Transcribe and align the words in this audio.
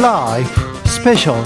라이브 0.00 0.48
스페셜 0.84 1.36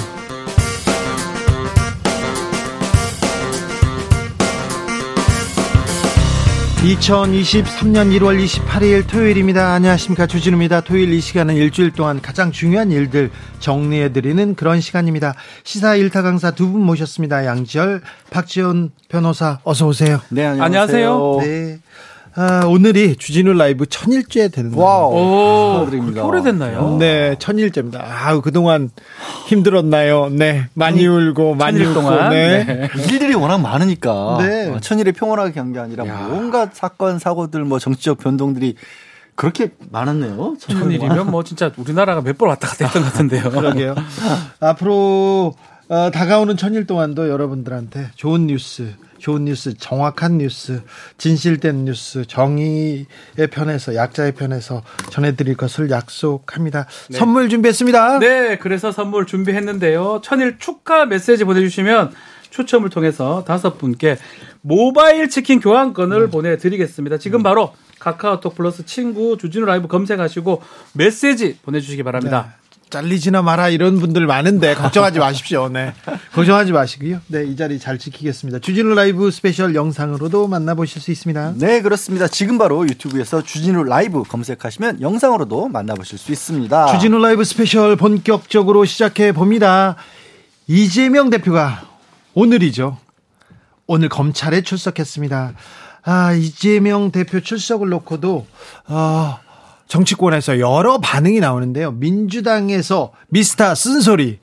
2023년 6.81 8.09
1월 8.19 8.43
28일 8.43 9.07
토요일입니다. 9.07 9.75
안녕하십니까. 9.75 10.27
주진우입니다. 10.27 10.81
토요일 10.81 11.13
이 11.13 11.21
시간은 11.21 11.55
일주일 11.57 11.91
동안 11.91 12.23
가장 12.23 12.53
중요한 12.53 12.91
일들 12.91 13.31
정리해드리는 13.59 14.55
그런 14.55 14.81
시간입니다. 14.81 15.35
시사 15.63 15.97
일타 15.97 16.23
강사 16.23 16.51
두 16.53 16.71
분 16.71 16.81
모셨습니다. 16.83 17.45
양지열, 17.45 18.01
박지원 18.31 18.93
변호사 19.09 19.59
어서오세요. 19.65 20.21
네, 20.31 20.47
안녕하세요. 20.47 21.39
네. 21.43 21.81
아, 22.37 22.65
오늘이 22.67 23.17
주진우 23.17 23.53
라이브 23.55 23.87
천일째 23.87 24.49
되는 24.49 24.71
날. 24.71 24.79
와우. 24.81 25.81
축하드립니다. 25.81 26.25
오래됐나요? 26.25 26.97
네, 26.99 27.35
천일째입니다. 27.39 28.05
아, 28.05 28.41
그동안 28.41 28.91
힘들었나요? 29.49 30.29
네. 30.31 30.67
많이 30.75 31.05
울고, 31.07 31.57
많이 31.57 31.79
천일 31.79 31.91
웃고, 31.91 32.01
동안? 32.01 32.31
네. 32.31 32.65
네. 32.65 32.89
일들이 33.11 33.35
워낙 33.35 33.59
많으니까 33.59 34.39
네. 34.41 34.69
어, 34.71 34.79
천일이 34.81 35.13
평온하게 35.13 35.53
간 35.53 35.71
게 35.73 35.79
아니라 35.79 36.05
뭔가 36.05 36.69
사건 36.73 37.19
사고들 37.19 37.65
뭐 37.65 37.79
정치적 37.79 38.19
변동들이 38.19 38.75
그렇게 39.37 39.71
많았네요. 39.91 40.55
천일이면 40.59 41.31
뭐 41.31 41.43
진짜 41.45 41.71
우리나라가 41.77 42.21
몇 42.23 42.37
번 42.39 42.49
왔다 42.49 42.69
갔다 42.69 42.85
했던 42.87 43.03
것 43.03 43.13
같은데요. 43.13 43.51
그러게요. 43.51 43.95
앞으로 44.61 45.55
어, 45.91 46.09
다가오는 46.09 46.57
천일 46.57 46.87
동안도 46.87 47.29
여러분들한테 47.29 48.13
좋은 48.15 48.47
뉴스, 48.47 48.95
좋은 49.19 49.47
뉴스, 49.47 49.77
정확한 49.77 50.39
뉴스, 50.39 50.83
진실된 51.19 51.85
뉴스, 51.85 52.25
정의의 52.29 53.07
편에서 53.51 53.97
약자의 53.97 54.37
편에서 54.37 54.85
전해드릴 55.11 55.57
것을 55.57 55.91
약속합니다. 55.91 56.87
선물 57.11 57.49
준비했습니다. 57.49 58.21
네, 58.21 58.57
그래서 58.59 58.93
선물 58.93 59.27
준비했는데요. 59.27 60.21
천일 60.23 60.59
축하 60.61 61.07
메시지 61.07 61.43
보내주시면 61.43 62.13
추첨을 62.51 62.89
통해서 62.91 63.43
다섯 63.43 63.77
분께 63.77 64.17
모바일 64.61 65.29
치킨 65.29 65.59
교환권을 65.59 66.31
보내드리겠습니다. 66.31 67.19
지금 67.19 67.43
바로 67.43 67.75
카카오톡 67.99 68.55
플러스 68.55 68.87
친구 68.87 69.37
주진우 69.37 69.67
라이브 69.67 69.89
검색하시고 69.89 70.63
메시지 70.93 71.59
보내주시기 71.63 72.05
바랍니다. 72.05 72.60
잘리지나 72.91 73.43
마라 73.43 73.69
이런 73.69 73.99
분들 73.99 74.27
많은데 74.27 74.75
걱정하지 74.75 75.19
마십시오. 75.21 75.69
네. 75.69 75.95
걱정하지 76.33 76.73
마시고요. 76.73 77.21
네, 77.29 77.45
이 77.45 77.57
자리 77.57 77.79
잘 77.79 77.99
지키겠습니다. 77.99 78.59
주진우 78.59 78.95
라이브 78.95 79.31
스페셜 79.31 79.75
영상으로도 79.75 80.49
만나보실 80.49 81.01
수 81.01 81.11
있습니다. 81.11 81.55
네, 81.57 81.81
그렇습니다. 81.81 82.29
지금 82.29 82.59
바로 82.59 82.85
유튜브에서 82.85 83.43
주진우 83.43 83.85
라이브 83.85 84.23
검색하시면 84.25 85.01
영상으로도 85.01 85.69
만나보실 85.69 86.19
수 86.19 86.33
있습니다. 86.33 86.87
주진우 86.87 87.19
라이브 87.19 87.45
스페셜 87.45 87.97
본격적으로 87.97 88.85
시작해 88.85 89.33
봅니다. 89.33 89.97
이재명 90.67 91.31
대표가 91.31 91.83
오늘이죠. 92.35 92.99
오늘 93.87 94.09
검찰에 94.09 94.63
출석했습니다. 94.63 95.55
아, 96.03 96.33
이재명 96.33 97.11
대표 97.11 97.41
출석을 97.41 97.89
놓고도, 97.89 98.47
어, 98.87 99.39
정치권에서 99.91 100.61
여러 100.61 100.99
반응이 100.99 101.41
나오는데요. 101.41 101.91
민주당에서 101.91 103.11
미스터 103.29 103.75
쓴소리. 103.75 104.39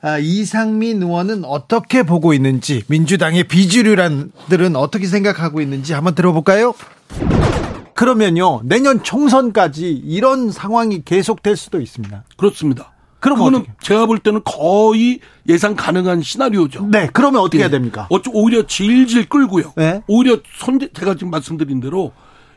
아, 0.00 0.18
이상민 0.18 1.02
의원은 1.02 1.44
어떻게 1.44 2.04
보고 2.04 2.32
있는지, 2.32 2.84
민주당의 2.86 3.44
비주류 3.44 3.90
의원들은 3.90 4.76
어떻게 4.76 5.06
생각하고 5.06 5.60
있는지 5.60 5.92
한번 5.92 6.14
들어볼까요? 6.14 6.74
그러면요, 7.94 8.62
내년 8.64 9.02
총선까지 9.02 9.90
이런 9.90 10.50
상황이 10.50 11.02
계속될 11.04 11.56
수도 11.56 11.80
있습니다. 11.80 12.24
그렇습니다. 12.36 12.92
그럼 13.18 13.38
그거는 13.38 13.58
어떻게? 13.60 13.72
제가 13.82 14.06
볼 14.06 14.18
때는 14.18 14.42
거의 14.44 15.20
예상 15.48 15.74
가능한 15.76 16.22
시나리오죠. 16.22 16.88
네, 16.90 17.08
그러면 17.12 17.40
어떻게 17.40 17.58
예. 17.58 17.62
해야 17.62 17.70
됩니까? 17.70 18.06
어쩌 18.08 18.30
오히려 18.32 18.66
질질 18.66 19.28
끌고요. 19.28 19.72
네. 19.76 20.02
오히려 20.08 20.38
손 20.58 20.80
제가 20.80 21.14
지금 21.14 21.30
말씀드린 21.30 21.80
대로 21.80 22.12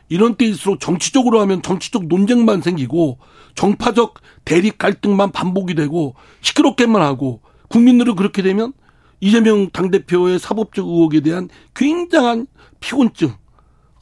이런 0.08 0.36
때일수록 0.36 0.80
정치적으로 0.80 1.40
하면 1.40 1.62
정치적 1.62 2.06
논쟁만 2.06 2.62
생기고 2.62 3.18
정파적 3.54 4.14
대립 4.44 4.78
갈등만 4.78 5.32
반복이 5.32 5.74
되고 5.74 6.14
시끄럽게만 6.42 7.02
하고 7.02 7.40
국민들은 7.68 8.14
그렇게 8.14 8.42
되면 8.42 8.72
이재명 9.20 9.70
당대표의 9.70 10.38
사법적 10.38 10.86
의혹에 10.86 11.20
대한 11.20 11.48
굉장한 11.74 12.46
피곤증. 12.80 13.32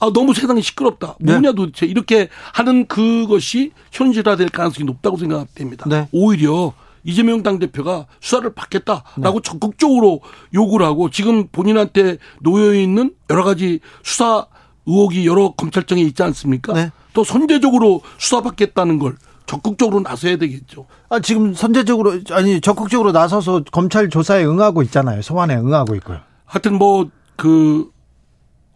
아, 0.01 0.11
너무 0.13 0.35
세상이 0.35 0.61
시끄럽다. 0.61 1.17
네. 1.21 1.33
뭐냐 1.33 1.53
도대체. 1.53 1.87
이렇게 1.87 2.29
하는 2.53 2.87
그것이 2.87 3.71
현실화될 3.93 4.49
가능성이 4.51 4.85
높다고 4.87 5.17
생각됩니다. 5.17 5.89
네. 5.89 6.09
오히려 6.13 6.75
이재명 7.05 7.43
당대표가 7.43 8.07
수사를 8.21 8.53
받겠다라고 8.55 9.41
적극적으로 9.43 10.21
요구를 10.53 10.85
하고 10.85 11.11
지금 11.11 11.47
본인한테 11.49 12.19
놓여 12.41 12.75
있는 12.75 13.15
여러 13.31 13.45
가지 13.45 13.81
수사 14.03 14.47
의혹이 14.87 15.27
여러 15.27 15.53
검찰청에 15.53 16.03
있지 16.03 16.23
않습니까? 16.23 16.73
네. 16.73 16.91
또 17.13 17.25
선제적으로 17.25 18.03
수사받겠다는 18.19 18.99
걸 18.99 19.17
적극적으로 19.47 20.01
나서야 20.01 20.37
되겠죠. 20.37 20.87
아, 21.09 21.21
지금 21.21 21.55
선제적으로, 21.55 22.21
아니, 22.31 22.61
적극적으로 22.61 23.13
나서서 23.13 23.63
검찰 23.71 24.09
조사에 24.09 24.45
응하고 24.45 24.83
있잖아요. 24.83 25.23
소환에 25.23 25.55
응하고 25.57 25.95
있고요. 25.97 26.21
하여튼 26.47 26.79
뭐 26.79 27.09
그 27.37 27.91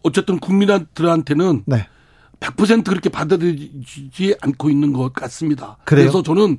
어쨌든 0.03 0.39
국민들한테는 0.39 1.63
네. 1.65 1.87
100% 2.39 2.85
그렇게 2.85 3.09
받아들이지 3.09 4.35
않고 4.41 4.69
있는 4.69 4.93
것 4.93 5.11
같습니다. 5.13 5.77
그래요? 5.83 6.05
래서 6.05 6.23
저는 6.23 6.57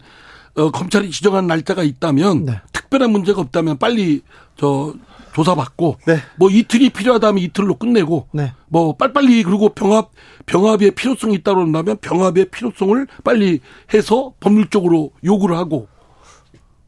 어, 0.57 0.71
검찰이 0.71 1.11
지정한 1.11 1.47
날짜가 1.47 1.83
있다면 1.83 2.45
네. 2.45 2.61
특별한 2.73 3.11
문제가 3.11 3.41
없다면 3.41 3.79
빨리 3.79 4.23
저 4.57 4.93
조사받고 5.35 5.99
네. 6.07 6.19
뭐 6.37 6.51
이틀이 6.51 6.91
필요하다면 6.91 7.43
이틀로 7.43 7.77
끝내고 7.77 8.29
네. 8.33 8.53
뭐 8.69 8.97
빨리빨리 8.97 9.43
그리고 9.43 9.71
병합 9.71 10.11
병합의 10.47 10.93
필요성이 10.93 11.35
있다고 11.37 11.61
한다면 11.61 11.99
병합의 12.01 12.47
필요성을 12.47 13.07
빨리 13.25 13.61
해서 13.95 14.33
법률적으로 14.41 15.13
요구를 15.25 15.57
하고 15.57 15.89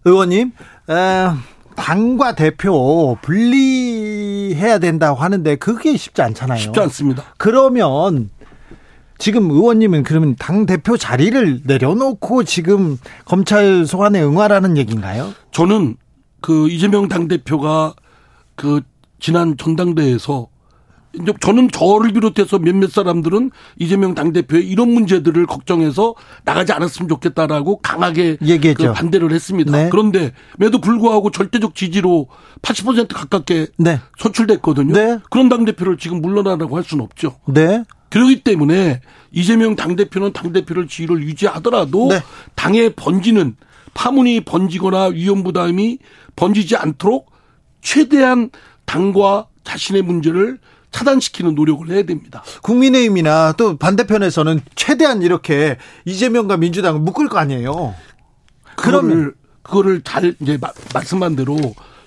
의원님, 0.04 0.52
에, 0.90 1.28
당과 1.76 2.34
대표 2.34 3.16
분리해야 3.22 4.78
된다고 4.78 5.20
하는데 5.20 5.56
그게 5.56 5.96
쉽지 5.96 6.22
않잖아요. 6.22 6.58
쉽지 6.58 6.80
않습니다. 6.80 7.24
그러면 7.38 8.30
지금 9.18 9.50
의원님은 9.50 10.02
그러면 10.02 10.34
당 10.36 10.66
대표 10.66 10.96
자리를 10.96 11.62
내려놓고 11.64 12.44
지금 12.44 12.98
검찰 13.24 13.86
소환에 13.86 14.20
응하라는 14.20 14.76
얘기인가요? 14.76 15.32
저는 15.52 15.96
그 16.40 16.68
이재명 16.68 17.08
당 17.08 17.28
대표가 17.28 17.94
그 18.54 18.82
지난 19.18 19.56
전당대회에서 19.56 20.48
이제 21.14 21.32
저는 21.40 21.70
저를 21.70 22.12
비롯해서 22.12 22.58
몇몇 22.58 22.90
사람들은 22.90 23.50
이재명 23.78 24.14
당대표의 24.14 24.66
이런 24.66 24.90
문제들을 24.92 25.46
걱정해서 25.46 26.14
나가지 26.44 26.72
않았으면 26.72 27.08
좋겠다라고 27.08 27.80
강하게 27.80 28.38
얘기했죠. 28.42 28.88
그 28.88 28.92
반대를 28.92 29.32
했습니다. 29.32 29.70
네. 29.70 29.88
그런데 29.90 30.32
매도 30.58 30.80
불구하고 30.80 31.30
절대적 31.30 31.74
지지로 31.74 32.28
80% 32.62 33.14
가깝게 33.14 33.66
네. 33.76 34.00
선출됐거든요. 34.18 34.94
네. 34.94 35.18
그런 35.30 35.48
당대표를 35.48 35.98
지금 35.98 36.22
물러나라고 36.22 36.76
할 36.76 36.82
수는 36.82 37.04
없죠. 37.04 37.36
네. 37.46 37.84
그렇기 38.08 38.42
때문에 38.42 39.00
이재명 39.32 39.74
당대표는 39.76 40.32
당대표를 40.32 40.86
지위를 40.86 41.22
유지하더라도 41.22 42.08
네. 42.08 42.20
당에 42.54 42.90
번지는 42.90 43.56
파문이 43.94 44.42
번지거나 44.42 45.06
위험 45.08 45.42
부담이 45.42 45.98
번지지 46.36 46.76
않도록 46.76 47.31
최대한 47.82 48.50
당과 48.86 49.46
자신의 49.64 50.02
문제를 50.02 50.58
차단시키는 50.90 51.54
노력을 51.54 51.88
해야 51.88 52.02
됩니다. 52.04 52.42
국민의힘이나 52.62 53.52
또 53.56 53.76
반대편에서는 53.76 54.60
최대한 54.74 55.22
이렇게 55.22 55.76
이재명과 56.04 56.56
민주당을 56.58 57.00
묶을 57.00 57.28
거 57.28 57.38
아니에요. 57.38 57.94
그러면 58.76 59.34
그거를 59.62 60.02
잘 60.02 60.34
이제 60.40 60.58
마- 60.60 60.72
말씀한 60.94 61.36
대로 61.36 61.56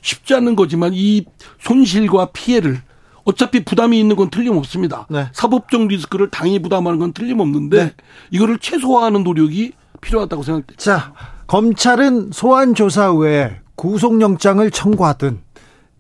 쉽지 0.01 0.35
않은 0.35 0.55
거지만 0.55 0.91
이 0.93 1.25
손실과 1.59 2.27
피해를 2.27 2.79
어차피 3.23 3.65
부담이 3.65 3.99
있는 3.99 4.15
건 4.15 4.29
틀림없습니다. 4.29 5.07
네. 5.09 5.29
사법적 5.33 5.87
리스크를 5.87 6.29
당이 6.29 6.61
부담하는 6.61 6.99
건 6.99 7.11
틀림없는데 7.11 7.83
네. 7.85 7.93
이거를 8.29 8.59
최소화하는 8.59 9.23
노력이 9.23 9.71
필요하다고 10.01 10.43
생각됩니다. 10.43 10.83
자, 10.83 11.13
검찰은 11.47 12.29
소환 12.33 12.75
조사 12.75 13.09
후에 13.09 13.61
구속영장을 13.75 14.69
청구하든 14.69 15.39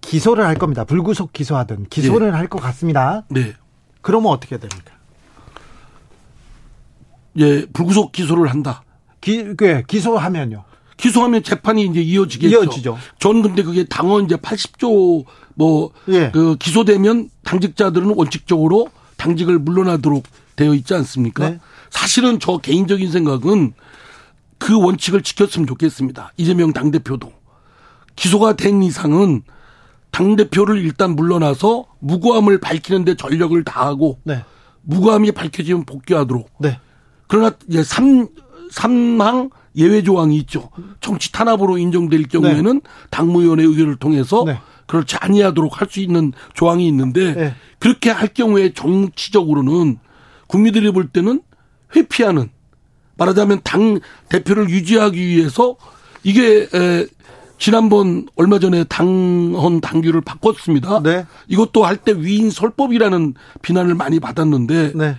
기소를 0.01 0.45
할 0.45 0.55
겁니다. 0.55 0.83
불구속 0.83 1.33
기소하든 1.33 1.87
기소를 1.89 2.35
할것 2.35 2.61
같습니다. 2.61 3.23
네. 3.29 3.53
그러면 4.01 4.31
어떻게 4.31 4.57
됩니까? 4.57 4.93
예, 7.37 7.65
불구속 7.67 8.11
기소를 8.11 8.49
한다. 8.49 8.83
기, 9.19 9.55
그 9.55 9.81
기소하면요. 9.83 10.63
기소하면 10.97 11.43
재판이 11.43 11.85
이제 11.85 12.01
이어지겠죠. 12.01 12.63
이어지죠. 12.63 12.97
저는 13.19 13.41
근데 13.41 13.63
그게 13.63 13.83
당원 13.83 14.25
이제 14.25 14.35
80조 14.35 15.25
뭐그 15.55 16.13
예. 16.13 16.31
기소되면 16.59 17.29
당직자들은 17.43 18.13
원칙적으로 18.15 18.89
당직을 19.17 19.59
물러나도록 19.59 20.23
되어 20.55 20.73
있지 20.73 20.93
않습니까? 20.93 21.49
네. 21.49 21.59
사실은 21.89 22.39
저 22.39 22.57
개인적인 22.57 23.11
생각은 23.11 23.73
그 24.57 24.79
원칙을 24.79 25.21
지켰으면 25.21 25.67
좋겠습니다. 25.67 26.31
이재명 26.37 26.71
당대표도. 26.71 27.33
기소가 28.15 28.55
된 28.55 28.81
이상은 28.83 29.43
당대표를 30.15 30.77
일단 30.77 31.13
물러나서 31.13 31.85
무고함을 31.99 32.59
밝히는데 32.59 33.15
전력을 33.15 33.61
다하고 33.65 34.19
네. 34.23 34.45
무고함이 34.83 35.33
밝혀지면 35.33 35.83
복귀하도록. 35.83 36.49
네. 36.59 36.79
그러나 37.27 37.51
이제 37.67 37.83
삼, 37.83 38.29
삼항 38.71 39.49
예외 39.75 40.03
조항이 40.03 40.37
있죠. 40.37 40.69
정치 41.01 41.33
탄압으로 41.33 41.77
인정될 41.77 42.29
경우에는 42.29 42.81
당무위원회 43.09 43.65
의결을 43.65 43.97
통해서 43.97 44.45
네. 44.45 44.57
그렇지 44.85 45.17
아니하도록 45.17 45.81
할 45.81 45.89
수 45.89 45.99
있는 45.99 46.31
조항이 46.53 46.87
있는데 46.87 47.33
네. 47.33 47.55
그렇게 47.79 48.09
할 48.09 48.29
경우에 48.29 48.71
정치적으로는 48.73 49.97
국민들이 50.47 50.91
볼 50.91 51.09
때는 51.09 51.41
회피하는 51.93 52.49
말하자면 53.17 53.61
당 53.65 53.99
대표를 54.29 54.69
유지하기 54.69 55.19
위해서 55.27 55.75
이게 56.23 56.69
에, 56.73 57.05
지난번 57.65 58.27
얼마 58.35 58.59
전에 58.59 58.83
당헌 58.83 59.81
당규를 59.81 60.21
바꿨습니다. 60.21 61.01
네. 61.01 61.25
이것도 61.47 61.83
할 61.83 61.97
때 61.97 62.13
위인 62.15 62.51
설법이라는 62.51 63.33
비난을 63.63 63.95
많이 63.95 64.19
받았는데 64.19 64.91
네. 64.93 65.15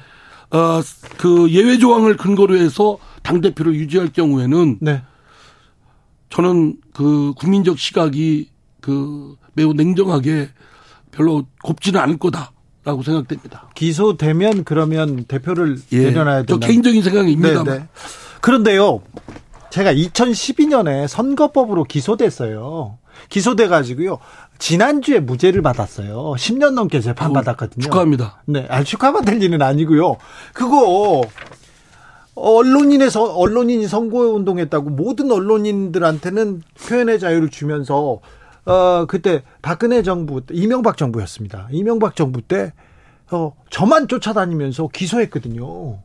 어, 0.52 0.80
그 1.16 1.50
예외 1.50 1.76
조항을 1.76 2.16
근거로 2.16 2.56
해서 2.56 2.98
당 3.24 3.40
대표를 3.40 3.74
유지할 3.74 4.12
경우에는 4.12 4.78
네. 4.80 5.02
저는 6.30 6.76
그 6.94 7.32
국민적 7.36 7.80
시각이 7.80 8.48
그 8.80 9.34
매우 9.54 9.72
냉정하게 9.72 10.50
별로 11.10 11.46
곱지는 11.64 11.98
않을 11.98 12.16
거다 12.18 12.52
라고 12.84 13.02
생각됩니다. 13.02 13.70
기소되면 13.74 14.62
그러면 14.62 15.24
대표를 15.24 15.80
내려놔야 15.90 16.42
저 16.42 16.46
된다. 16.46 16.66
개인적인 16.68 17.02
생각입니다만 17.02 17.64
네, 17.64 17.78
네. 17.80 17.88
그런데요. 18.40 19.02
제가 19.70 19.92
2012년에 19.92 21.06
선거법으로 21.08 21.84
기소됐어요. 21.84 22.98
기소돼 23.28 23.68
가지고요. 23.68 24.18
지난주에 24.58 25.20
무죄를 25.20 25.62
받았어요. 25.62 26.34
10년 26.36 26.74
넘게 26.74 27.00
재판 27.00 27.32
받았거든요. 27.32 27.84
축하합니다. 27.84 28.42
네, 28.46 28.66
아, 28.68 28.82
축하받을 28.82 29.42
일은 29.42 29.62
아니고요. 29.62 30.16
그거 30.52 31.22
언론인에서 32.34 33.34
언론인이 33.34 33.88
선거 33.88 34.18
운동했다고 34.18 34.90
모든 34.90 35.30
언론인들한테는 35.30 36.62
표현의 36.86 37.18
자유를 37.18 37.48
주면서 37.48 38.20
어 38.66 39.06
그때 39.06 39.42
박근혜 39.62 40.02
정부 40.02 40.42
이명박 40.50 40.96
정부였습니다. 40.96 41.68
이명박 41.70 42.14
정부 42.14 42.42
때 42.42 42.72
어, 43.30 43.54
저만 43.70 44.08
쫓아다니면서 44.08 44.88
기소했거든요. 44.92 45.98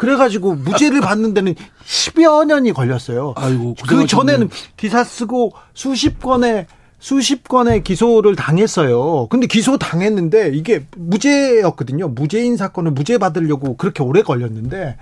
그래가지고 0.00 0.54
무죄를 0.54 1.02
받는 1.02 1.34
데는 1.34 1.54
10여 1.84 2.46
년이 2.46 2.72
걸렸어요. 2.72 3.34
아이고, 3.36 3.76
그. 3.86 4.06
전에는 4.06 4.48
기사 4.78 5.04
쓰고 5.04 5.52
수십 5.74 6.18
건의 6.20 6.66
수십 6.98 7.46
건의 7.46 7.84
기소를 7.84 8.34
당했어요. 8.34 9.26
근데 9.28 9.46
기소 9.46 9.76
당했는데 9.76 10.52
이게 10.54 10.86
무죄였거든요. 10.96 12.08
무죄인 12.08 12.56
사건을 12.56 12.92
무죄 12.92 13.18
받으려고 13.18 13.76
그렇게 13.76 14.02
오래 14.02 14.22
걸렸는데 14.22 14.96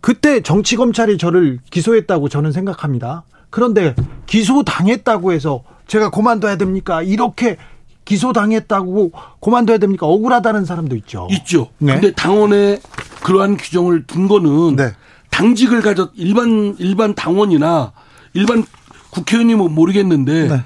그때 0.00 0.42
정치 0.42 0.76
검찰이 0.76 1.18
저를 1.18 1.58
기소했다고 1.70 2.28
저는 2.28 2.52
생각합니다. 2.52 3.24
그런데 3.50 3.96
기소 4.26 4.62
당했다고 4.62 5.32
해서 5.32 5.64
제가 5.88 6.10
고만둬야 6.10 6.56
됩니까? 6.56 7.02
이렇게 7.02 7.56
기소 8.04 8.32
당했다고 8.32 9.10
고만둬야 9.40 9.78
됩니까? 9.78 10.06
억울하다는 10.06 10.64
사람도 10.64 10.94
있죠. 10.96 11.26
있죠. 11.32 11.70
네. 11.78 11.94
근데 11.94 12.12
당원에 12.12 12.78
그러한 13.24 13.56
규정을 13.56 14.06
둔 14.06 14.28
거는 14.28 14.76
네. 14.76 14.92
당직을 15.30 15.80
가졌 15.80 16.12
일반 16.14 16.76
일반 16.78 17.14
당원이나 17.14 17.92
일반 18.34 18.64
국회의원이면 19.10 19.74
모르겠는데 19.74 20.48
네. 20.48 20.64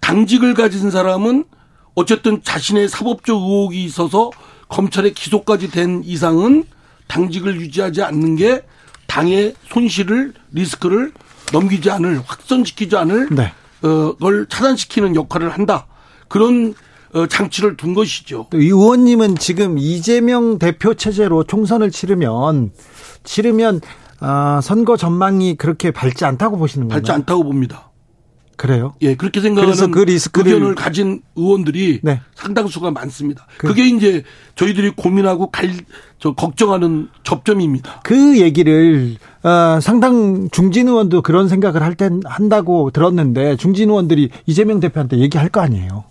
당직을 0.00 0.54
가진 0.54 0.90
사람은 0.90 1.44
어쨌든 1.94 2.42
자신의 2.44 2.88
사법적 2.88 3.36
의혹이 3.36 3.82
있어서 3.84 4.30
검찰에 4.68 5.10
기소까지 5.10 5.70
된 5.70 6.02
이상은 6.04 6.64
당직을 7.08 7.60
유지하지 7.60 8.02
않는 8.02 8.36
게 8.36 8.62
당의 9.06 9.54
손실을 9.70 10.34
리스크를 10.52 11.12
넘기지 11.52 11.90
않을 11.90 12.20
확산시키지 12.26 12.94
않을 12.96 13.28
네. 13.30 13.52
어, 13.82 14.14
걸 14.16 14.46
차단시키는 14.48 15.16
역할을 15.16 15.48
한다. 15.50 15.86
그런 16.28 16.70
어, 16.70 16.74
장치를 17.26 17.78
둔 17.78 17.94
것이죠. 17.94 18.48
또 18.50 18.58
의원님은 18.60 19.36
지금 19.36 19.78
이재명 19.78 20.58
대표 20.58 20.92
체제로 20.92 21.44
총선을 21.44 21.90
치르면 21.90 22.72
치르면 23.24 23.80
아, 24.20 24.60
선거 24.62 24.96
전망이 24.98 25.54
그렇게 25.56 25.90
밝지 25.90 26.24
않다고 26.26 26.58
보시는 26.58 26.88
건가요? 26.88 26.96
밝지 26.98 27.12
않다고 27.12 27.44
봅니다. 27.44 27.90
그래요? 28.56 28.94
예, 29.02 29.14
그렇게 29.16 29.42
생각하는 29.42 29.90
그 29.90 30.00
리스크를- 30.06 30.46
의견을 30.46 30.74
가진 30.74 31.20
의원들이 31.36 32.00
네. 32.02 32.22
상당수가 32.36 32.90
많습니다. 32.90 33.46
그- 33.58 33.66
그, 33.68 33.74
게 33.74 33.86
이제 33.86 34.22
저희들이 34.54 34.92
고민하고 34.96 35.50
갈, 35.50 35.70
저 36.18 36.32
걱정하는 36.32 37.08
접점입니다. 37.22 38.00
그 38.02 38.38
얘기를 38.40 39.16
어, 39.42 39.78
상당 39.82 40.48
중진 40.50 40.88
의원도 40.88 41.20
그런 41.20 41.48
생각을 41.48 41.82
할 41.82 41.94
땐 41.96 42.22
한다고 42.24 42.90
들었는데 42.90 43.56
중진 43.56 43.90
의원들이 43.90 44.30
이재명 44.46 44.80
대표한테 44.80 45.18
얘기할 45.18 45.50
거 45.50 45.60
아니에요. 45.60 46.04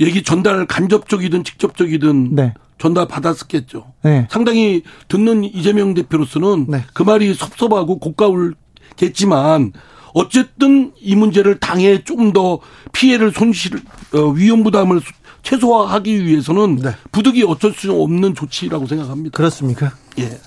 얘기 0.00 0.22
전달 0.22 0.66
간접적이든 0.66 1.44
직접적이든 1.44 2.34
네. 2.34 2.54
전달 2.78 3.06
받았었겠죠. 3.06 3.92
네. 4.02 4.26
상당히 4.30 4.82
듣는 5.08 5.44
이재명 5.44 5.94
대표로서는 5.94 6.66
네. 6.68 6.84
그 6.92 7.02
말이 7.02 7.32
섭섭하고 7.34 7.98
고가울겠지만 8.00 9.72
어쨌든 10.14 10.92
이 11.00 11.14
문제를 11.16 11.58
당에 11.58 12.02
좀 12.04 12.32
더 12.32 12.58
피해를 12.92 13.32
손실 13.32 13.80
어, 14.14 14.18
위험 14.30 14.62
부담을 14.64 15.00
수- 15.00 15.12
최소화하기 15.42 16.24
위해서는 16.24 16.76
네. 16.76 16.90
부득이 17.12 17.44
어쩔 17.44 17.72
수 17.72 17.92
없는 17.92 18.34
조치라고 18.34 18.86
생각합니다. 18.86 19.36
그렇습니까? 19.36 19.92
예. 20.18 20.38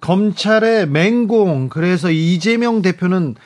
검찰의 0.00 0.88
맹공 0.88 1.68
그래서 1.68 2.10
이재명 2.10 2.82
대표는 2.82 3.34
아, 3.36 3.40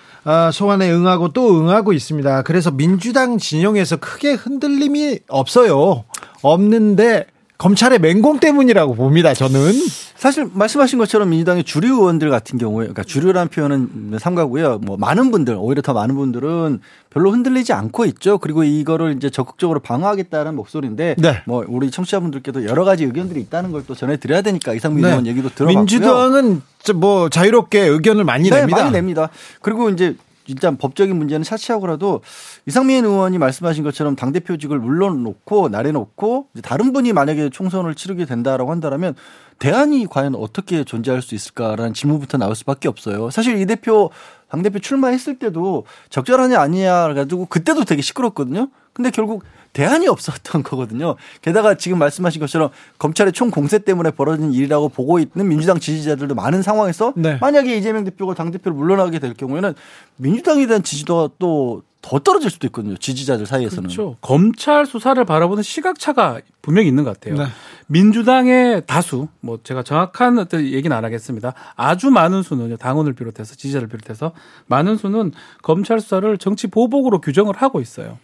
소환에 0.52 0.90
응하고 0.90 1.28
또 1.28 1.60
응하고 1.60 1.92
있습니다. 1.92 2.42
그래서 2.42 2.70
민주당 2.70 3.38
진영에서 3.38 3.96
크게 3.98 4.32
흔들림이 4.32 5.18
없어요. 5.28 6.04
없는데 6.42 7.26
검찰의 7.56 8.00
맹공 8.00 8.40
때문이라고 8.40 8.94
봅니다. 8.94 9.32
저는 9.32 9.72
사실 10.16 10.48
말씀하신 10.52 10.98
것처럼 10.98 11.30
민주당의 11.30 11.62
주류 11.62 11.94
의원들 11.94 12.28
같은 12.28 12.58
경우에 12.58 12.86
그러니까 12.86 13.04
주류라는 13.04 13.48
표현은 13.48 14.18
삼가고요. 14.18 14.78
뭐 14.78 14.96
많은 14.96 15.30
분들 15.30 15.54
오히려 15.56 15.80
더 15.80 15.92
많은 15.92 16.16
분들은 16.16 16.80
별로 17.10 17.30
흔들리지 17.30 17.72
않고 17.72 18.06
있죠. 18.06 18.38
그리고 18.38 18.64
이거를 18.64 19.14
이제 19.16 19.30
적극적으로 19.30 19.78
방어하겠다는 19.80 20.56
목소리인데 20.56 21.14
네. 21.18 21.42
뭐 21.46 21.64
우리 21.68 21.90
청취자분들께도 21.92 22.64
여러 22.64 22.84
가지 22.84 23.04
의견들이 23.04 23.40
있다는 23.42 23.70
걸 23.70 23.84
또 23.86 23.94
전해드려야 23.94 24.40
되니까 24.40 24.72
이상민 24.72 25.02
네. 25.02 25.10
의원 25.10 25.26
얘기도 25.26 25.50
들어봤고요. 25.50 25.78
민주당은 25.78 26.62
저뭐 26.82 27.28
자유롭게 27.28 27.80
의견을 27.80 28.24
많이 28.24 28.48
네, 28.48 28.56
냅니다. 28.60 28.78
많이 28.78 28.90
냅니다. 28.92 29.28
그리고 29.60 29.90
이제 29.90 30.16
진짜 30.46 30.70
법적인 30.70 31.16
문제는 31.16 31.42
차치하고라도 31.42 32.20
이상민 32.66 33.04
의원이 33.04 33.38
말씀하신 33.38 33.84
것처럼 33.84 34.16
당 34.16 34.32
대표직을 34.32 34.78
물러놓고 34.78 35.68
나래놓고 35.68 36.48
이제 36.54 36.62
다른 36.62 36.92
분이 36.92 37.12
만약에 37.12 37.50
총선을 37.50 37.94
치르게 37.94 38.24
된다라고 38.24 38.70
한다면 38.70 39.14
대안이 39.58 40.06
과연 40.06 40.34
어떻게 40.34 40.84
존재할 40.84 41.22
수 41.22 41.34
있을까라는 41.34 41.94
질문부터 41.94 42.38
나올 42.38 42.54
수밖에 42.54 42.88
없어요. 42.88 43.30
사실 43.30 43.60
이 43.60 43.66
대표 43.66 44.10
당 44.48 44.62
대표 44.62 44.78
출마했을 44.78 45.38
때도 45.38 45.84
적절하냐 46.10 46.60
아니냐 46.60 47.14
가지고 47.14 47.46
그때도 47.46 47.84
되게 47.84 48.02
시끄럽거든요. 48.02 48.68
근데 48.92 49.10
결국 49.10 49.42
대안이 49.74 50.08
없었던 50.08 50.62
거거든요. 50.62 51.16
게다가 51.42 51.74
지금 51.74 51.98
말씀하신 51.98 52.40
것처럼 52.40 52.70
검찰의 52.98 53.32
총 53.32 53.50
공세 53.50 53.78
때문에 53.78 54.12
벌어진 54.12 54.54
일이라고 54.54 54.88
보고 54.88 55.18
있는 55.18 55.48
민주당 55.48 55.78
지지자들도 55.78 56.34
많은 56.34 56.62
상황에서 56.62 57.12
네. 57.16 57.36
만약에 57.40 57.76
이재명 57.76 58.04
대표가 58.04 58.34
당대표를 58.34 58.74
물러나게 58.74 59.18
될 59.18 59.34
경우에는 59.34 59.74
민주당에 60.16 60.66
대한 60.66 60.82
지지도가 60.82 61.34
또더 61.38 62.20
떨어질 62.20 62.50
수도 62.50 62.68
있거든요. 62.68 62.96
지지자들 62.96 63.46
사이에서는. 63.46 63.82
그렇죠. 63.82 64.16
검찰 64.20 64.86
수사를 64.86 65.22
바라보는 65.22 65.64
시각차가 65.64 66.40
분명히 66.62 66.88
있는 66.88 67.02
것 67.02 67.18
같아요. 67.18 67.36
네. 67.36 67.50
민주당의 67.88 68.84
다수, 68.86 69.28
뭐 69.40 69.58
제가 69.62 69.82
정확한 69.82 70.38
어떤 70.38 70.64
얘기는 70.64 70.96
안 70.96 71.04
하겠습니다. 71.04 71.52
아주 71.74 72.10
많은 72.10 72.42
수는요, 72.42 72.76
당원을 72.76 73.12
비롯해서 73.12 73.56
지지자를 73.56 73.88
비롯해서 73.88 74.32
많은 74.66 74.96
수는 74.96 75.32
검찰 75.62 76.00
수사를 76.00 76.38
정치 76.38 76.68
보복으로 76.68 77.20
규정을 77.20 77.56
하고 77.56 77.80
있어요. 77.80 78.18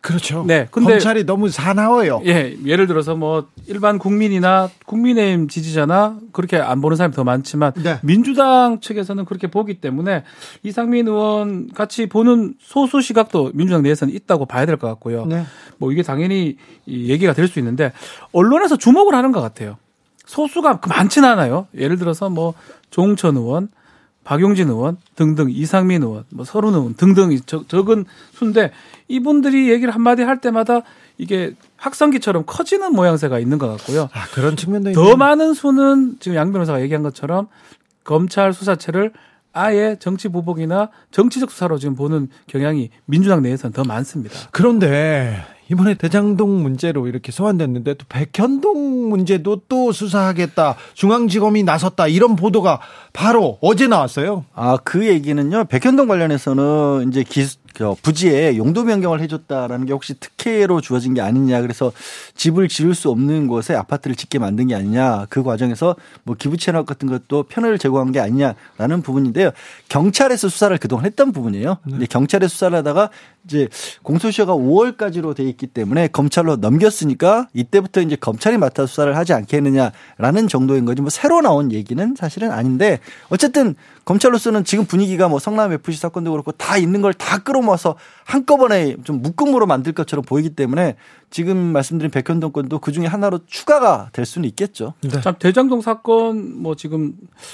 그렇죠. 0.00 0.44
네, 0.46 0.66
근데- 0.70 0.92
검찰이 0.92 1.24
너무 1.26 1.50
사나워요. 1.50 2.22
예, 2.24 2.56
예를 2.64 2.86
들어서 2.86 3.14
뭐 3.14 3.48
일반 3.66 3.98
국민이나 3.98 4.70
국민의힘 4.86 5.48
지지자나 5.48 6.18
그렇게 6.32 6.56
안 6.56 6.80
보는 6.80 6.96
사람이 6.96 7.14
더 7.14 7.22
많지만 7.22 7.72
네. 7.74 7.98
민주당 8.02 8.80
측에서는 8.80 9.26
그렇게 9.26 9.46
보기 9.48 9.74
때문에 9.74 10.24
이상민 10.62 11.06
의원 11.06 11.68
같이 11.74 12.06
보는 12.06 12.54
소수 12.60 13.00
시각도 13.02 13.50
민주당 13.54 13.82
내에서는 13.82 14.14
있다고 14.14 14.46
봐야 14.46 14.64
될 14.66 14.76
것 14.78 14.86
같고요. 14.88 15.26
네. 15.26 15.44
뭐 15.78 15.92
이게 15.92 16.02
당연히 16.02 16.56
이 16.86 17.10
얘기가 17.10 17.34
될 17.34 17.46
수 17.46 17.58
있는데 17.58 17.92
언론에서 18.32 18.76
주목을 18.76 19.14
하는 19.14 19.32
것 19.32 19.40
같아요. 19.40 19.76
소수가 20.24 20.80
그 20.80 20.88
많지는 20.88 21.28
않아요. 21.28 21.66
예를 21.76 21.98
들어서 21.98 22.30
뭐 22.30 22.54
종천 22.90 23.36
의원, 23.36 23.68
박용진 24.30 24.68
의원 24.68 24.96
등등 25.16 25.50
이상민 25.50 26.04
의원, 26.04 26.22
뭐 26.30 26.44
서른 26.44 26.72
의원 26.72 26.94
등등 26.94 27.36
적, 27.46 27.68
적은 27.68 28.04
수인데 28.32 28.70
이분들이 29.08 29.68
얘기를 29.70 29.92
한마디 29.92 30.22
할 30.22 30.40
때마다 30.40 30.82
이게 31.18 31.54
확성기처럼 31.78 32.44
커지는 32.46 32.92
모양새가 32.94 33.40
있는 33.40 33.58
것 33.58 33.66
같고요. 33.66 34.08
아, 34.12 34.26
그런 34.32 34.54
측면도 34.54 34.92
더 34.92 35.00
있네요. 35.00 35.16
많은 35.16 35.52
수는 35.52 36.18
지금 36.20 36.36
양 36.36 36.52
변호사가 36.52 36.80
얘기한 36.80 37.02
것처럼 37.02 37.48
검찰 38.04 38.52
수사체를 38.52 39.12
아예 39.52 39.96
정치 39.98 40.28
보복이나 40.28 40.90
정치적 41.10 41.50
수사로 41.50 41.78
지금 41.78 41.96
보는 41.96 42.28
경향이 42.46 42.90
민주당 43.06 43.42
내에서는 43.42 43.72
더 43.72 43.82
많습니다. 43.82 44.36
그런데 44.52 45.44
이번에 45.70 45.94
대장동 45.94 46.62
문제로 46.62 47.06
이렇게 47.06 47.30
소환됐는데 47.30 47.94
또 47.94 48.04
백현동 48.08 49.08
문제도 49.08 49.60
또 49.68 49.92
수사하겠다. 49.92 50.74
중앙지검이 50.94 51.62
나섰다. 51.62 52.08
이런 52.08 52.34
보도가 52.34 52.80
바로 53.12 53.58
어제 53.60 53.86
나왔어요. 53.86 54.44
아, 54.52 54.78
그 54.82 55.06
얘기는요. 55.06 55.66
백현동 55.66 56.08
관련해서는 56.08 57.08
이제 57.08 57.22
기, 57.22 57.46
저 57.80 57.96
부지에 58.02 58.58
용도 58.58 58.84
변경을 58.84 59.22
해줬다라는 59.22 59.86
게 59.86 59.94
혹시 59.94 60.12
특혜로 60.12 60.82
주어진 60.82 61.14
게 61.14 61.22
아니냐. 61.22 61.62
그래서 61.62 61.92
집을 62.34 62.68
지을 62.68 62.94
수 62.94 63.08
없는 63.08 63.46
곳에 63.46 63.74
아파트를 63.74 64.16
짓게 64.16 64.38
만든 64.38 64.66
게 64.66 64.74
아니냐. 64.74 65.24
그 65.30 65.42
과정에서 65.42 65.96
뭐 66.24 66.36
기부 66.38 66.58
체납 66.58 66.84
같은 66.84 67.08
것도 67.08 67.44
편을 67.44 67.78
제공한 67.78 68.12
게 68.12 68.20
아니냐라는 68.20 69.00
부분인데요. 69.02 69.52
경찰에서 69.88 70.50
수사를 70.50 70.76
그동안 70.76 71.06
했던 71.06 71.32
부분이에요. 71.32 71.78
근데 71.82 72.04
경찰에 72.04 72.48
수사를 72.48 72.76
하다가 72.76 73.08
이제 73.46 73.66
공소시효가 74.02 74.52
5월까지로 74.52 75.34
돼 75.34 75.44
있기 75.44 75.66
때문에 75.66 76.08
검찰로 76.08 76.56
넘겼으니까 76.56 77.48
이때부터 77.54 78.02
이제 78.02 78.14
검찰이 78.14 78.58
맡아 78.58 78.84
수사를 78.84 79.16
하지 79.16 79.32
않겠느냐라는 79.32 80.48
정도인 80.48 80.84
거지 80.84 81.00
뭐 81.00 81.08
새로 81.08 81.40
나온 81.40 81.72
얘기는 81.72 82.14
사실은 82.14 82.50
아닌데 82.50 82.98
어쨌든 83.30 83.74
검찰로서는 84.04 84.64
지금 84.64 84.86
분위기가 84.86 85.28
뭐 85.28 85.38
성남 85.38 85.72
FC 85.72 86.00
사건도 86.00 86.30
그렇고 86.32 86.52
다 86.52 86.76
있는 86.76 87.00
걸 87.02 87.12
다 87.12 87.38
끌어모아서 87.38 87.96
한꺼번에 88.24 88.96
좀 89.04 89.22
묶음으로 89.22 89.66
만들 89.66 89.92
것처럼 89.92 90.24
보이기 90.24 90.50
때문에 90.50 90.96
지금 91.30 91.56
말씀드린 91.58 92.10
백현동 92.10 92.50
건도 92.52 92.78
그 92.80 92.90
중에 92.92 93.06
하나로 93.06 93.40
추가가 93.46 94.08
될 94.12 94.24
수는 94.26 94.48
있겠죠. 94.48 94.94
참 95.22 95.34
대장동 95.38 95.80
사건 95.80 96.60
뭐 96.60 96.74
지금 96.74 97.12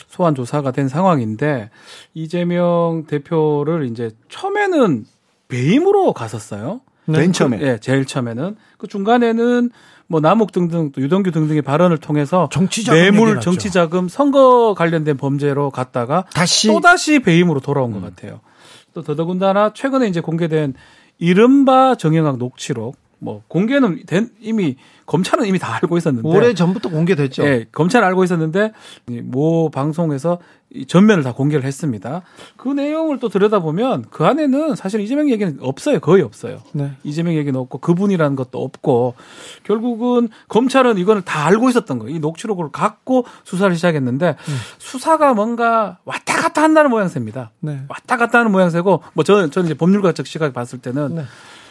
소환 0.08 0.34
조사가 0.34 0.70
된 0.70 0.88
상황인데 0.88 1.70
이재명 2.14 3.04
대표를 3.06 3.86
이제 3.90 4.10
처음에는 4.30 5.04
배임으로 5.48 6.12
갔었어요. 6.12 6.80
맨 7.06 7.32
처음에. 7.32 7.60
예, 7.60 7.78
제일 7.80 8.04
처음에는 8.04 8.56
그 8.78 8.86
중간에는 8.86 9.70
뭐 10.08 10.20
남욱 10.20 10.52
등등 10.52 10.92
또 10.92 11.00
유동규 11.00 11.30
등등의 11.32 11.62
발언을 11.62 11.98
통해서 11.98 12.48
뇌물 12.92 13.34
났죠. 13.34 13.40
정치 13.40 13.70
자금 13.70 14.08
선거 14.08 14.74
관련된 14.76 15.16
범죄로 15.16 15.70
갔다가 15.70 16.24
다시 16.32 16.68
또 16.68 16.80
다시 16.80 17.18
배임으로 17.18 17.60
돌아온 17.60 17.92
것 17.92 18.00
같아요. 18.02 18.40
또 18.94 19.02
더더군다나 19.02 19.72
최근에 19.74 20.06
이제 20.06 20.20
공개된 20.20 20.74
이른바 21.18 21.94
정영학 21.96 22.38
녹취록 22.38 22.96
뭐 23.18 23.42
공개는 23.48 24.04
된 24.06 24.30
이미 24.40 24.76
검찰은 25.06 25.46
이미 25.46 25.58
다 25.58 25.74
알고 25.76 25.96
있었는데 25.96 26.28
오래 26.28 26.52
전부터 26.52 26.90
공개됐죠. 26.90 27.44
예, 27.44 27.66
검찰 27.72 28.04
알고 28.04 28.24
있었는데 28.24 28.72
이모 29.08 29.70
방송에서 29.70 30.38
이 30.70 30.84
전면을 30.84 31.22
다 31.22 31.32
공개를 31.32 31.64
했습니다. 31.64 32.22
그 32.56 32.68
내용을 32.68 33.20
또 33.20 33.28
들여다보면 33.28 34.06
그 34.10 34.26
안에는 34.26 34.74
사실 34.74 35.00
이재명 35.00 35.30
얘기는 35.30 35.56
없어요. 35.60 36.00
거의 36.00 36.22
없어요. 36.22 36.58
네. 36.72 36.90
이재명 37.04 37.34
얘기는 37.34 37.58
없고 37.58 37.78
그분이라는 37.78 38.36
것도 38.36 38.62
없고 38.62 39.14
결국은 39.62 40.28
검찰은 40.48 40.98
이거를 40.98 41.22
다 41.22 41.46
알고 41.46 41.70
있었던 41.70 42.00
거예요. 42.00 42.16
이 42.16 42.18
녹취록을 42.18 42.70
갖고 42.72 43.24
수사를 43.44 43.74
시작했는데 43.76 44.30
음. 44.30 44.56
수사가 44.78 45.34
뭔가 45.34 45.98
왔다 46.04 46.34
갔다 46.42 46.62
한다는 46.62 46.90
모양새입니다. 46.90 47.52
네. 47.60 47.82
왔다 47.88 48.16
갔다 48.16 48.40
하는 48.40 48.50
모양새고 48.50 49.02
뭐 49.14 49.24
저는 49.24 49.52
저는 49.52 49.66
이제 49.68 49.78
법률가적 49.78 50.26
시각 50.26 50.52
봤을 50.52 50.80
때는 50.80 51.14
네. 51.14 51.24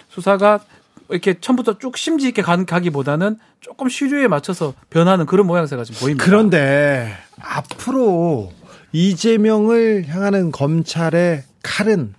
수사가 0.08 0.62
이렇게 1.10 1.40
처음부터 1.40 1.78
쭉 1.78 1.98
심지 1.98 2.28
있게 2.30 2.42
가- 2.42 2.64
가기보다는 2.66 3.38
조금 3.62 3.90
시류에 3.90 4.28
맞춰서 4.28 4.74
변하는 4.90 5.26
그런 5.26 5.46
모양새가 5.48 5.84
지금 5.84 6.00
보입니다. 6.00 6.26
그런데 6.26 7.14
앞으로 7.40 8.52
이재명을 8.92 10.06
향하는 10.08 10.52
검찰의 10.52 11.44
칼은 11.64 12.14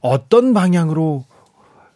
어떤 0.00 0.52
방향으로 0.54 1.24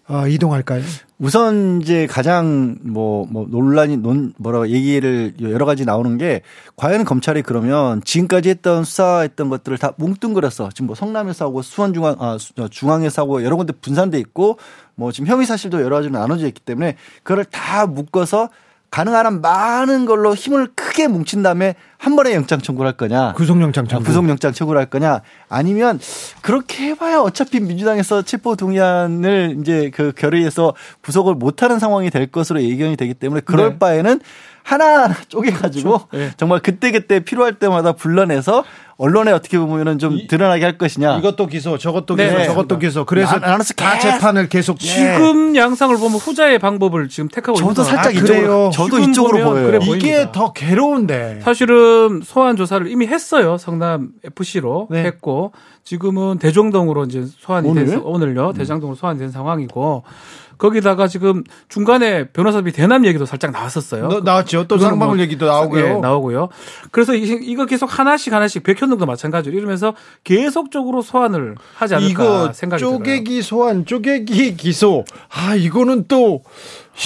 어, 0.09 0.27
이동할까요? 0.27 0.83
우선 1.19 1.81
이제 1.81 2.07
가장 2.09 2.77
뭐, 2.83 3.25
뭐 3.31 3.47
논란이 3.49 3.99
논 3.99 4.35
뭐라고 4.37 4.69
얘기를 4.69 5.33
여러 5.41 5.65
가지 5.65 5.85
나오는 5.85 6.19
게 6.19 6.43
과연 6.77 7.05
검찰이 7.05 7.43
그러면 7.43 8.03
지금까지 8.05 8.49
했던 8.51 8.83
수사했던 8.83 9.49
것들을 9.49 9.79
다 9.79 9.93
뭉뚱그려서 9.99 10.71
지금 10.75 10.89
뭐 10.89 10.97
성남에서 10.97 11.45
하고 11.47 11.63
수원 11.63 11.95
중앙 11.95 12.17
아 12.19 12.37
수- 12.39 12.53
어, 12.59 12.67
중앙에서 12.69 13.23
하고 13.23 13.45
여러 13.45 13.55
군데 13.57 13.73
분산돼 13.73 14.19
있고 14.19 14.59
뭐 14.97 15.13
지금 15.13 15.29
혐의 15.29 15.47
사실도 15.47 15.81
여러 15.81 15.97
가지로 15.97 16.19
나눠져 16.19 16.49
있기 16.49 16.61
때문에 16.61 16.97
그걸 17.23 17.45
다 17.45 17.87
묶어서 17.87 18.49
가능한 18.93 19.25
한 19.25 19.41
많은 19.41 20.05
걸로 20.05 20.35
힘을 20.35 20.69
크게 20.77 21.09
뭉친 21.09 21.43
다음에 21.43 21.75
한 21.97 22.15
번에 22.15 22.35
영장 22.35 22.61
청구를 22.61 22.89
할 22.89 22.97
거냐 22.97 23.33
구속영장 23.33 23.87
아, 23.87 23.89
청구. 23.89 24.05
구속영장 24.05 24.53
청구를 24.53 24.79
할 24.79 24.91
거냐 24.91 25.23
아니면 25.49 25.99
그렇게 26.43 26.89
해봐야 26.89 27.21
어차피 27.21 27.59
민주당에서 27.59 28.21
체포 28.21 28.55
동의안을 28.55 29.57
이제 29.61 29.91
그 29.95 30.13
결의해서 30.15 30.75
구속을 31.01 31.35
못하는 31.35 31.79
상황이 31.79 32.11
될 32.11 32.27
것으로 32.27 32.63
예견이 32.63 32.97
되기 32.97 33.15
때문에 33.15 33.41
그럴 33.41 33.71
네. 33.71 33.79
바에는 33.79 34.21
하나하나 34.63 35.15
쪼개가지고 35.29 36.01
네. 36.13 36.31
정말 36.37 36.61
그때그때 36.61 37.21
필요할 37.21 37.55
때마다 37.55 37.93
불러내서 37.93 38.65
언론에 38.97 39.33
어떻게 39.33 39.59
보면은 39.59 39.99
좀 39.99 40.27
드러나게 40.29 40.65
할 40.65 40.79
것이냐. 40.79 41.19
이것도 41.19 41.47
기소, 41.47 41.77
저것도 41.77 42.15
네, 42.15 42.27
기소, 42.27 42.39
네. 42.39 42.45
저것도 42.45 42.79
기소. 42.79 43.05
그래서 43.05 43.41
나- 43.41 43.49
나눠서 43.49 43.75
다 43.75 43.99
재판을 43.99 44.49
계속 44.49 44.81
예. 44.83 44.87
지금 44.87 45.57
양상을 45.57 45.97
보면 45.97 46.19
후자의 46.19 46.61
방법을 46.61 47.09
지금 47.09 47.29
택하고 47.29 47.59
있는 47.59 47.75
저도 47.75 47.83
것 47.83 47.89
살짝 47.89 48.07
아, 48.07 48.11
이쪽으로 48.11 48.35
그래요? 48.37 48.71
저도 48.73 48.99
이쪽으로 49.01 49.45
보여요. 49.51 49.67
그래 49.67 49.79
이게 49.83 49.87
보입니다. 50.15 50.33
더 50.33 50.53
괴로운데. 50.53 51.41
사실은 51.43 52.21
소환 52.23 52.55
조사를 52.57 52.87
이미 52.89 53.07
했어요. 53.09 53.57
성남 53.59 54.11
FC로 54.25 54.87
네. 54.91 55.03
했고 55.05 55.51
지금은 55.83 56.39
대종동으로 56.39 57.05
이제 57.07 57.25
소환이 57.41 57.69
오늘? 57.69 57.87
돼서 57.87 58.01
오늘요 58.05 58.53
대장동으로 58.53 58.95
소환이 58.95 59.19
된 59.19 59.31
상황이고 59.33 60.05
거기다가 60.59 61.09
지금 61.09 61.43
중간에 61.69 62.29
변호사비 62.29 62.73
대남 62.73 63.05
얘기도 63.07 63.27
살짝 63.27 63.51
나왔었어요. 63.51 64.09
너- 64.09 64.21
나왔죠. 64.21 64.67
또 64.69 64.79
쌍방울 64.79 65.17
뭐- 65.17 65.23
얘기도 65.23 65.47
나오고요. 65.47 65.85
예, 65.85 65.93
나오고요. 65.95 66.49
그래서 66.91 67.15
이- 67.15 67.23
이거 67.43 67.67
계속 67.67 67.99
하나씩 67.99 68.33
하나씩 68.33 68.63
백현동도 68.63 69.07
마찬가지로 69.07 69.57
이러면서 69.57 69.95
계속적으로 70.25 71.03
소환을 71.03 71.57
하지 71.75 71.95
않을까 71.95 72.11
이거 72.11 72.53
생각이 72.53 72.81
들어요. 72.81 72.99
쪼개기 72.99 73.43
소환, 73.43 73.85
쪼개기 73.87 74.57
기소. 74.57 75.05
아, 75.29 75.55
이거는 75.55 76.05
또 76.09 76.43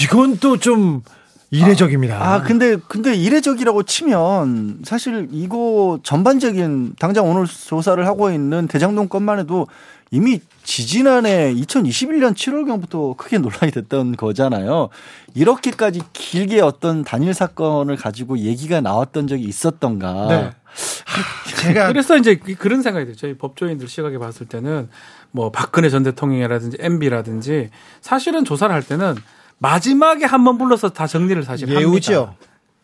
이건 0.03 0.37
또좀 0.37 1.01
이례적입니다. 1.49 2.17
아, 2.21 2.41
근데, 2.41 2.75
근데 2.89 3.15
이례적이라고 3.15 3.83
치면 3.83 4.79
사실 4.83 5.29
이거 5.31 5.97
전반적인 6.03 6.95
당장 6.99 7.25
오늘 7.29 7.45
조사를 7.45 8.05
하고 8.05 8.31
있는 8.31 8.67
대장동 8.67 9.07
건만 9.07 9.39
해도 9.39 9.65
이미 10.11 10.41
지지난해 10.77 11.53
2021년 11.55 12.33
7월경부터 12.35 13.15
크게 13.15 13.37
논란이 13.37 13.71
됐던 13.71 14.17
거잖아요. 14.17 14.89
이렇게까지 15.33 16.01
길게 16.11 16.59
어떤 16.59 17.05
단일 17.05 17.33
사건을 17.33 17.95
가지고 17.95 18.37
얘기가 18.39 18.81
나왔던 18.81 19.27
적이 19.27 19.43
있었던가. 19.45 20.27
네. 20.27 20.35
아, 20.35 21.55
제가 21.61 21.87
그래서 21.87 22.17
이제 22.17 22.35
그- 22.35 22.55
그런 22.55 22.81
생각이 22.81 23.05
들어요. 23.05 23.15
저희 23.15 23.37
법조인들 23.37 23.87
시각에 23.87 24.17
봤을 24.17 24.45
때는 24.45 24.89
뭐 25.31 25.51
박근혜 25.53 25.89
전 25.89 26.03
대통령이라든지 26.03 26.75
MB라든지 26.81 27.69
사실은 28.01 28.43
조사를 28.43 28.75
할 28.75 28.83
때는 28.83 29.15
마지막에 29.59 30.25
한 30.25 30.43
번 30.43 30.57
불러서 30.57 30.89
다 30.89 31.07
정리를 31.07 31.41
사실 31.43 31.69
예우죠. 31.69 32.13
합니다. 32.13 32.35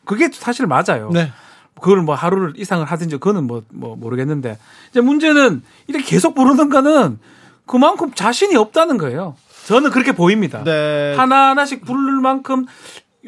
그게 0.05 0.29
사실 0.31 0.67
맞아요. 0.67 1.09
네. 1.11 1.33
그걸 1.75 2.01
뭐 2.01 2.15
하루를 2.15 2.53
이상을 2.55 2.85
하든지 2.85 3.15
그거는 3.17 3.43
뭐, 3.43 3.61
뭐 3.71 3.97
모르겠는데 3.97 4.57
이제 4.91 5.01
문제는 5.01 5.63
이렇게 5.87 6.05
계속 6.05 6.33
부르는 6.33 6.69
거는 6.69 7.19
그만큼 7.65 8.11
자신이 8.13 8.55
없다는 8.55 8.97
거예요. 8.97 9.35
저는 9.65 9.91
그렇게 9.91 10.11
보입니다. 10.11 10.63
네. 10.63 11.15
하나하나씩 11.15 11.85
부를 11.85 12.19
만큼 12.21 12.65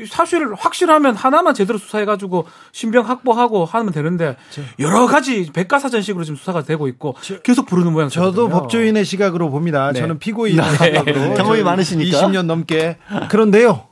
사실을 0.10 0.56
확실하면 0.56 1.16
하나만 1.16 1.54
제대로 1.54 1.80
수사해가지고 1.80 2.46
신병 2.74 3.08
확보하고 3.08 3.64
하면 3.64 3.94
되는데 3.94 4.36
여러 4.80 5.06
가지 5.08 5.50
백과사전식으로 5.54 6.26
지금 6.26 6.36
수사가 6.36 6.64
되고 6.64 6.90
있고 6.90 7.16
계속 7.44 7.66
부르는 7.66 7.94
모양. 7.94 8.10
저도 8.10 8.50
법조인의 8.50 9.06
시각으로 9.06 9.50
봅니다. 9.50 9.94
네. 9.94 10.02
저는 10.02 10.20
피고인의 10.20 10.70
시각으로 10.70 11.34
경험이 11.36 11.64
많으시니까. 11.64 12.28
20년 12.28 12.46
넘게 12.46 12.98
그런데요. 13.30 13.88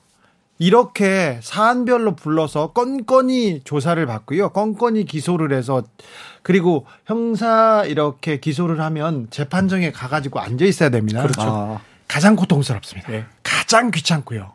이렇게 0.60 1.40
사안별로 1.42 2.16
불러서 2.16 2.72
건건이 2.74 3.62
조사를 3.64 4.06
받고요. 4.06 4.50
건건이 4.50 5.06
기소를 5.06 5.52
해서 5.54 5.84
그리고 6.42 6.86
형사 7.06 7.84
이렇게 7.86 8.40
기소를 8.40 8.80
하면 8.82 9.28
재판정에 9.30 9.92
가가지고 9.92 10.40
앉아 10.40 10.66
있어야 10.66 10.90
됩니다. 10.90 11.28
아. 11.38 11.80
가장 12.08 12.36
고통스럽습니다. 12.36 13.12
네. 13.12 13.26
가장 13.42 13.92
귀찮고요. 13.92 14.54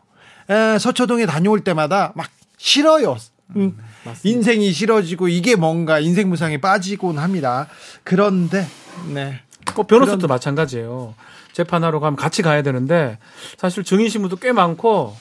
에, 0.49 0.79
서초동에 0.79 1.25
다녀올 1.25 1.63
때마다 1.63 2.13
막 2.15 2.29
싫어요. 2.57 3.17
음, 3.55 3.77
인생이 4.23 4.71
싫어지고 4.71 5.27
이게 5.27 5.55
뭔가 5.55 5.99
인생 5.99 6.29
무상에 6.29 6.59
빠지곤 6.59 7.17
합니다. 7.17 7.67
그런데 8.03 8.65
네. 9.13 9.41
꼭 9.75 9.87
변호사도 9.87 10.27
마찬가지예요. 10.27 11.15
재판하러 11.53 11.99
가면 11.99 12.15
같이 12.15 12.41
가야 12.41 12.61
되는데 12.61 13.17
사실 13.57 13.83
증인 13.83 14.07
신문도 14.07 14.37
꽤 14.37 14.51
많고 14.51 15.15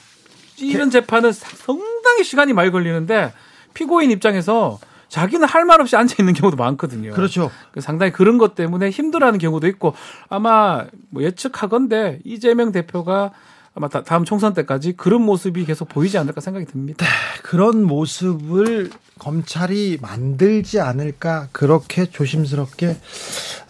이런 0.60 0.90
재판은 0.90 1.32
상당히 1.32 2.24
시간이 2.24 2.52
많이 2.52 2.70
걸리는데 2.70 3.32
피고인 3.74 4.10
입장에서 4.10 4.78
자기는 5.08 5.46
할 5.48 5.64
말 5.64 5.80
없이 5.80 5.96
앉아 5.96 6.16
있는 6.18 6.34
경우도 6.34 6.56
많거든요. 6.56 7.12
그렇죠. 7.14 7.50
그 7.72 7.80
상당히 7.80 8.12
그런 8.12 8.36
것 8.38 8.54
때문에 8.54 8.90
힘들어하는 8.90 9.38
경우도 9.38 9.66
있고 9.68 9.94
아마 10.28 10.84
뭐 11.10 11.22
예측하건데 11.22 12.20
이재명 12.24 12.72
대표가 12.72 13.32
아마 13.74 13.88
다, 13.88 14.02
다음 14.02 14.24
총선 14.24 14.54
때까지 14.54 14.94
그런 14.96 15.22
모습이 15.22 15.64
계속 15.64 15.88
보이지 15.88 16.18
않을까 16.18 16.40
생각이 16.40 16.66
듭니다. 16.66 17.06
그런 17.42 17.84
모습을 17.84 18.90
검찰이 19.18 19.98
만들지 20.02 20.80
않을까 20.80 21.48
그렇게 21.52 22.06
조심스럽게 22.06 22.96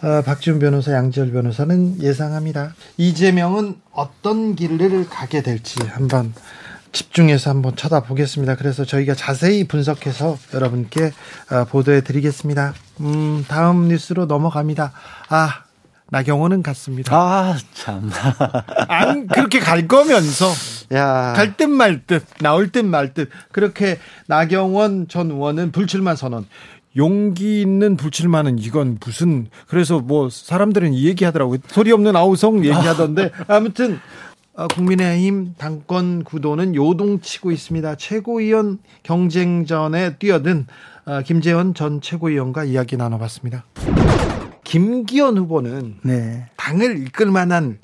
어, 0.01 0.21
박지훈 0.25 0.59
변호사, 0.59 0.93
양지열 0.93 1.31
변호사는 1.31 2.01
예상합니다. 2.01 2.73
이재명은 2.97 3.75
어떤 3.91 4.55
길을 4.55 5.07
가게 5.09 5.41
될지 5.43 5.79
한번 5.87 6.33
집중해서 6.91 7.49
한번 7.51 7.75
쳐다보겠습니다. 7.75 8.55
그래서 8.55 8.83
저희가 8.85 9.13
자세히 9.15 9.63
분석해서 9.65 10.37
여러분께 10.53 11.11
어, 11.51 11.65
보도해 11.65 12.01
드리겠습니다. 12.01 12.73
음, 13.01 13.45
다음 13.47 13.87
뉴스로 13.87 14.25
넘어갑니다. 14.25 14.91
아, 15.29 15.63
나경원은 16.11 16.63
갔습니다. 16.63 17.15
아, 17.15 17.55
참. 17.73 18.09
안 18.87 19.27
그렇게 19.27 19.59
갈 19.59 19.87
거면서 19.87 20.47
야. 20.93 21.33
갈듯 21.35 21.69
말 21.69 22.01
듯, 22.07 22.25
나올 22.39 22.71
듯 22.71 22.83
말 22.83 23.13
듯. 23.13 23.29
그렇게 23.51 23.99
나경원 24.27 25.07
전 25.07 25.29
의원은 25.29 25.71
불출마 25.71 26.15
선언. 26.15 26.47
용기 26.97 27.61
있는 27.61 27.95
불출마는 27.95 28.57
이건 28.57 28.97
무슨 29.05 29.47
그래서 29.67 29.99
뭐 29.99 30.27
사람들은 30.31 30.91
이 30.93 31.05
얘기 31.05 31.23
하더라고요. 31.23 31.59
소리 31.67 31.91
없는 31.91 32.15
아우성 32.15 32.65
얘기하던데 32.65 33.29
아무튼 33.47 33.93
어, 33.95 33.99
국민의힘 34.67 35.55
당권 35.57 36.23
구도는 36.23 36.75
요동치고 36.75 37.51
있습니다. 37.51 37.95
최고위원 37.95 38.79
경쟁전에 39.03 40.17
뛰어든 40.17 40.67
어, 41.05 41.21
김재원 41.21 41.73
전 41.73 42.01
최고위원과 42.01 42.65
이야기 42.65 42.97
나눠봤습니다. 42.97 43.65
김기현 44.63 45.37
후보는 45.37 45.95
네. 46.03 46.45
당을 46.57 47.07
이끌 47.07 47.31
만한 47.31 47.79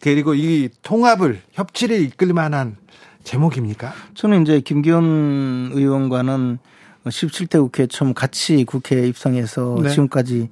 그리고 0.00 0.34
이 0.34 0.68
통합을 0.82 1.40
협치를 1.52 2.00
이끌 2.00 2.32
만한 2.32 2.76
제목입니까? 3.24 3.92
저는 4.14 4.42
이제 4.42 4.60
김기현 4.60 5.70
의원과는 5.74 6.58
17대 7.04 7.60
국회 7.60 7.86
처음 7.86 8.14
같이 8.14 8.64
국회에 8.64 9.06
입성해서 9.08 9.78
네. 9.82 9.90
지금까지 9.90 10.48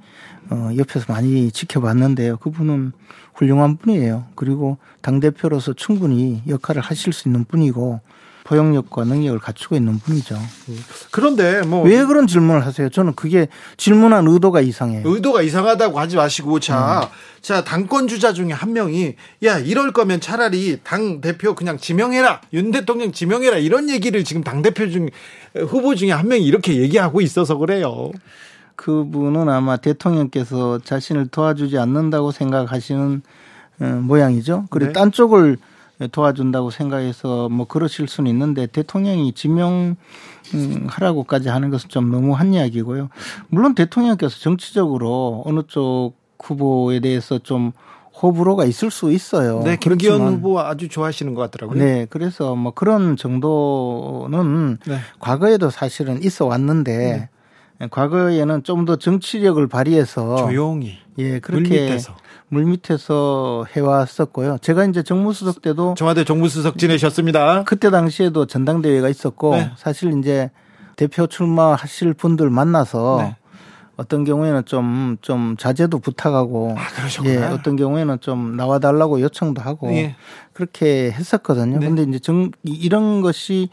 어, 0.51 0.71
옆에서 0.77 1.13
많이 1.13 1.51
지켜봤는데요. 1.51 2.39
그분은 2.39 2.93
훌륭한 3.35 3.77
분이에요. 3.77 4.27
그리고 4.35 4.79
당대표로서 5.01 5.73
충분히 5.75 6.43
역할을 6.49 6.83
하실 6.83 7.13
수 7.13 7.29
있는 7.29 7.45
분이고 7.45 8.01
포용력과 8.45 9.05
능력을 9.05 9.39
갖추고 9.39 9.77
있는 9.77 9.99
분이죠. 9.99 10.39
그런데 11.11 11.63
뭐 11.63 11.85
왜 11.85 12.05
그런 12.05 12.27
질문을 12.27 12.65
하세요? 12.65 12.89
저는 12.89 13.15
그게 13.15 13.49
질문한 13.77 14.27
의도가 14.29 14.61
이상해요. 14.61 15.03
의도가 15.05 15.43
이상하다고 15.43 15.99
하지 15.99 16.17
마시고 16.17 16.61
자, 16.61 17.11
자 17.41 17.65
당권 17.65 18.07
주자 18.09 18.33
중에 18.33 18.53
한 18.53 18.73
명이 18.73 19.15
야 19.45 19.59
이럴 19.59 19.93
거면 19.93 20.21
차라리 20.21 20.79
당 20.85 21.21
대표 21.21 21.55
그냥 21.55 21.79
지명해라 21.79 22.41
윤 22.53 22.71
대통령 22.71 23.13
지명해라 23.13 23.59
이런 23.59 23.91
얘기를 23.91 24.23
지금 24.25 24.43
당 24.45 24.63
대표 24.63 24.89
중 24.91 25.09
후보 25.55 25.95
중에 25.95 26.13
한 26.13 26.29
명이 26.29 26.45
이렇게 26.45 26.77
얘기하고 26.77 27.21
있어서 27.21 27.57
그래요. 27.57 28.11
그분은 28.77 29.49
아마 29.49 29.77
대통령께서 29.77 30.79
자신을 30.85 31.29
도와주지 31.29 31.77
않는다고 31.77 32.31
생각하시는 32.31 33.23
어, 33.81 33.85
모양이죠. 33.85 34.67
그리고 34.71 34.89
네. 34.89 34.93
딴 34.93 35.13
쪽을 35.13 35.57
도와준다고 36.09 36.71
생각해서 36.71 37.49
뭐 37.49 37.67
그러실 37.67 38.09
수는 38.09 38.31
있는데 38.31 38.67
대통령이 38.67 39.33
지명하라고까지 39.33 41.49
하는 41.49 41.71
것은 41.71 41.89
좀 41.89 42.11
너무한 42.11 42.55
이야기고요. 42.55 43.09
물론 43.49 43.75
대통령께서 43.75 44.39
정치적으로 44.39 45.43
어느 45.45 45.63
쪽 45.67 46.13
후보에 46.43 47.01
대해서 47.01 47.39
좀 47.39 47.73
호불호가 48.23 48.65
있을 48.65 48.91
수 48.91 49.13
있어요. 49.13 49.63
네, 49.65 49.77
김기현 49.77 50.21
후보 50.21 50.61
아주 50.61 50.89
좋아하시는 50.89 51.35
것 51.35 51.43
같더라고요. 51.43 51.79
네, 51.79 52.07
그래서 52.11 52.55
뭐 52.55 52.73
그런 52.73 53.17
정도는 53.17 54.79
네. 54.87 54.99
과거에도 55.21 55.71
사실은 55.71 56.23
있어 56.23 56.47
왔는데 56.47 57.29
과거에는 57.91 58.63
좀 58.63 58.85
더 58.85 58.97
정치력을 58.97 59.67
발휘해서 59.69 60.37
조용히 60.37 60.99
예 61.19 61.39
그렇게 61.41 61.69
물밑에서 61.69 62.15
물밑에서 62.51 63.65
해왔었고요. 63.75 64.59
제가 64.61 64.85
이제 64.85 65.03
정무수석 65.03 65.63
때도 65.63 65.95
청와대 65.97 66.25
정무수석 66.25 66.79
지내셨습니다. 66.79 67.65
그때 67.65 67.91
당시에도 67.91 68.47
전당대회가 68.47 69.09
있었고 69.09 69.57
네. 69.57 69.71
사실 69.77 70.19
이제 70.19 70.51
대표 70.97 71.27
출마하실 71.27 72.15
분들 72.15 72.51
만나서 72.51 73.19
네. 73.23 73.37
어떤 73.97 74.25
경우에는 74.25 74.65
좀, 74.65 75.17
좀 75.21 75.57
자제도 75.59 75.99
부탁하고. 75.99 76.75
아. 76.79 77.25
예, 77.27 77.37
어떤 77.37 77.77
경우에는 77.77 78.21
좀 78.21 78.57
나와 78.57 78.79
달라고 78.79 79.21
요청도 79.21 79.61
하고. 79.61 79.93
예. 79.93 80.17
그렇게 80.55 81.11
했었거든요. 81.13 81.79
네. 81.79 81.87
근데 81.87 82.03
이제 82.03 82.19
정, 82.19 82.51
이- 82.65 82.73
이런 82.73 83.21
것이 83.21 83.69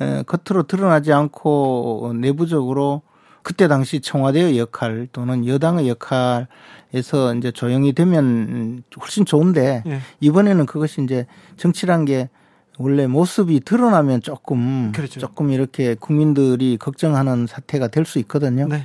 에, 0.00 0.22
겉으로 0.22 0.64
드러나지 0.64 1.12
않고 1.12 2.14
내부적으로 2.16 3.02
그때 3.42 3.68
당시 3.68 4.00
청와대의 4.00 4.58
역할 4.58 5.08
또는 5.12 5.46
여당의 5.46 5.88
역할에서 5.88 7.34
이제 7.36 7.50
조용히 7.50 7.92
되면 7.92 8.82
훨씬 9.00 9.24
좋은데 9.24 9.82
예. 9.86 10.00
이번에는 10.20 10.66
그것이 10.66 11.02
이제 11.02 11.26
정치란 11.56 12.04
게 12.04 12.28
원래 12.78 13.06
모습이 13.06 13.60
드러나면 13.60 14.22
조금 14.22 14.92
그렇죠. 14.92 15.20
조금 15.20 15.50
이렇게 15.50 15.94
국민들이 15.94 16.76
걱정하는 16.78 17.46
사태가 17.46 17.88
될 17.88 18.04
수 18.04 18.18
있거든요. 18.20 18.66
네. 18.68 18.84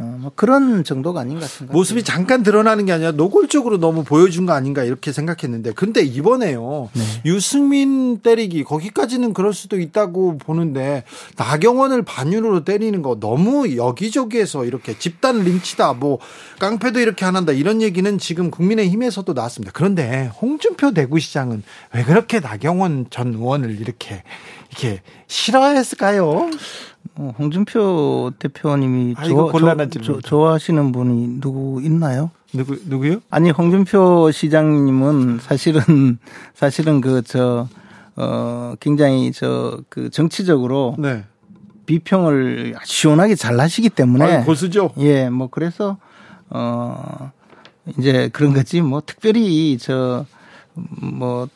어, 0.00 0.16
뭐 0.20 0.30
그런 0.36 0.84
정도가 0.84 1.20
아닌가 1.20 1.44
생각합니다. 1.46 1.72
모습이 1.72 2.04
잠깐 2.04 2.44
드러나는 2.44 2.86
게 2.86 2.92
아니라 2.92 3.10
노골적으로 3.10 3.78
너무 3.78 4.04
보여준 4.04 4.46
거 4.46 4.52
아닌가 4.52 4.84
이렇게 4.84 5.10
생각했는데 5.10 5.72
근데 5.72 6.02
이번에요 6.02 6.88
네. 6.92 7.02
유승민 7.24 8.20
때리기 8.20 8.62
거기까지는 8.62 9.34
그럴 9.34 9.52
수도 9.52 9.80
있다고 9.80 10.38
보는데 10.38 11.02
나경원을 11.36 12.04
반윤으로 12.04 12.64
때리는 12.64 13.02
거 13.02 13.18
너무 13.18 13.76
여기저기에서 13.76 14.64
이렇게 14.64 14.96
집단 14.96 15.42
린치다 15.42 15.94
뭐 15.94 16.20
깡패도 16.60 17.00
이렇게 17.00 17.24
안 17.24 17.34
한다 17.34 17.52
이런 17.52 17.82
얘기는 17.82 18.18
지금 18.18 18.52
국민의힘에서도 18.52 19.32
나왔습니다 19.32 19.72
그런데 19.74 20.30
홍준표 20.40 20.92
대구시장은 20.92 21.64
왜 21.94 22.04
그렇게 22.04 22.38
나경원 22.38 23.06
전 23.10 23.34
의원을 23.34 23.80
이렇게 23.80 24.22
이렇게 24.70 25.02
싫어했을까요? 25.26 26.50
어, 27.16 27.32
홍준표 27.38 28.32
대표님이 28.38 29.14
아, 29.16 29.24
이거 29.24 29.50
좋아-. 29.52 29.86
조- 30.02 30.20
좋아 30.20 30.52
하시는 30.54 30.92
분이 30.92 31.40
누구 31.40 31.80
있나요? 31.82 32.30
누구 32.54 32.76
누구요? 32.86 33.20
아니 33.30 33.50
홍준표 33.50 34.30
시장님은 34.30 35.38
사실은 35.40 36.18
사실은 36.54 37.00
그 37.00 37.22
저 37.22 37.68
어 38.20 38.74
굉장히 38.80 39.30
저 39.32 39.80
그 39.88 40.10
정치적으로 40.10 40.96
네. 40.98 41.24
비평을 41.86 42.74
시원하게 42.84 43.34
잘 43.36 43.58
하시기 43.60 43.90
때문에 43.90 44.24
아유, 44.24 44.44
고수죠. 44.44 44.90
예, 44.98 45.28
뭐 45.30 45.48
그래서 45.48 45.98
어 46.50 47.30
이제 47.96 48.28
그런 48.32 48.52
거지 48.54 48.80
뭐 48.80 49.00
특별히 49.06 49.78
저뭐 49.78 51.48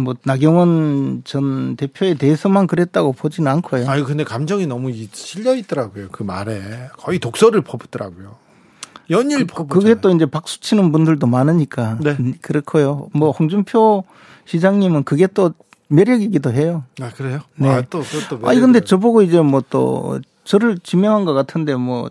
뭐 0.00 0.14
나경원 0.24 1.22
전 1.24 1.76
대표에 1.76 2.14
대해서만 2.14 2.66
그랬다고 2.66 3.12
보지는 3.12 3.50
않고요. 3.52 3.88
아유 3.88 4.04
근데 4.04 4.24
감정이 4.24 4.66
너무 4.66 4.90
이- 4.90 5.08
실려 5.12 5.54
있더라고요 5.54 6.08
그 6.10 6.22
말에 6.22 6.88
거의 6.98 7.18
독서를 7.18 7.60
퍼붓더라고요 7.62 8.36
연일 9.10 9.46
그, 9.46 9.46
퍼붓 9.46 9.68
그게 9.68 9.94
또 10.00 10.10
이제 10.10 10.26
박수 10.26 10.60
치는 10.60 10.92
분들도 10.92 11.26
많으니까 11.26 11.98
네. 12.00 12.16
음, 12.20 12.34
그렇고요. 12.40 13.08
뭐 13.12 13.30
홍준표 13.32 14.04
시장님은 14.46 15.04
그게 15.04 15.26
또 15.26 15.52
매력이기도 15.88 16.52
해요. 16.52 16.84
아 17.00 17.10
그래요? 17.10 17.40
네. 17.56 17.68
아 17.68 17.82
또 17.90 18.00
그것도 18.02 18.46
아니 18.48 18.60
근데. 18.60 18.80
저보고 18.80 19.22
이제 19.22 19.40
뭐 19.40 19.62
또 19.68 20.20
저를 20.44 20.78
지명한 20.78 21.24
것 21.24 21.34
같은데 21.34 21.74
뭐 21.74 22.10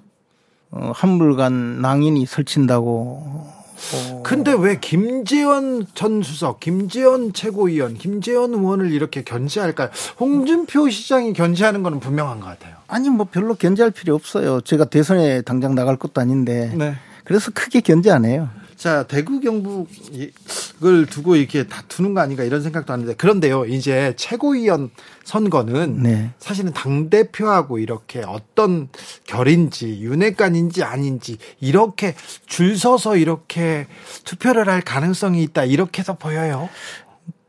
어, 0.71 0.91
한물간 0.93 1.81
낭인이 1.81 2.25
설친다고. 2.25 3.47
어, 3.93 4.23
근데 4.23 4.53
왜 4.53 4.79
김재원 4.79 5.85
전 5.93 6.21
수석, 6.21 6.59
김재원 6.59 7.33
최고위원, 7.33 7.95
김재원 7.95 8.53
의원을 8.53 8.91
이렇게 8.91 9.23
견제할까요? 9.23 9.89
홍준표 10.19 10.89
시장이 10.89 11.33
견제하는 11.33 11.83
거는 11.83 11.99
분명한 11.99 12.39
것 12.39 12.47
같아요. 12.47 12.75
아니 12.87 13.09
뭐 13.09 13.27
별로 13.29 13.55
견제할 13.55 13.91
필요 13.91 14.15
없어요. 14.15 14.61
제가 14.61 14.85
대선에 14.85 15.41
당장 15.41 15.75
나갈 15.75 15.95
것도 15.95 16.21
아닌데. 16.21 16.71
네. 16.75 16.95
그래서 17.23 17.51
크게 17.53 17.81
견제 17.81 18.11
안 18.11 18.25
해요. 18.25 18.49
자, 18.79 19.03
대구 19.03 19.41
경북을 19.41 21.05
두고 21.09 21.35
이렇게 21.35 21.67
다투는 21.67 22.13
거 22.13 22.21
아닌가 22.21 22.45
이런 22.45 22.63
생각도 22.63 22.93
하는데 22.93 23.13
그런데요. 23.13 23.65
이제 23.65 24.13
최고위원 24.15 24.89
선거는 25.25 26.01
네. 26.01 26.31
사실은 26.39 26.71
당 26.71 27.09
대표하고 27.09 27.77
이렇게 27.77 28.23
어떤 28.25 28.87
결인지 29.25 29.99
윤핵관인지 29.99 30.83
아닌지 30.83 31.37
이렇게 31.59 32.15
줄 32.45 32.77
서서 32.77 33.17
이렇게 33.17 33.85
투표를 34.23 34.69
할 34.69 34.79
가능성이 34.79 35.43
있다 35.43 35.65
이렇게 35.65 35.99
해서 35.99 36.13
보여요. 36.13 36.69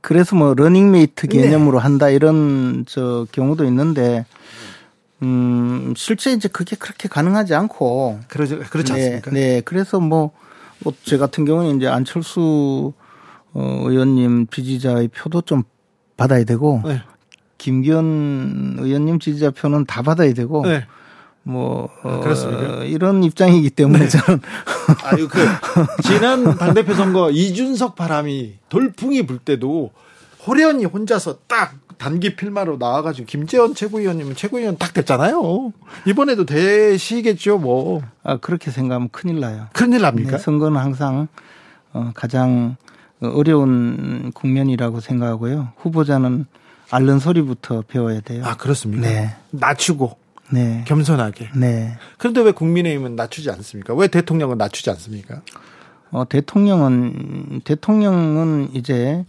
그래서 0.01 0.35
뭐 0.35 0.55
러닝메이트 0.55 1.29
네. 1.29 1.43
개념으로 1.43 1.79
한다 1.79 2.11
이런 2.11 2.85
저 2.89 3.25
경우도 3.31 3.65
있는데 3.67 4.27
음 5.23 5.95
실제 5.97 6.33
이제 6.33 6.49
그게 6.49 6.75
그렇게 6.75 7.09
가능하지 7.09 7.55
않고 7.55 8.19
그러지 8.27 8.57
그렇지 8.57 8.93
네, 8.93 8.99
않습니까? 8.99 9.31
네. 9.31 9.61
그래서 9.65 10.01
뭐, 10.01 10.33
뭐, 10.83 10.93
제 11.05 11.19
같은 11.19 11.45
경우는 11.45 11.77
이제 11.77 11.87
안철수 11.87 12.93
어, 13.53 13.83
의원님 13.85 14.47
지지자의 14.49 15.09
표도 15.09 15.43
좀 15.43 15.63
받아야 16.17 16.45
되고, 16.45 16.83
네. 16.85 17.03
김기현 17.59 18.77
의원님 18.79 19.19
지지자 19.19 19.51
표는 19.51 19.87
다 19.87 20.03
받아야 20.03 20.33
되고, 20.33 20.65
네. 20.65 20.87
뭐, 21.43 21.89
어, 22.03 22.21
그렇습니까? 22.21 22.85
이런 22.85 23.25
입장이기 23.25 23.71
때문에 23.71 24.09
저는 24.09 24.41
아유 25.05 25.29
그 25.29 25.39
지난 26.03 26.57
당대표 26.57 26.95
선거 26.95 27.31
이준석 27.31 27.97
바람이 27.97 28.59
돌풍이 28.69 29.27
불 29.27 29.39
때도 29.39 29.91
호련이 30.47 30.85
혼자서 30.85 31.39
딱 31.47 31.75
단기 32.01 32.35
필마로 32.35 32.79
나와가지고 32.79 33.27
김재원 33.27 33.75
최고위원님은 33.75 34.35
최고위원 34.35 34.79
딱 34.79 34.95
됐잖아요. 34.95 35.73
이번에도 36.07 36.47
되시겠죠, 36.47 37.59
뭐 37.59 38.01
아, 38.23 38.39
그렇게 38.39 38.71
생각하면 38.71 39.11
큰일 39.13 39.41
나요. 39.41 39.67
큰일 39.75 40.01
납니까? 40.01 40.33
네, 40.33 40.39
선거는 40.39 40.81
항상 40.81 41.29
어, 41.93 42.11
가장 42.15 42.77
어려운 43.21 44.33
국면이라고 44.33 45.01
생각하고요. 45.01 45.73
후보자는 45.77 46.47
앓는 46.91 47.19
소리부터 47.19 47.85
배워야 47.87 48.21
돼요. 48.21 48.45
아 48.47 48.57
그렇습니까? 48.57 49.07
네. 49.07 49.37
낮추고 49.51 50.17
네. 50.53 50.85
겸손하게. 50.89 51.51
네. 51.55 51.99
그런데 52.17 52.41
왜 52.41 52.53
국민의힘은 52.53 53.15
낮추지 53.15 53.51
않습니까? 53.51 53.95
왜 53.95 54.09
대통령은 54.09 54.57
낮추지 54.57 54.89
않습니까? 54.89 55.43
어, 56.13 56.29
대통령은, 56.29 57.61
대통령은 57.65 58.71
이제, 58.73 59.25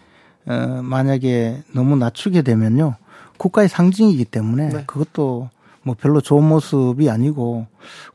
어, 0.47 0.82
만약에 0.84 1.63
너무 1.73 1.95
낮추게 1.95 2.41
되면요. 2.41 2.95
국가의 3.38 3.69
상징이기 3.69 4.25
때문에 4.25 4.69
네. 4.69 4.84
그것도 4.86 5.49
뭐 5.84 5.95
별로 5.99 6.21
좋은 6.21 6.43
모습이 6.47 7.10
아니고 7.10 7.65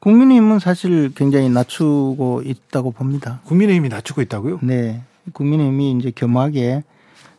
국민의힘은 0.01 0.61
사실 0.61 1.13
굉장히 1.15 1.49
낮추고 1.49 2.43
있다고 2.45 2.93
봅니다. 2.93 3.41
국민의힘이 3.45 3.89
낮추고 3.89 4.23
있다고요? 4.23 4.61
네. 4.63 5.03
국민의힘이 5.33 5.93
이제 5.99 6.13
겸하게 6.15 6.85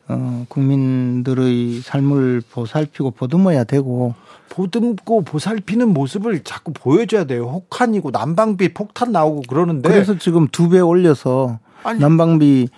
어, 0.10 0.46
국민들의 0.50 1.82
삶을 1.82 2.42
보살피고 2.52 3.12
보듬어야 3.12 3.64
되고 3.64 4.14
보듬고 4.50 5.22
보살피는 5.24 5.94
모습을 5.94 6.44
자꾸 6.44 6.72
보여줘야 6.74 7.26
돼요. 7.26 7.44
혹한이고 7.46 8.12
난방비 8.12 8.74
폭탄 8.74 9.12
나오고 9.12 9.44
그러는데 9.48 9.90
그래서 9.90 10.18
지금 10.18 10.48
두 10.50 10.70
배 10.70 10.80
올려서 10.80 11.60
아니. 11.84 12.00
난방비 12.00 12.70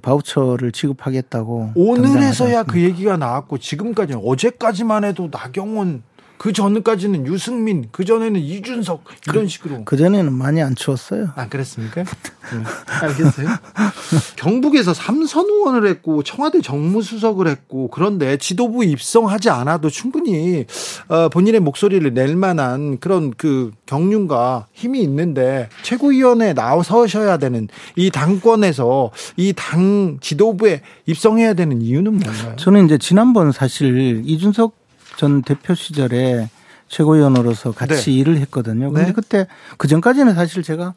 바우처를 0.00 0.72
지급하겠다고 0.72 1.72
오늘에서야 1.74 2.62
그 2.64 2.80
얘기가 2.80 3.16
나왔고 3.16 3.58
지금까지 3.58 4.14
어제까지만 4.14 5.04
해도 5.04 5.28
나경원 5.30 6.02
그 6.36 6.52
전까지는 6.52 7.26
유승민 7.26 7.88
그 7.90 8.04
전에는 8.04 8.38
이준석 8.40 9.04
이런 9.28 9.48
식으로 9.48 9.84
그 9.84 9.96
전에는 9.96 10.32
많이 10.32 10.62
안 10.62 10.74
추웠어요. 10.74 11.30
안 11.36 11.48
그랬습니까? 11.48 12.02
네. 12.52 12.62
알겠어요. 13.00 13.48
경북에서 14.36 14.92
삼선 14.92 15.46
의원을 15.46 15.86
했고 15.88 16.22
청와대 16.22 16.60
정무수석을 16.60 17.48
했고 17.48 17.88
그런데 17.88 18.36
지도부 18.36 18.84
입성하지 18.84 19.50
않아도 19.50 19.88
충분히 19.90 20.66
어, 21.08 21.28
본인의 21.30 21.60
목소리를 21.60 22.12
낼 22.12 22.36
만한 22.36 22.98
그런 22.98 23.32
그 23.36 23.70
경륜과 23.86 24.66
힘이 24.72 25.02
있는데 25.02 25.68
최고위원회 25.82 26.52
나서셔야 26.52 27.38
되는 27.38 27.68
이 27.96 28.10
당권에서 28.10 29.10
이 29.36 29.52
당 29.56 30.18
지도부에 30.20 30.82
입성해야 31.06 31.54
되는 31.54 31.80
이유는 31.80 32.18
뭔가요? 32.18 32.56
저는 32.56 32.86
이제 32.86 32.98
지난번 32.98 33.52
사실 33.52 34.22
이준석 34.24 34.74
전 35.16 35.42
대표 35.42 35.74
시절에 35.74 36.48
최고위원으로서 36.88 37.72
같이 37.72 38.10
네. 38.10 38.12
일을 38.12 38.36
했거든요. 38.38 38.90
근데 38.90 39.06
네. 39.06 39.12
그때 39.12 39.46
그 39.78 39.88
전까지는 39.88 40.34
사실 40.34 40.62
제가 40.62 40.94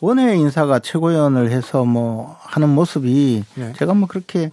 원외 0.00 0.36
인사가 0.36 0.78
최고위원을 0.78 1.50
해서 1.50 1.84
뭐 1.84 2.36
하는 2.40 2.68
모습이 2.68 3.44
네. 3.54 3.72
제가 3.76 3.94
뭐 3.94 4.08
그렇게 4.08 4.50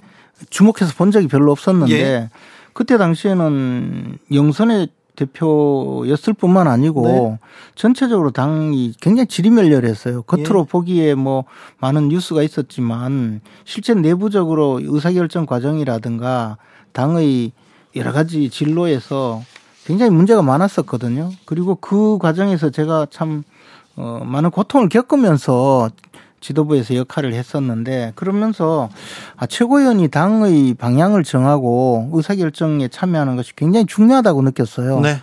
주목해서 0.50 0.93
본 0.95 1.12
적이 1.12 1.28
별로 1.28 1.52
없었는데 1.52 1.93
예. 1.93 2.30
그때 2.74 2.98
당시에는 2.98 4.17
영선의 4.34 4.88
대표였을 5.15 6.34
뿐만 6.34 6.67
아니고 6.67 7.04
네. 7.04 7.39
전체적으로 7.76 8.32
당이 8.32 8.93
굉장히 9.02 9.28
지리멸렬했어요. 9.28 10.22
겉으로 10.22 10.62
예. 10.62 10.72
보기에 10.72 11.15
뭐 11.15 11.43
많은 11.80 12.08
뉴스가 12.08 12.41
있었지만 12.41 13.41
실제 13.65 13.93
내부적으로 13.93 14.80
의사결정 14.82 15.45
과정이라든가 15.45 16.58
당의 16.93 17.52
여러 17.95 18.12
가지 18.12 18.49
진로에서 18.49 19.43
굉장히 19.86 20.12
문제가 20.12 20.41
많았었거든요. 20.41 21.32
그리고 21.45 21.75
그 21.75 22.17
과정에서 22.19 22.69
제가 22.69 23.08
참 23.10 23.43
어, 23.95 24.21
많은 24.23 24.52
고통을 24.52 24.89
겪으면서 24.89 25.89
지도부에서 26.41 26.95
역할을 26.95 27.34
했었는데 27.34 28.13
그러면서 28.15 28.89
아, 29.36 29.45
최고위원이 29.45 30.08
당의 30.10 30.73
방향을 30.75 31.23
정하고 31.23 32.10
의사결정에 32.13 32.88
참여하는 32.88 33.36
것이 33.36 33.56
굉장히 33.56 33.86
중요하다고 33.86 34.41
느꼈어요. 34.43 34.99
네. 35.02 35.17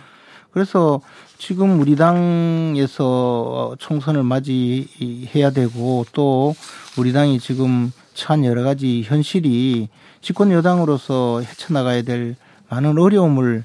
그래서 0.51 1.01
지금 1.37 1.79
우리 1.79 1.95
당에서 1.95 3.75
총선을 3.79 4.23
맞이해야 4.23 5.51
되고 5.51 6.05
또 6.11 6.55
우리 6.97 7.13
당이 7.13 7.39
지금 7.39 7.91
처한 8.13 8.43
여러 8.43 8.63
가지 8.63 9.03
현실이 9.03 9.89
집권 10.21 10.51
여당으로서 10.51 11.41
헤쳐나가야 11.41 12.01
될 12.01 12.35
많은 12.69 12.97
어려움을 12.97 13.63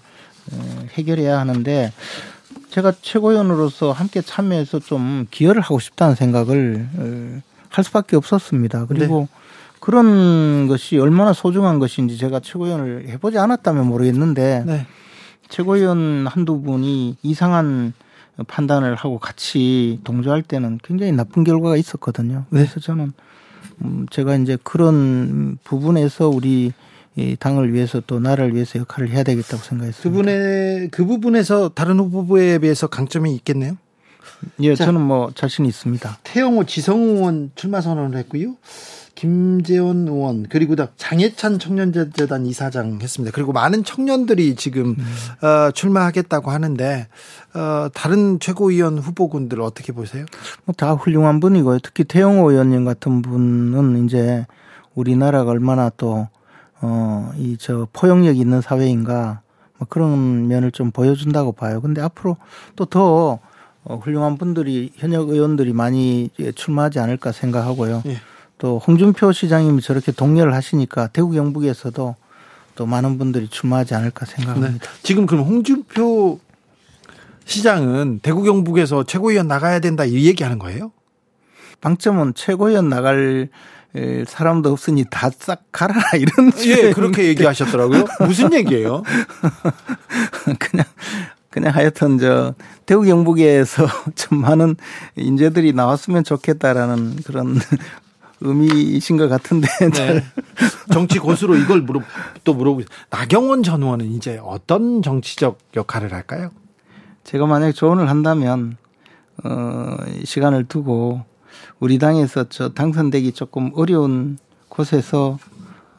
어, 0.52 0.86
해결해야 0.92 1.38
하는데 1.38 1.92
제가 2.70 2.92
최고위원으로서 3.02 3.92
함께 3.92 4.20
참여해서 4.20 4.80
좀 4.80 5.26
기여를 5.30 5.60
하고 5.62 5.78
싶다는 5.78 6.14
생각을 6.14 6.88
어, 6.96 7.40
할 7.68 7.84
수밖에 7.84 8.16
없었습니다. 8.16 8.86
그리고 8.86 9.28
그런 9.80 10.68
것이 10.68 10.98
얼마나 10.98 11.32
소중한 11.32 11.78
것인지 11.78 12.16
제가 12.16 12.40
최고위원을 12.40 13.08
해보지 13.08 13.38
않았다면 13.38 13.86
모르겠는데 13.86 14.64
네. 14.66 14.86
최고위원 15.48 16.26
한두 16.26 16.62
분이 16.62 17.16
이상한 17.22 17.92
판단을 18.46 18.94
하고 18.94 19.18
같이 19.18 20.00
동조할 20.04 20.42
때는 20.42 20.78
굉장히 20.82 21.12
나쁜 21.12 21.44
결과가 21.44 21.76
있었거든요. 21.76 22.44
그래서 22.50 22.80
저는 22.80 23.12
음 23.84 24.06
제가 24.10 24.36
이제 24.36 24.56
그런 24.62 25.58
부분에서 25.64 26.28
우리 26.28 26.72
이 27.16 27.36
당을 27.38 27.72
위해서 27.74 28.00
또 28.06 28.20
나라를 28.20 28.54
위해서 28.54 28.78
역할을 28.78 29.10
해야 29.10 29.22
되겠다고 29.22 29.62
생각했습니다. 29.62 30.02
두 30.02 30.10
분의 30.10 30.88
그 30.90 31.04
부분에서 31.04 31.70
다른 31.70 31.98
후보에 31.98 32.58
비해서 32.58 32.86
강점이 32.86 33.34
있겠네요. 33.36 33.76
예, 34.60 34.74
자. 34.74 34.86
저는 34.86 35.00
뭐 35.00 35.30
자신 35.34 35.66
있습니다. 35.66 36.18
태영호 36.24 36.64
지성우 36.64 37.16
의원 37.16 37.50
출마 37.54 37.80
선언을 37.80 38.18
했고요. 38.18 38.56
김재원 39.14 40.08
의원 40.08 40.46
그리고 40.48 40.74
다 40.74 40.88
장해찬 40.96 41.58
청년재단 41.58 42.46
이사장 42.46 42.98
했습니다. 43.02 43.32
그리고 43.32 43.52
많은 43.52 43.84
청년들이 43.84 44.56
지금 44.56 44.96
어, 45.42 45.70
출마하겠다고 45.70 46.50
하는데 46.50 47.06
어, 47.54 47.88
다른 47.94 48.40
최고위원 48.40 48.98
후보군들 48.98 49.60
어떻게 49.60 49.92
보세요? 49.92 50.24
뭐 50.64 50.74
다 50.76 50.94
훌륭한 50.94 51.38
분이고요. 51.40 51.80
특히 51.80 52.04
태영호 52.04 52.50
의원님 52.50 52.84
같은 52.86 53.20
분은 53.22 54.06
이제 54.06 54.46
우리나라가 54.94 55.50
얼마나 55.50 55.90
또, 55.96 56.28
어, 56.82 57.32
이 57.38 57.56
저 57.58 57.86
포용력 57.92 58.36
있는 58.36 58.60
사회인가 58.60 59.40
뭐 59.78 59.86
그런 59.88 60.48
면을 60.48 60.70
좀 60.72 60.90
보여준다고 60.90 61.52
봐요. 61.52 61.80
근데 61.80 62.00
앞으로 62.02 62.36
또더 62.76 63.38
어, 63.84 63.96
훌륭한 63.96 64.36
분들이 64.38 64.92
현역 64.96 65.30
의원들이 65.30 65.72
많이 65.72 66.30
출마하지 66.54 66.98
않을까 67.00 67.32
생각하고요. 67.32 68.02
예. 68.06 68.16
또 68.58 68.78
홍준표 68.78 69.32
시장님이 69.32 69.80
저렇게 69.82 70.12
동료를 70.12 70.54
하시니까 70.54 71.08
대구 71.08 71.30
경북에서도 71.32 72.14
또 72.74 72.86
많은 72.86 73.18
분들이 73.18 73.48
출마하지 73.48 73.94
않을까 73.94 74.24
네. 74.26 74.36
생각합니다. 74.36 74.86
지금 75.02 75.26
그럼 75.26 75.44
홍준표 75.44 76.38
시장은 77.44 78.20
대구 78.22 78.42
경북에서 78.44 79.02
최고위원 79.04 79.48
나가야 79.48 79.80
된다 79.80 80.04
이 80.04 80.26
얘기하는 80.26 80.58
거예요? 80.60 80.92
방점은 81.80 82.34
최고위원 82.34 82.88
나갈 82.88 83.48
에, 83.94 84.24
사람도 84.26 84.70
없으니 84.72 85.04
다 85.10 85.30
싹 85.30 85.64
가라 85.72 85.94
이런 86.16 86.52
예, 86.64 86.92
그렇게 86.92 87.24
얘기하셨더라고요. 87.28 88.04
무슨 88.20 88.52
얘기예요? 88.54 89.02
그냥 90.58 90.86
그냥 91.50 91.74
하여튼 91.74 92.18
저 92.18 92.54
대구 92.86 93.02
경북에서 93.02 93.86
좀 94.16 94.38
많은 94.40 94.76
인재들이 95.16 95.72
나왔으면 95.74 96.24
좋겠다라는 96.24 97.16
그런 97.26 97.58
의미이신 98.40 99.18
것 99.18 99.28
같은데. 99.28 99.68
네. 99.90 100.24
정치 100.92 101.18
고수로 101.18 101.56
이걸 101.56 101.82
물어 101.82 102.00
또 102.44 102.54
물어보고 102.54 102.84
나경원 103.10 103.62
전 103.62 103.82
의원은 103.82 104.06
이제 104.12 104.40
어떤 104.42 105.02
정치적 105.02 105.58
역할을 105.76 106.12
할까요? 106.12 106.50
제가 107.24 107.46
만약 107.46 107.72
조언을 107.72 108.08
한다면 108.08 108.76
어 109.44 109.96
시간을 110.24 110.64
두고 110.64 111.24
우리 111.82 111.98
당에서 111.98 112.44
저 112.48 112.68
당선되기 112.68 113.32
조금 113.32 113.72
어려운 113.74 114.38
곳에서 114.68 115.40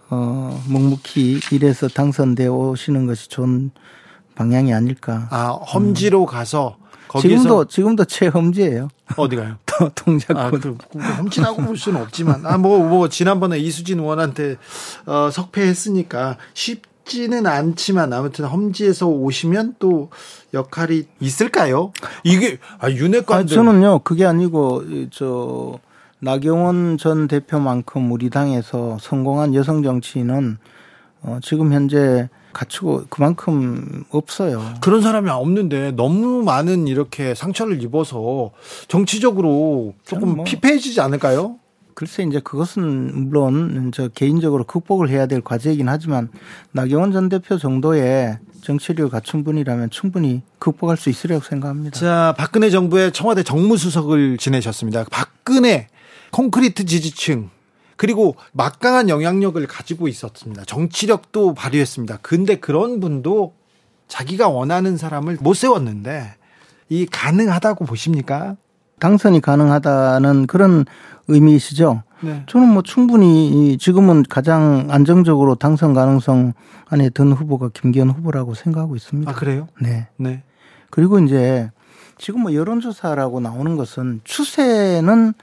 어 0.10 0.64
묵묵히 0.70 1.42
일해서 1.52 1.90
당선돼 1.90 2.48
오시는 2.48 3.06
것이 3.06 3.28
좋은 3.28 3.70
방향이 4.36 4.74
아닐까. 4.74 5.28
아 5.30 5.50
험지로 5.50 6.26
가서 6.26 6.78
거기서 7.10 7.28
지금도 7.28 7.66
지금도 7.66 8.06
최험지예요. 8.06 8.88
어디 9.18 9.36
가요? 9.36 9.58
동작군. 9.94 10.38
아, 10.38 10.50
그, 10.52 10.78
그 10.90 11.00
험지라고 11.00 11.64
볼 11.64 11.78
수는 11.78 12.02
없지만, 12.02 12.46
아, 12.46 12.58
뭐, 12.58 12.80
뭐, 12.88 13.10
지난번에 13.10 13.60
이수진 13.60 14.00
의원한테, 14.00 14.58
어, 15.06 15.30
석패했으니까 15.32 16.38
쉽 16.54 16.93
지는 17.06 17.46
않지만, 17.46 18.14
아무튼 18.14 18.46
험지에서 18.46 19.08
오시면 19.08 19.76
또 19.80 20.10
역할이 20.54 21.06
있을까요? 21.20 21.92
이게, 22.24 22.60
아, 22.80 22.88
아니, 22.88 22.96
윤핵관들. 22.96 23.54
저는요 23.54 24.00
그게 24.00 24.26
아니고 24.26 24.84
이, 24.88 25.08
저 25.12 25.80
나경원 26.20 26.98
전 26.98 27.28
대표만큼 27.28 28.12
우리 28.12 28.30
당에서 28.30 28.98
성공한 29.02 29.54
여성 29.56 29.84
정치인은 29.84 30.58
어, 31.24 31.40
지금 31.42 31.74
현재 31.74 32.30
갖추고 32.54 33.06
그만큼 33.10 34.06
없어요. 34.12 34.62
그런 34.82 35.02
사람이 35.02 35.30
없는데 35.30 35.92
너무 35.92 36.44
많은 36.44 36.88
이렇게 36.88 37.34
상처를 37.34 37.82
입어서 37.82 38.52
정치적으로 38.88 39.96
조금 40.06 40.36
뭐. 40.36 40.46
피폐해지지 40.46 41.02
않을까요? 41.02 41.58
글쎄 41.96 42.24
이제 42.24 42.40
그것은 42.40 43.30
물론 43.30 43.92
저 43.94 44.08
개인적으로 44.08 44.64
극복을 44.64 45.10
해야 45.10 45.26
될 45.26 45.42
과제이긴 45.42 45.88
하지만 45.90 46.30
나경원 46.72 47.12
전 47.12 47.30
대표 47.30 47.58
정도의 47.58 48.40
정치력을 48.62 49.10
갖춘 49.12 49.44
분이라면 49.44 49.90
충분히 49.90 50.42
극복할 50.60 50.98
수 50.98 51.10
있으리라고 51.10 51.44
생각합니다. 51.44 52.00
자, 52.00 52.34
박근혜 52.38 52.70
정부의 52.70 53.12
청와대 53.12 53.44
정무수석을 53.44 54.38
지내셨습니다. 54.38 55.06
박근혜 55.12 55.88
콘크리트 56.32 56.86
지지층 56.86 57.50
그리고 57.96 58.36
막강한 58.54 59.10
영향력을 59.10 59.66
가지고 59.68 60.08
있었습니다. 60.08 60.64
정치력도 60.66 61.54
발휘했습니다. 61.54 62.20
근데 62.22 62.56
그런 62.56 63.00
분도 63.00 63.54
자기가 64.08 64.50
원하는 64.50 64.98
사람을 64.98 65.38
못 65.42 65.54
세웠는데 65.54 66.36
이 66.90 67.06
가능하다고 67.06 67.86
보십니까? 67.86 68.58
당선이 69.04 69.42
가능하다는 69.42 70.48
그런 70.48 70.86
의미이시죠? 71.28 72.04
네. 72.22 72.44
저는 72.48 72.70
뭐 72.70 72.82
충분히 72.84 73.50
이 73.74 73.78
지금은 73.78 74.24
가장 74.30 74.88
안정적으로 74.90 75.56
당선 75.56 75.94
가능성 75.94 76.54
안에 76.86 77.10
든 77.10 77.34
후보가 77.34 77.72
김기현 77.74 78.10
후보라고 78.12 78.54
생각하고 78.54 78.96
있습니다. 78.96 79.30
아, 79.30 79.36
그래요? 79.36 79.68
네. 79.82 80.08
네. 80.16 80.42
그리고 80.90 81.20
이제 81.20 81.70
지금 82.18 82.44
뭐 82.44 82.54
여론조사라고 82.54 83.42
나오는 83.42 83.76
것은 83.76 84.22
추세는 84.24 85.34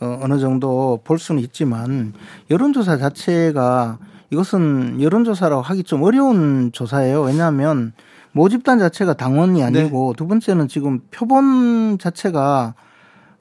어, 0.00 0.18
어느 0.20 0.38
정도 0.38 1.00
볼 1.02 1.18
수는 1.18 1.40
있지만 1.40 2.12
여론조사 2.50 2.98
자체가 2.98 3.96
이것은 4.28 5.00
여론조사라고 5.00 5.62
하기 5.62 5.84
좀 5.84 6.02
어려운 6.02 6.70
조사예요. 6.70 7.22
왜냐하면 7.22 7.94
모집단 8.32 8.78
자체가 8.78 9.14
당원이 9.14 9.64
아니고 9.64 10.12
두 10.18 10.26
번째는 10.26 10.68
지금 10.68 11.00
표본 11.10 11.96
자체가 11.98 12.74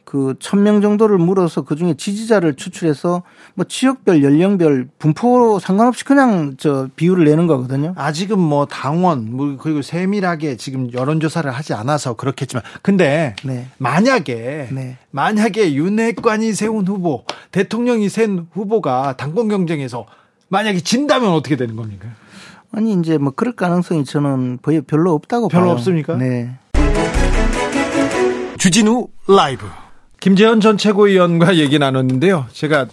그천명 0.05 0.81
정도를 0.81 1.17
물어서 1.17 1.63
그 1.63 1.75
중에 1.75 1.95
지지자를 1.95 2.55
추출해서 2.55 3.23
뭐 3.55 3.65
지역별 3.65 4.23
연령별 4.23 4.87
분포 4.99 5.59
상관없이 5.59 6.05
그냥 6.05 6.55
저 6.57 6.87
비율을 6.95 7.25
내는 7.25 7.47
거거든요. 7.47 7.93
아직은 7.97 8.39
뭐 8.39 8.65
당원 8.67 9.35
뭐 9.35 9.57
그리고 9.59 9.81
세밀하게 9.81 10.57
지금 10.57 10.93
여론 10.93 11.19
조사를 11.19 11.49
하지 11.51 11.73
않아서 11.73 12.13
그렇겠지만 12.13 12.63
근데 12.81 13.35
네. 13.43 13.67
만약에 13.79 14.69
네. 14.71 14.97
만약에 15.11 15.73
윤핵관이 15.73 16.53
세운 16.53 16.87
후보 16.87 17.25
대통령이 17.51 18.07
센 18.07 18.47
후보가 18.53 19.17
당권 19.17 19.47
경쟁에서 19.49 20.05
만약에 20.49 20.81
진다면 20.81 21.31
어떻게 21.31 21.55
되는 21.55 21.75
겁니까? 21.75 22.07
아니 22.71 22.93
이제 22.93 23.17
뭐 23.17 23.33
그럴 23.35 23.55
가능성이 23.55 24.05
저는 24.05 24.59
거의 24.61 24.81
별로 24.81 25.13
없다고 25.13 25.47
별로 25.47 25.65
봐요. 25.65 25.73
없습니까? 25.73 26.15
네. 26.15 26.55
주진우 28.57 29.07
라이브 29.27 29.65
김재현 30.25 30.59
전 30.59 30.75
최고위원과 30.75 31.57
얘기 31.57 31.77
나눴는데요. 31.77 32.47
제가 32.51 32.87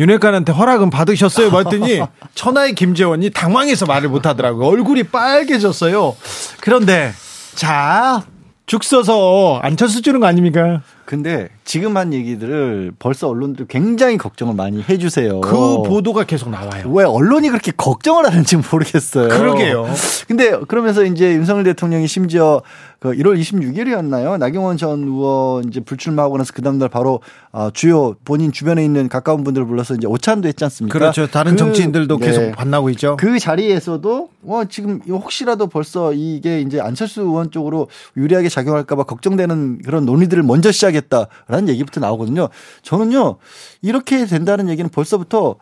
윤핵관한테 0.00 0.52
허락은 0.52 0.90
받으셨어요? 0.90 1.48
봤더니 1.52 2.00
천하의 2.34 2.74
김재원이 2.74 3.30
당황해서 3.30 3.86
말을 3.86 4.08
못하더라고요. 4.08 4.66
얼굴이 4.66 5.04
빨개졌어요. 5.04 6.16
그런데 6.60 7.12
자죽 7.54 8.82
써서 8.82 9.60
안철수 9.62 10.02
주는 10.02 10.18
거 10.18 10.26
아닙니까? 10.26 10.82
근데 11.04 11.50
지금 11.64 11.96
한 11.96 12.12
얘기들을 12.12 12.92
벌써 12.98 13.28
언론들이 13.28 13.66
굉장히 13.68 14.16
걱정을 14.18 14.54
많이 14.54 14.82
해주세요. 14.88 15.40
그 15.40 15.82
보도가 15.82 16.24
계속 16.24 16.50
나와요. 16.50 16.90
왜 16.92 17.04
언론이 17.04 17.48
그렇게 17.50 17.72
걱정을 17.76 18.26
하는지 18.26 18.56
모르겠어요. 18.56 19.28
그러게요. 19.28 19.86
근데 20.26 20.58
그러면서 20.68 21.04
이제 21.04 21.32
윤석열 21.34 21.64
대통령이 21.64 22.06
심지어 22.08 22.62
그 22.98 23.10
1월 23.12 23.38
26일이었나요? 23.40 24.38
나경원 24.38 24.76
전 24.76 25.02
의원 25.04 25.64
이제 25.68 25.80
불출마하고 25.80 26.38
나서 26.38 26.52
그 26.54 26.62
다음날 26.62 26.88
바로 26.88 27.20
어, 27.52 27.70
주요 27.72 28.14
본인 28.24 28.52
주변에 28.52 28.84
있는 28.84 29.08
가까운 29.08 29.42
분들을 29.44 29.66
불러서 29.66 29.94
이제 29.94 30.06
오찬도 30.06 30.46
했지 30.48 30.64
않습니까? 30.64 30.98
그렇죠. 30.98 31.26
다른 31.26 31.52
그- 31.52 31.58
정치인들도 31.58 32.18
네. 32.18 32.26
계속 32.26 32.52
만나고 32.56 32.90
있죠. 32.90 33.16
그 33.18 33.38
자리에서도 33.38 34.28
와 34.44 34.64
지금 34.64 35.00
혹시라도 35.08 35.66
벌써 35.68 36.12
이게 36.12 36.60
이제 36.60 36.80
안철수 36.80 37.22
의원 37.22 37.50
쪽으로 37.50 37.88
유리하게 38.16 38.48
작용할까봐 38.48 39.04
걱정되는 39.04 39.82
그런 39.84 40.04
논의들을 40.06 40.42
먼저 40.42 40.70
시작했다 40.72 41.26
라는 41.52 41.68
얘기부터 41.68 42.00
나오거든요. 42.00 42.48
저는요 42.82 43.36
이렇게 43.82 44.24
된다는 44.24 44.70
얘기는 44.70 44.88
벌써부터 44.90 45.56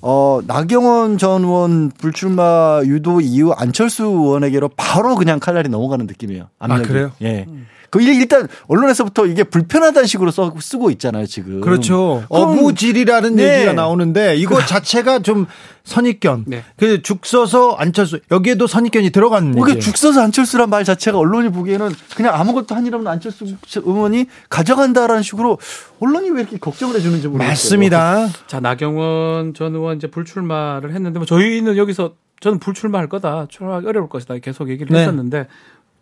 어 0.00 0.40
나경원 0.46 1.18
전 1.18 1.42
의원 1.44 1.90
불출마 1.90 2.82
유도 2.84 3.20
이후 3.20 3.52
안철수 3.52 4.04
의원에게로 4.04 4.70
바로 4.76 5.16
그냥 5.16 5.40
칼날이 5.40 5.68
넘어가는 5.68 6.06
느낌이에요. 6.06 6.48
압력이. 6.60 6.88
그래요? 6.88 7.12
예. 7.22 7.46
그 7.92 8.00
일- 8.00 8.14
일단 8.14 8.48
언론에서부터 8.68 9.26
이게 9.26 9.44
불편하다는 9.44 10.06
식으로 10.06 10.30
써, 10.30 10.50
쓰고 10.58 10.90
있잖아요 10.92 11.26
지금. 11.26 11.60
그렇죠. 11.60 12.24
어부질이라는 12.30 13.36
네. 13.36 13.56
얘기가 13.56 13.74
나오는데 13.74 14.34
이거 14.36 14.58
자체가 14.64 15.18
좀 15.18 15.46
선입견. 15.84 16.44
네. 16.46 16.64
그죽 16.78 17.26
써서 17.26 17.72
안철수 17.72 18.20
여기에도 18.30 18.66
선입견이 18.66 19.10
들어가는 19.10 19.50
뭐 19.52 19.66
얘기예요. 19.68 19.74
그 19.78 19.84
죽서서 19.84 20.22
안철수란 20.22 20.70
말 20.70 20.84
자체가 20.84 21.18
언론이 21.18 21.50
보기에는 21.50 21.90
그냥 22.16 22.34
아무것도 22.34 22.74
한일 22.74 22.94
없는 22.94 23.12
안철수 23.12 23.44
의원이 23.76 24.24
가져간다라는 24.48 25.22
식으로 25.22 25.58
언론이 26.00 26.30
왜 26.30 26.40
이렇게 26.40 26.56
걱정을 26.56 26.96
해주는지 26.96 27.28
모르겠어요. 27.28 27.50
맞습니다. 27.50 28.26
자 28.46 28.60
나경원 28.60 29.52
전 29.52 29.74
의원 29.74 29.98
이제 29.98 30.06
불출마를 30.06 30.94
했는데 30.94 31.18
뭐 31.18 31.26
저희는 31.26 31.76
여기서 31.76 32.14
저는 32.40 32.58
불출마할 32.58 33.10
거다 33.10 33.48
출마하기 33.50 33.86
어려울 33.86 34.08
것이다 34.08 34.38
계속 34.38 34.70
얘기를 34.70 34.94
네. 34.94 35.00
했었는데 35.02 35.46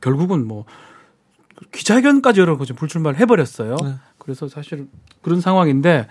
결국은 0.01 0.47
뭐 0.47 0.67
기자회견까지 1.73 2.41
지금 2.41 2.77
불출마를 2.77 3.19
해버렸어요. 3.21 3.77
네. 3.83 3.95
그래서 4.19 4.49
사실 4.49 4.89
그런 5.23 5.41
상황인데 5.41 6.07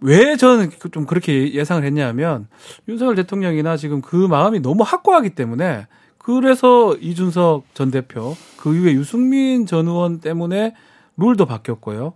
왜 0.00 0.36
저는 0.36 0.70
그- 0.78 0.90
좀 0.90 1.06
그렇게 1.06 1.52
예상을 1.52 1.82
했냐면 1.84 2.46
윤석열 2.88 3.16
대통령이나 3.16 3.76
지금 3.76 4.00
그 4.00 4.14
마음이 4.16 4.60
너무 4.60 4.84
확고하기 4.84 5.30
때문에 5.30 5.86
그래서 6.18 6.94
이준석 6.96 7.64
전 7.74 7.90
대표 7.90 8.36
그 8.58 8.74
이후에 8.74 8.92
유승민 8.92 9.66
전 9.66 9.88
의원 9.88 10.20
때문에 10.20 10.74
룰도 11.16 11.46
바뀌었고요. 11.46 12.12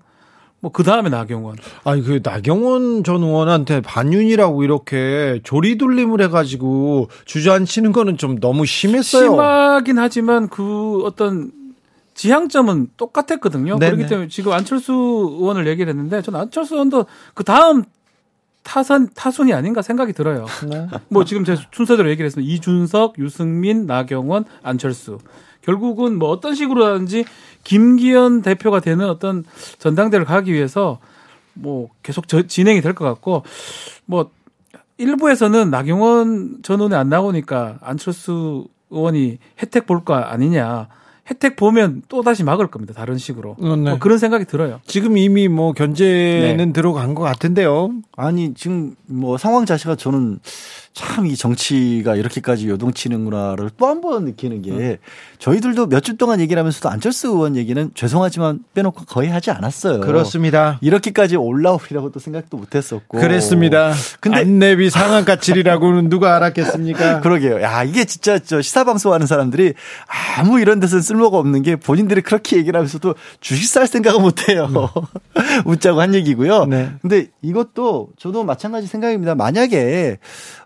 뭐 0.61 0.71
그 0.71 0.85
다음에 0.85 1.09
나경원. 1.11 1.57
아니 1.83 2.03
그 2.05 2.21
나경원 2.23 3.03
전 3.03 3.21
의원한테 3.25 3.81
반윤이라고 3.81 4.63
이렇게 4.63 5.41
조리돌림을 5.43 6.21
해가지고 6.23 7.09
주저앉히는 7.25 7.91
거는 7.91 8.17
좀 8.17 8.39
너무 8.39 8.65
심했어요. 8.65 9.31
심하긴 9.31 9.99
하지만 9.99 10.49
그 10.49 11.03
어떤 11.05 11.51
지향점은 12.15 12.91
똑같았거든요. 12.97 13.79
네네. 13.79 13.93
그렇기 13.97 14.09
때문에 14.09 14.29
지금 14.29 14.53
안철수 14.53 14.93
의원을 14.93 15.67
얘기를 15.67 15.91
했는데 15.91 16.21
저는 16.23 16.41
안철수 16.41 16.75
의원도 16.75 17.07
그 17.35 17.45
다음 17.45 17.85
타선 18.63 19.09
타순이 19.15 19.53
아닌가 19.53 19.83
생각이 19.83 20.13
들어요. 20.13 20.47
네. 20.71 20.87
뭐 21.09 21.25
지금 21.25 21.45
제 21.45 21.57
순서대로 21.73 22.09
얘기를 22.11 22.27
했습니다. 22.27 22.53
이준석, 22.53 23.19
유승민, 23.19 23.87
나경원, 23.87 24.45
안철수. 24.63 25.19
결국은 25.63 26.19
뭐 26.19 26.29
어떤 26.31 26.55
식으로 26.55 26.85
하든지 26.87 27.25
김기현 27.65 28.43
대표가 28.43 28.81
되는 28.81 29.09
어떤 29.09 29.45
전당대를 29.79 30.25
가기 30.27 30.53
위해서 30.53 30.99
뭐 31.55 31.89
계속 32.03 32.29
저- 32.29 32.43
진행이 32.47 32.81
될 32.83 32.95
것 32.95 33.05
같고 33.05 33.43
뭐 34.07 34.31
일부에서는 34.99 35.71
나경원 35.71 36.59
전 36.63 36.79
의원이 36.81 36.95
안 36.95 37.09
나오니까 37.09 37.79
안철수 37.81 38.67
의원이 38.91 39.39
혜택 39.61 39.87
볼 39.87 40.05
거 40.05 40.15
아니냐 40.15 40.89
혜택 41.31 41.57
보면 41.57 42.03
또 42.09 42.23
다시 42.23 42.43
막을 42.43 42.69
겁니다. 42.69 42.93
다른 42.95 43.17
식으로. 43.17 43.57
어, 43.61 43.77
네. 43.77 43.91
뭐 43.91 43.99
그런 43.99 44.19
생각이 44.19 44.45
들어요. 44.45 44.81
지금 44.87 45.17
이미 45.17 45.49
뭐 45.49 45.73
견제는 45.73 46.57
네. 46.57 46.73
들어간 46.73 47.15
것 47.15 47.23
같은데요. 47.23 47.93
아니 48.17 48.55
지금 48.55 48.97
뭐 49.07 49.39
상황 49.39 49.65
자체가 49.65 49.97
저는 49.97 50.41
참 50.95 51.27
이 51.27 51.37
정치가 51.37 52.17
이렇게까지 52.17 52.69
요동치는구나를 52.69 53.71
또 53.79 53.87
한 53.87 54.01
번 54.03 54.25
느끼는 54.25 54.63
게 54.63 54.99
저희들도 55.39 55.87
몇 55.87 56.01
주 56.03 56.17
동안 56.17 56.41
얘기를 56.41 56.59
하면서도 56.61 56.89
안철수 56.91 57.29
의원 57.29 57.57
얘기는 57.57 57.91
죄송하지만 57.95 58.61
빼놓고 58.75 59.05
거의 59.07 59.29
하지 59.31 59.51
않았어요. 59.51 60.01
그렇습니다. 60.01 60.79
이렇게까지 60.83 61.37
올라오리라고 61.37 62.11
또 62.13 62.19
생각도 62.21 62.57
못 62.57 62.75
했었고. 62.75 63.19
그랬습니다. 63.21 63.93
근데 64.21 64.39
안내비 64.39 64.91
상한가칠이라고는 64.91 66.09
누가 66.11 66.37
알았겠습니까? 66.37 67.21
그러게요. 67.21 67.63
야, 67.63 67.85
이게 67.85 68.05
진짜 68.05 68.39
저 68.39 68.61
시사방송 68.61 69.13
하는 69.13 69.27
사람들이 69.27 69.75
아무 70.37 70.61
이런 70.61 70.81
데서는 70.81 71.03
쓸모가 71.03 71.39
없는 71.39 71.63
게 71.63 71.77
본인들이 71.77 72.21
그렇게 72.23 72.57
얘기를 72.57 72.77
하면서도 72.77 73.15
주식 73.41 73.69
살 73.69 73.87
생각은 73.87 74.21
못 74.21 74.49
해요. 74.49 74.69
웃자고 75.65 76.01
한 76.01 76.15
얘기고요. 76.15 76.67
네. 76.67 76.91
근데 77.01 77.29
이것도 77.43 78.11
저도 78.19 78.45
마찬가지 78.45 78.87
생각입니다. 78.87 79.35
만약에 79.35 80.19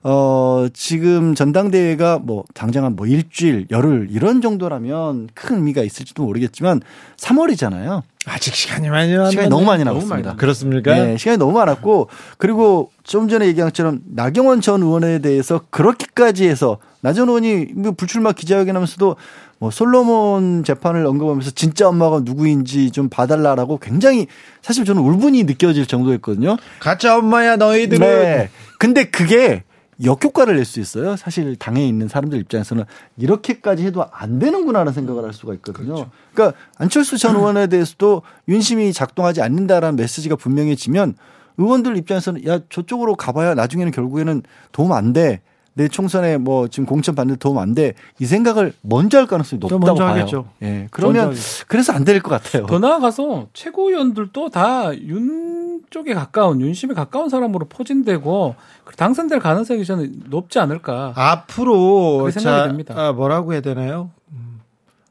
어 0.09 0.69
지금 0.73 1.35
전당대회가 1.35 2.21
뭐 2.23 2.45
당장 2.55 2.85
한 2.85 2.95
뭐 2.95 3.07
일주일, 3.09 3.67
열흘 3.73 4.07
이런 4.11 4.41
정도라면 4.41 5.29
큰 5.35 5.57
의미가 5.57 5.83
있을지도 5.83 6.23
모르겠지만 6.23 6.81
3월이잖아요. 7.17 8.03
아직 8.25 8.55
시간이 8.55 8.89
많이. 8.89 9.11
시간이 9.31 9.49
너무 9.49 9.65
많이 9.67 9.83
남았습니다. 9.83 10.37
그렇습니까? 10.37 10.95
네, 10.95 11.17
시간이 11.17 11.39
너무 11.39 11.53
많았고 11.53 12.09
그리고 12.39 12.91
좀 13.03 13.29
전에 13.29 13.47
얘기한 13.49 13.71
것처럼 13.71 13.99
나경원 14.07 14.61
전 14.61 14.83
의원에 14.83 15.19
대해서 15.19 15.63
그렇게까지 15.71 16.47
해서 16.49 16.79
나전 17.01 17.29
의원이 17.29 17.67
뭐 17.75 17.91
불출마 17.93 18.31
기자회견하면서도 18.33 19.17
뭐 19.59 19.71
솔로몬 19.73 20.63
재판을 20.63 21.05
언급하면서 21.07 21.51
진짜 21.51 21.89
엄마가 21.89 22.21
누구인지 22.23 22.93
좀 22.93 23.09
봐달라라고 23.09 23.79
굉장히 23.79 24.29
사실 24.63 24.85
저는 24.85 25.03
울분이 25.03 25.45
느껴질 25.45 25.87
정도였거든요. 25.87 26.57
가짜 26.79 27.19
엄마야 27.19 27.57
너희들은. 27.57 28.01
네. 28.07 28.51
근데 28.79 29.05
그게 29.05 29.65
역효과를 30.05 30.57
낼 30.57 30.65
수 30.65 30.81
있어요. 30.81 31.17
사실 31.17 31.57
당에 31.57 31.87
있는 31.87 32.09
사람들 32.09 32.39
입장에서는 32.41 32.85
이렇게까지 33.17 33.85
해도 33.85 34.05
안 34.13 34.39
되는구나라는 34.39 34.93
생각을 34.93 35.25
할 35.25 35.33
수가 35.33 35.55
있거든요. 35.55 36.11
그러니까 36.35 36.59
안철수 36.77 37.17
전 37.19 37.37
의원에 37.37 37.67
대해서도 37.69 38.23
윤심이 38.49 38.93
작동하지 38.93 39.41
않는다라는 39.43 39.97
메시지가 39.97 40.37
분명해지면 40.37 41.15
의원들 41.59 41.97
입장에서는 41.97 42.47
야 42.47 42.61
저쪽으로 42.69 43.17
가봐야 43.17 43.55
나중에는 43.55 43.91
결국에는 43.93 44.43
도움 44.73 44.93
안 44.93 45.13
돼. 45.13 45.41
내 45.77 45.89
총선에 45.89 46.39
뭐 46.39 46.69
지금 46.69 46.87
공천 46.87 47.15
받는 47.15 47.35
데 47.35 47.39
도움 47.39 47.59
안 47.59 47.75
돼. 47.75 47.93
이 48.19 48.25
생각을 48.25 48.73
먼저 48.81 49.19
할 49.19 49.27
가능성이 49.27 49.61
또 49.61 49.69
높다고 49.69 49.87
먼저 49.87 50.05
봐요. 50.05 50.13
하겠죠. 50.15 50.49
예. 50.63 50.89
그러면 50.91 51.27
먼저 51.27 51.41
그래서 51.69 51.93
안 51.93 52.05
될 52.05 52.21
것 52.23 52.31
같아요. 52.31 52.65
더 52.67 52.79
나아가서 52.79 53.49
최고위원들도 53.53 54.49
다 54.51 54.93
윤 54.95 55.83
쪽에 55.91 56.15
가까운 56.15 56.61
윤심에 56.63 56.95
가까운 56.95 57.29
사람으로 57.29 57.67
포진되고 57.69 58.55
당선될 58.97 59.39
가능성이 59.39 59.85
저는 59.85 60.23
높지 60.31 60.59
않을까. 60.59 61.13
앞으로 61.15 62.31
생각이 62.31 62.57
자, 62.63 62.67
됩니다. 62.67 62.95
아, 62.97 63.13
뭐라고 63.13 63.53
해야 63.53 63.61
되나요? 63.61 64.11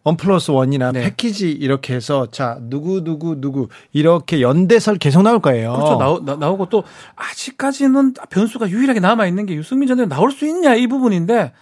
음, 0.05 0.09
원 0.09 0.17
플러스 0.17 0.51
원이나 0.51 0.91
네. 0.91 1.01
패키지 1.03 1.49
이렇게 1.51 1.95
해서 1.95 2.27
자 2.31 2.57
누구 2.61 3.03
누구 3.03 3.41
누구 3.41 3.67
이렇게 3.91 4.41
연대설 4.41 4.97
계속 4.97 5.23
나올 5.23 5.39
거예요. 5.39 5.73
그렇죠. 5.73 5.97
나오, 5.97 6.23
나, 6.23 6.35
나오고 6.35 6.69
또 6.69 6.83
아직까지는 7.15 8.13
변수가 8.29 8.69
유일하게 8.69 8.99
남아 8.99 9.25
있는 9.25 9.45
게 9.45 9.55
유승민 9.55 9.87
전 9.87 9.97
의원 9.97 10.09
나올 10.09 10.31
수 10.31 10.45
있냐 10.47 10.75
이 10.75 10.85
부분인데 10.87 11.53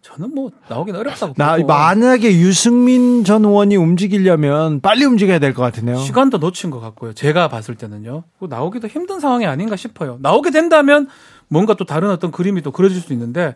저는 0.00 0.34
뭐 0.34 0.50
나오긴 0.68 0.96
어렵다고 0.96 1.34
나 1.36 1.56
보고 1.56 1.66
만약에 1.66 2.32
유승민 2.38 3.22
전 3.22 3.44
의원이 3.44 3.76
움직이려면 3.76 4.80
빨리 4.80 5.04
움직여야 5.04 5.38
될 5.38 5.52
것 5.52 5.60
같은데요. 5.62 5.98
시간도 5.98 6.38
놓친 6.38 6.70
것 6.70 6.80
같고요. 6.80 7.12
제가 7.12 7.48
봤을 7.48 7.74
때는요. 7.74 8.24
나오기도 8.40 8.88
힘든 8.88 9.20
상황이 9.20 9.44
아닌가 9.44 9.76
싶어요. 9.76 10.16
나오게 10.22 10.52
된다면 10.52 11.06
뭔가 11.48 11.74
또 11.74 11.84
다른 11.84 12.08
어떤 12.08 12.30
그림이 12.30 12.62
또 12.62 12.70
그려질 12.70 12.98
수 13.02 13.12
있는데 13.12 13.54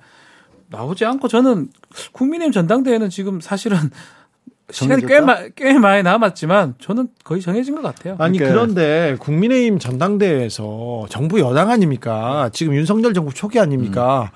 나오지 0.69 1.07
않고 1.07 1.29
저는 1.29 1.69
국민의힘 2.13 2.53
전당대회는 2.53 3.09
지금 3.09 3.41
사실은 3.41 3.79
시간이 4.71 5.07
꽤? 5.07 5.21
마- 5.21 5.39
꽤 5.55 5.75
많이 5.79 6.03
남았지만 6.03 6.75
저는 6.81 7.09
거의 7.23 7.41
정해진 7.43 7.75
것 7.75 7.83
같아요. 7.83 8.17
아니 8.19 8.39
그러니까- 8.39 8.61
그런데 8.63 9.17
국민의힘 9.21 9.79
전당대회에서 9.79 11.07
정부 11.11 11.39
여당 11.41 11.71
아닙니까? 11.71 12.51
지금 12.53 12.75
윤석열 12.75 13.13
정부 13.15 13.33
초기 13.35 13.59
아닙니까? 13.61 14.31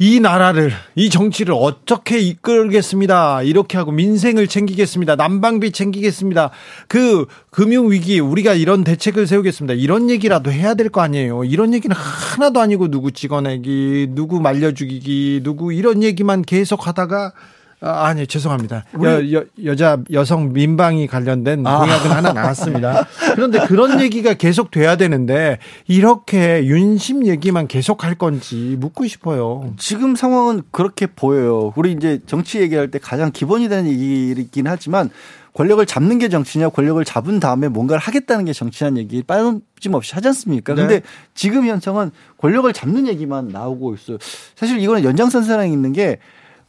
이 0.00 0.20
나라를 0.20 0.70
이 0.94 1.10
정치를 1.10 1.52
어떻게 1.58 2.20
이끌겠습니다. 2.20 3.42
이렇게 3.42 3.76
하고 3.76 3.90
민생을 3.90 4.46
챙기겠습니다. 4.46 5.16
난방비 5.16 5.72
챙기겠습니다. 5.72 6.50
그 6.86 7.26
금융 7.50 7.90
위기 7.90 8.20
우리가 8.20 8.54
이런 8.54 8.84
대책을 8.84 9.26
세우겠습니다. 9.26 9.74
이런 9.74 10.08
얘기라도 10.08 10.52
해야 10.52 10.74
될 10.74 10.88
거 10.90 11.00
아니에요. 11.00 11.42
이런 11.42 11.74
얘기는 11.74 11.94
하나도 11.96 12.60
아니고 12.60 12.88
누구 12.92 13.10
찍어내기, 13.10 14.10
누구 14.12 14.40
말려 14.40 14.70
죽이기, 14.72 15.40
누구 15.42 15.72
이런 15.72 16.04
얘기만 16.04 16.42
계속 16.42 16.86
하다가 16.86 17.32
아, 17.80 18.06
아니 18.06 18.26
죄송합니다. 18.26 18.84
여, 19.04 19.32
여, 19.32 19.44
여 19.64 19.74
자 19.76 19.98
여성 20.12 20.52
민방위 20.52 21.06
관련된 21.06 21.64
아. 21.66 21.78
공약은 21.78 22.10
하나 22.10 22.32
나왔습니다. 22.32 23.06
그런데 23.36 23.60
그런 23.66 24.00
얘기가 24.00 24.34
계속 24.34 24.70
돼야 24.72 24.96
되는데 24.96 25.58
이렇게 25.86 26.64
윤심 26.66 27.26
얘기만 27.26 27.68
계속 27.68 28.02
할 28.04 28.16
건지 28.16 28.76
묻고 28.80 29.06
싶어요. 29.06 29.72
지금 29.78 30.16
상황은 30.16 30.62
그렇게 30.72 31.06
보여요. 31.06 31.72
우리 31.76 31.92
이제 31.92 32.18
정치 32.26 32.60
얘기할 32.60 32.90
때 32.90 32.98
가장 32.98 33.30
기본이 33.30 33.68
되는 33.68 33.88
얘기이긴 33.88 34.66
하지만 34.66 35.10
권력을 35.54 35.84
잡는 35.86 36.18
게 36.18 36.28
정치냐, 36.28 36.68
권력을 36.68 37.04
잡은 37.04 37.40
다음에 37.40 37.68
뭔가를 37.68 38.00
하겠다는 38.00 38.44
게 38.44 38.52
정치한 38.52 38.96
얘기 38.96 39.22
빠짐없이 39.24 40.14
하지 40.14 40.28
않습니까? 40.28 40.74
네. 40.74 40.82
근데 40.82 41.02
지금 41.34 41.66
현상은 41.66 42.10
권력을 42.38 42.72
잡는 42.72 43.08
얘기만 43.08 43.48
나오고 43.48 43.94
있어요. 43.94 44.18
사실 44.54 44.78
이거는 44.80 45.02
연장선상에 45.04 45.68
있는 45.68 45.92
게 45.92 46.18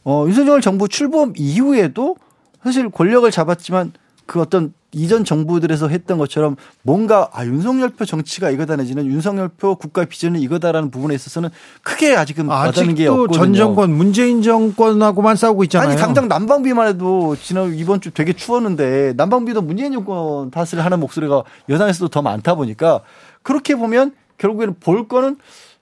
어, 0.04 0.24
윤석열 0.26 0.60
정부 0.60 0.88
출범 0.88 1.32
이후에도 1.36 2.16
사실 2.62 2.88
권력을 2.90 3.30
잡았지만 3.30 3.92
그 4.26 4.40
어떤 4.40 4.72
이전 4.92 5.24
정부들에서 5.24 5.88
했던 5.88 6.18
것처럼 6.18 6.56
뭔가 6.82 7.28
아 7.32 7.44
윤석열표 7.44 8.04
정치가 8.04 8.50
이거다 8.50 8.76
내지는 8.76 9.06
윤석열표 9.06 9.76
국가 9.76 10.04
비전은 10.04 10.40
이거다라는 10.40 10.90
부분에 10.90 11.14
있어서는 11.14 11.50
크게 11.82 12.16
아직은 12.16 12.46
와닿는 12.46 12.94
게 12.96 13.04
아직도 13.04 13.22
없거든요. 13.22 13.44
전 13.44 13.54
정권 13.54 13.92
문재인 13.92 14.42
정권하고만 14.42 15.36
싸우고 15.36 15.64
있잖아요. 15.64 15.90
아니 15.90 16.00
당장 16.00 16.26
난방비만 16.28 16.88
해도 16.88 17.36
지난 17.40 17.72
이번 17.74 18.00
주 18.00 18.10
되게 18.10 18.32
추웠는데 18.32 19.14
난방비도 19.16 19.62
문재인 19.62 19.92
정권 19.92 20.50
탓을 20.50 20.84
하는 20.84 20.98
목소리가 20.98 21.44
여당에서도 21.68 22.08
더 22.08 22.22
많다 22.22 22.56
보니까 22.56 23.00
그렇게 23.42 23.76
보면 23.76 24.12
결국에는 24.38 24.74
볼 24.80 25.06
거는 25.06 25.36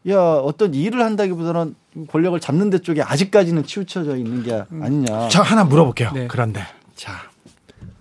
야 0.09 0.18
어떤 0.20 0.74
일을 0.74 1.02
한다기보다는 1.02 1.74
권력을 2.06 2.38
잡는 2.40 2.70
데 2.70 2.78
쪽에 2.78 3.02
아직까지는 3.02 3.64
치우쳐져 3.64 4.16
있는 4.16 4.42
게 4.42 4.62
아니냐. 4.82 5.28
저 5.28 5.42
하나 5.42 5.64
물어볼게요. 5.64 6.12
네. 6.12 6.26
그런데 6.28 6.62
자 6.94 7.12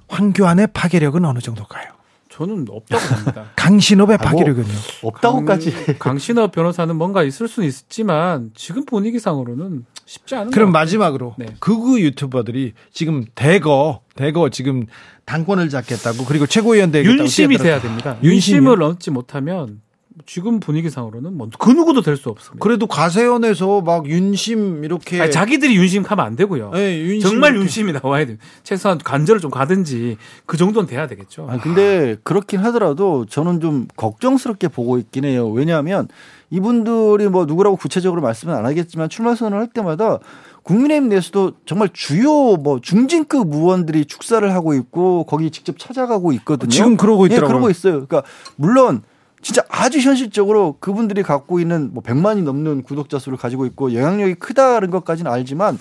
황교안의 0.07 0.67
파괴력은 0.73 1.25
어느 1.25 1.39
정도일까요? 1.39 1.97
저는 2.29 2.67
없다고 2.69 3.15
봅니다. 3.15 3.45
강신업의 3.57 4.17
아, 4.19 4.29
뭐. 4.29 4.31
파괴력은요? 4.31 4.67
없다고까지. 5.01 5.71
강, 5.85 5.95
강신업 5.97 6.51
변호사는 6.51 6.95
뭔가 6.95 7.23
있을 7.23 7.47
수는 7.47 7.67
있지만 7.67 8.51
지금 8.55 8.85
분위기상으로는 8.85 9.85
쉽지 10.05 10.35
않은 10.35 10.51
그럼. 10.51 10.71
마지막으로 10.71 11.33
네. 11.39 11.47
극우 11.59 11.99
유튜버들이 11.99 12.73
지금 12.93 13.25
대거 13.33 14.01
대거 14.15 14.49
지금 14.51 14.85
당권을 15.25 15.69
잡겠다고 15.69 16.25
그리고 16.25 16.45
최고위원 16.45 16.91
되겠다고 16.91 17.19
윤심이. 17.21 17.57
돼야 17.57 17.81
됩니다. 17.81 18.17
윤심이요? 18.23 18.31
윤심을 18.69 18.83
얻지 18.83 19.11
못하면 19.11 19.81
지금 20.27 20.59
분위기상으로는 20.59 21.35
뭐 21.37 21.47
그 21.57 21.71
누구도 21.71 22.01
될 22.01 22.17
수 22.17 22.29
없습니다. 22.29 22.61
그래도 22.61 22.85
가세연에서 22.85 23.81
막 23.81 24.07
윤심 24.07 24.83
이렇게 24.83 25.21
아니, 25.21 25.31
자기들이 25.31 25.75
윤심 25.75 26.03
하면 26.03 26.25
안 26.25 26.35
되고요. 26.35 26.71
예, 26.75 26.99
윤심 26.99 27.21
정말 27.29 27.51
이렇게. 27.51 27.61
윤심이 27.63 27.93
나와야 27.93 28.25
돼. 28.25 28.37
최소한 28.63 28.97
간절을 28.97 29.39
좀 29.39 29.49
가든지 29.49 30.17
그 30.45 30.57
정도는 30.57 30.87
돼야 30.87 31.07
되겠죠. 31.07 31.47
아, 31.49 31.57
근데 31.57 32.17
그렇긴 32.23 32.59
하더라도 32.59 33.25
저는 33.25 33.61
좀 33.61 33.87
걱정스럽게 33.95 34.67
보고 34.67 34.97
있긴 34.97 35.23
해요. 35.25 35.47
왜냐하면 35.49 36.07
이분들이 36.49 37.27
뭐 37.29 37.45
누구라고 37.45 37.75
구체적으로 37.77 38.21
말씀은 38.21 38.53
안 38.53 38.65
하겠지만 38.65 39.09
출마 39.09 39.33
선언을 39.35 39.59
할 39.59 39.67
때마다 39.67 40.19
국민의힘 40.63 41.07
내에서도 41.09 41.53
정말 41.65 41.89
주요 41.93 42.57
뭐 42.57 42.79
중진급 42.81 43.53
의원들이 43.53 44.05
축사를 44.05 44.53
하고 44.53 44.73
있고 44.73 45.23
거기 45.25 45.49
직접 45.51 45.79
찾아가고 45.79 46.33
있거든요. 46.33 46.69
지금 46.69 46.97
그러고 46.97 47.23
예, 47.23 47.27
있더라고요. 47.27 47.47
그러고 47.47 47.69
있어요. 47.69 47.93
그러니까 47.93 48.23
물론 48.57 49.03
진짜 49.47 49.63
아주 49.69 49.99
현실적으로 49.99 50.75
그분들이 50.81 51.23
갖고 51.23 51.61
있는 51.61 51.93
뭐 51.93 52.03
100만이 52.03 52.43
넘는 52.43 52.83
구독자 52.83 53.17
수를 53.17 53.37
가지고 53.37 53.65
있고 53.65 53.93
영향력이 53.93 54.33
크다는 54.33 54.91
것까지는 54.91 55.31
알지만 55.31 55.79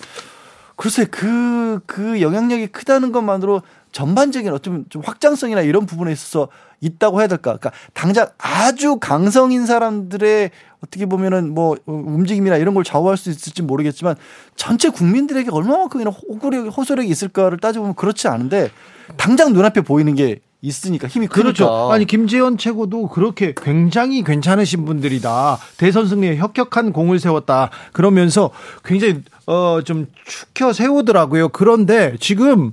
글쎄 0.77 1.03
그, 1.03 1.81
그 1.85 2.21
영향력이 2.21 2.67
크다는 2.67 3.11
것만으로 3.11 3.63
전반적인 3.91 4.53
어쩌면 4.53 4.85
좀 4.87 5.01
확장성이나 5.03 5.63
이런 5.63 5.85
부분에 5.85 6.13
있어서 6.13 6.47
있다고 6.79 7.19
해야 7.19 7.27
될까? 7.27 7.57
그러니까 7.57 7.73
당장 7.91 8.29
아주 8.37 8.99
강성인 9.01 9.65
사람들의 9.65 10.49
어떻게 10.79 11.05
보면은 11.05 11.53
뭐 11.53 11.75
움직임이나 11.87 12.55
이런 12.55 12.73
걸 12.73 12.85
좌우할 12.85 13.17
수 13.17 13.29
있을지 13.29 13.63
모르겠지만 13.63 14.15
전체 14.55 14.87
국민들에게 14.87 15.51
얼마만큼이나 15.51 16.09
호구력, 16.09 16.67
호소력이 16.77 17.09
있을까를 17.09 17.57
따져보면 17.57 17.95
그렇지 17.95 18.29
않은데 18.29 18.71
당장 19.17 19.51
눈앞에 19.51 19.81
보이는 19.81 20.15
게 20.15 20.39
있으니까 20.61 21.07
힘이 21.07 21.27
그렇죠. 21.27 21.65
크니까. 21.65 21.93
아니 21.93 22.05
김재현 22.05 22.57
최고도 22.57 23.09
그렇게 23.09 23.53
굉장히 23.55 24.23
괜찮으신 24.23 24.85
분들이다. 24.85 25.57
대선 25.77 26.07
승리에 26.07 26.37
혁혁한 26.37 26.93
공을 26.93 27.19
세웠다. 27.19 27.69
그러면서 27.93 28.51
굉장히 28.83 29.21
어좀 29.45 30.07
축혀 30.25 30.73
세우더라고요. 30.73 31.49
그런데 31.49 32.15
지금 32.19 32.71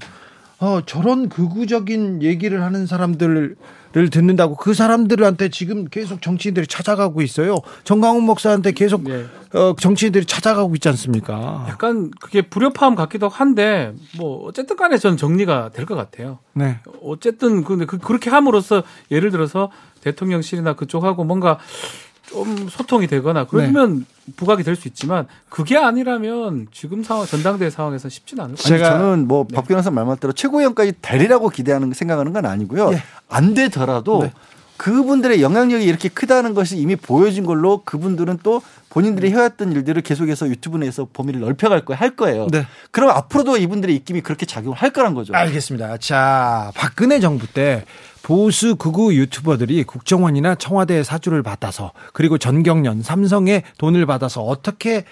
어 0.60 0.80
저런 0.86 1.28
극우적인 1.28 2.22
얘기를 2.22 2.62
하는 2.62 2.86
사람들 2.86 3.56
를 3.94 4.10
듣는다고 4.10 4.56
그 4.56 4.74
사람들한테 4.74 5.50
지금 5.50 5.84
계속 5.84 6.20
정치인들이 6.20 6.66
찾아가고 6.66 7.22
있어요. 7.22 7.58
정강훈 7.84 8.24
목사한테 8.24 8.72
계속 8.72 9.04
네. 9.04 9.24
어, 9.52 9.76
정치인들이 9.78 10.24
찾아가고 10.26 10.74
있지 10.74 10.88
않습니까? 10.88 11.64
약간 11.68 12.10
그게 12.20 12.42
불협화음 12.42 12.96
같기도 12.96 13.28
한데 13.28 13.92
뭐 14.18 14.44
어쨌든 14.46 14.74
간에 14.76 14.98
저는 14.98 15.16
정리가 15.16 15.70
될 15.72 15.86
것 15.86 15.94
같아요. 15.94 16.40
네. 16.54 16.80
어쨌든 17.04 17.62
근데 17.62 17.84
그, 17.84 17.98
그렇게 17.98 18.30
함으로써 18.30 18.82
예를 19.12 19.30
들어서 19.30 19.70
대통령실이나 20.00 20.74
그쪽하고 20.74 21.22
뭔가 21.22 21.58
좀 22.30 22.68
소통이 22.68 23.06
되거나 23.06 23.44
그러면 23.46 24.06
부각이 24.36 24.62
될 24.62 24.74
수 24.76 24.88
있지만 24.88 25.26
그게 25.50 25.76
아니라면 25.76 26.66
지금 26.72 27.02
상황 27.04 27.26
전당대회 27.26 27.70
상황에서 27.70 28.08
쉽지는 28.08 28.44
않을 28.44 28.56
것 28.56 28.66
아니, 28.72 28.80
제가- 28.82 28.86
저는 28.90 29.28
뭐박 29.28 29.66
변호사 29.68 29.90
말 29.90 30.04
맞대로 30.06 30.32
최고위원까지 30.32 30.94
되리라고 31.02 31.48
기대하는 31.50 31.92
생각하는 31.92 32.32
건 32.32 32.46
아니고요. 32.46 32.92
예. 32.92 33.02
안 33.28 33.54
되더라도 33.54 34.22
네. 34.24 34.32
그분들의 34.76 35.40
영향력이 35.40 35.84
이렇게 35.84 36.08
크다는 36.08 36.52
것이 36.54 36.76
이미 36.78 36.96
보여진 36.96 37.46
걸로 37.46 37.82
그분들은 37.84 38.40
또 38.42 38.60
본인들이 38.90 39.30
해왔던 39.30 39.70
일들을 39.72 40.02
계속해서 40.02 40.48
유튜브 40.48 40.78
내에서 40.78 41.06
범위를 41.12 41.40
넓혀갈 41.40 41.84
거예요. 41.84 41.98
할 42.00 42.16
거예요. 42.16 42.48
네. 42.50 42.66
그럼 42.90 43.10
앞으로도 43.10 43.56
이분들의 43.58 43.94
입김이 43.96 44.22
그렇게 44.22 44.46
작용을 44.46 44.76
할 44.76 44.90
거란 44.90 45.14
거죠. 45.14 45.32
알겠습니다. 45.34 45.98
자, 45.98 46.72
박근혜 46.74 47.20
정부 47.20 47.46
때 47.46 47.84
보수 48.24 48.74
극우 48.76 49.12
유튜버들이 49.12 49.84
국정원이나 49.84 50.54
청와대 50.54 51.02
사주를 51.04 51.42
받아서 51.42 51.92
그리고 52.14 52.38
전경련, 52.38 53.02
삼성의 53.02 53.62
돈을 53.76 54.06
받아서 54.06 54.40
어떻게 54.40 55.04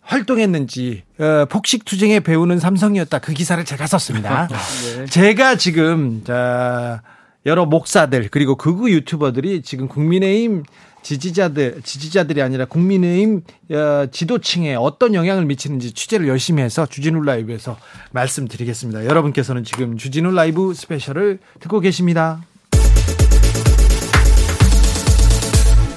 활동했는지 0.00 1.02
어, 1.18 1.44
폭식 1.50 1.84
투쟁에 1.84 2.20
배우는 2.20 2.58
삼성이었다. 2.58 3.18
그 3.18 3.34
기사를 3.34 3.62
제가 3.62 3.86
썼습니다. 3.86 4.48
네. 4.96 5.04
제가 5.04 5.56
지금 5.56 6.24
자 6.24 7.02
여러 7.44 7.66
목사들 7.66 8.28
그리고 8.30 8.56
극우 8.56 8.88
유튜버들이 8.88 9.60
지금 9.60 9.86
국민의힘 9.86 10.62
지지자들 11.06 11.82
지지자들이 11.84 12.42
아니라 12.42 12.64
국민의힘 12.64 13.42
어, 13.70 14.06
지도층에 14.10 14.74
어떤 14.74 15.14
영향을 15.14 15.44
미치는지 15.44 15.92
취재를 15.92 16.26
열심히 16.26 16.64
해서 16.64 16.84
주진우 16.84 17.22
라이브에서 17.22 17.78
말씀드리겠습니다. 18.10 19.04
여러분께서는 19.04 19.62
지금 19.62 19.96
주진우 19.96 20.32
라이브 20.32 20.74
스페셜을 20.74 21.38
듣고 21.60 21.78
계십니다. 21.78 22.42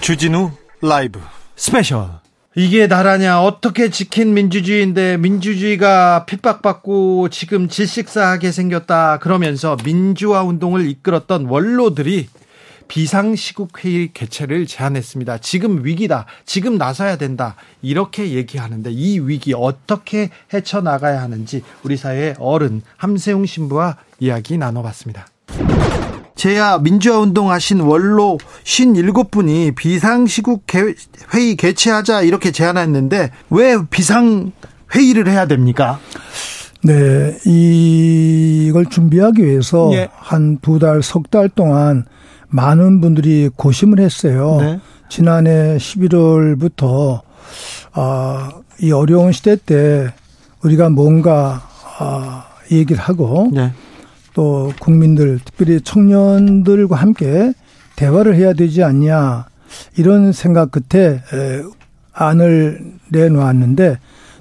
주진우 0.01 0.51
라이브 0.83 1.19
스페셜 1.55 2.09
이게 2.55 2.85
나라냐 2.85 3.41
어떻게 3.41 3.89
지킨 3.89 4.35
민주주의인데 4.35 5.17
민주주의가 5.17 6.25
핍박받고 6.27 7.29
지금 7.29 7.67
질식사하게 7.67 8.51
생겼다 8.51 9.17
그러면서 9.17 9.75
민주화 9.83 10.43
운동을 10.43 10.87
이끌었던 10.87 11.45
원로들이 11.45 12.27
비상시국 12.99 13.85
회의 13.85 14.09
개최를 14.13 14.65
제안했습니다. 14.67 15.37
지금 15.37 15.85
위기다. 15.85 16.25
지금 16.45 16.77
나서야 16.77 17.17
된다. 17.17 17.55
이렇게 17.81 18.31
얘기하는데 18.31 18.91
이 18.91 19.19
위기 19.19 19.53
어떻게 19.55 20.31
헤쳐나가야 20.53 21.21
하는지 21.21 21.63
우리 21.83 21.95
사회의 21.95 22.35
어른 22.39 22.81
함세웅 22.97 23.45
신부와 23.45 23.95
이야기 24.19 24.57
나눠봤습니다. 24.57 25.27
제야 26.35 26.79
민주화 26.79 27.19
운동하신 27.19 27.81
원로 27.81 28.37
57분이 28.63 29.75
비상시국 29.75 30.65
개- 30.65 30.95
회의 31.33 31.55
개최하자 31.55 32.23
이렇게 32.23 32.51
제안했는데 32.51 33.31
왜 33.51 33.75
비상 33.89 34.51
회의를 34.95 35.27
해야 35.29 35.45
됩니까? 35.47 35.99
네, 36.81 37.37
이걸 37.45 38.85
준비하기 38.85 39.43
위해서 39.45 39.89
예. 39.93 40.07
한두 40.15 40.79
달, 40.79 41.03
석 41.03 41.29
달 41.29 41.49
동안 41.49 42.05
많은 42.49 43.01
분들이 43.01 43.49
고심을 43.55 43.99
했어요. 43.99 44.57
네. 44.59 44.79
지난해 45.07 45.77
11월부터 45.77 47.21
아, 47.93 48.51
이 48.79 48.91
어려운 48.91 49.31
시대 49.31 49.55
때 49.55 50.13
우리가 50.63 50.89
뭔가 50.89 51.61
아, 51.99 52.45
얘기를 52.71 53.01
하고 53.01 53.49
네. 53.51 53.71
또 54.33 54.71
국민들, 54.79 55.39
특별히 55.43 55.81
청년들과 55.81 56.95
함께 56.95 57.53
대화를 57.95 58.35
해야 58.35 58.53
되지 58.53 58.83
않냐 58.83 59.47
이런 59.97 60.31
생각 60.31 60.71
끝에 60.71 61.15
에, 61.15 61.63
안을 62.13 62.93
내놓았는데 63.09 63.97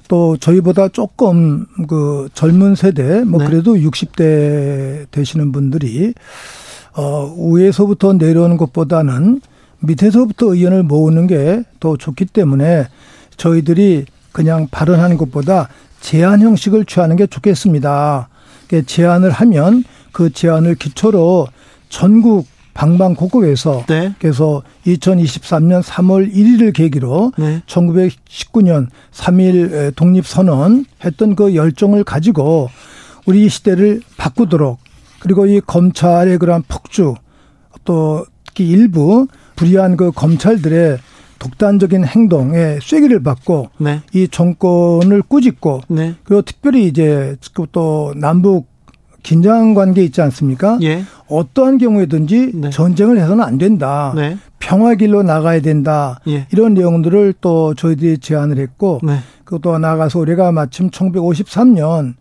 또 0.09 0.37
저희보다 0.37 0.89
조금 0.89 1.67
그 1.89 2.29
젊은 2.33 2.75
세대 2.75 3.25
뭐 3.25 3.41
네. 3.41 3.47
그래도 3.49 3.75
60대 3.75 5.11
되시는 5.11 5.53
분들이 5.53 6.15
어 6.99 7.33
위에서부터 7.39 8.15
내려오는 8.15 8.57
것보다는 8.57 9.41
밑에서부터 9.81 10.55
의견을 10.55 10.83
모으는 10.83 11.29
게 11.29 11.63
더 11.81 11.97
좋기 11.97 12.27
때문에 12.27 12.89
저희들이 13.37 14.07
그냥 14.33 14.69
발언하는 14.71 15.17
것보다 15.17 15.69
제안 16.01 16.41
형식을 16.41 16.85
취하는 16.85 17.17
게 17.17 17.27
좋겠습니다. 17.27 18.29
이렇게 18.69 18.85
제안을 18.85 19.31
하면 19.31 19.85
그 20.13 20.31
제안을 20.33 20.75
기초로 20.75 21.49
전국 21.89 22.47
방방곡곡에서 22.75 23.87
네. 23.89 24.15
그래서 24.21 24.63
2023년 24.87 25.83
3월 25.83 26.33
1일을 26.33 26.73
계기로 26.73 27.33
네. 27.37 27.63
1919년 27.67 28.87
3일 29.13 29.97
독립선언 29.97 30.85
했던 31.05 31.35
그 31.35 31.57
열정을 31.57 32.05
가지고 32.05 32.71
우리 33.27 33.49
시대를 33.49 34.01
바꾸도록 34.17 34.79
그리고 35.21 35.47
이 35.47 35.61
검찰의 35.61 36.39
그러한 36.39 36.65
폭주 36.69 37.15
또 37.85 38.25
특히 38.45 38.69
일부 38.69 39.27
불의한 39.57 39.97
그 39.97 40.11
검찰들의 40.13 40.99
독단적인 41.39 42.05
행동에 42.05 42.79
쐐기를 42.81 43.23
받고 43.23 43.71
네. 43.79 44.01
이 44.13 44.29
정권을 44.29 45.23
꾸짖고 45.23 45.83
네. 45.89 46.15
그리고 46.25 46.43
특별히 46.43 46.87
이제 46.87 47.37
그또 47.55 48.13
남북 48.17 48.67
긴장 49.23 49.75
관계 49.75 50.05
있지 50.05 50.21
않습니까? 50.23 50.79
예. 50.83 51.03
어떠한 51.29 51.79
경우에든지 51.79 52.53
네. 52.55 52.71
전쟁을 52.71 53.19
해서는 53.19 53.45
안 53.45 53.59
된다. 53.59 54.13
네. 54.17 54.39
평화 54.59 54.95
길로 54.95 55.23
나가야 55.23 55.61
된다. 55.61 56.21
예. 56.29 56.47
이런 56.53 56.75
내용들을 56.75 57.35
또 57.41 57.75
저희들이 57.75 58.19
제안을 58.19 58.59
했고 58.59 59.01
네. 59.03 59.19
그것도 59.45 59.79
나가서 59.79 60.19
우리가 60.21 60.53
마침 60.53 60.91
1953년 60.91 62.15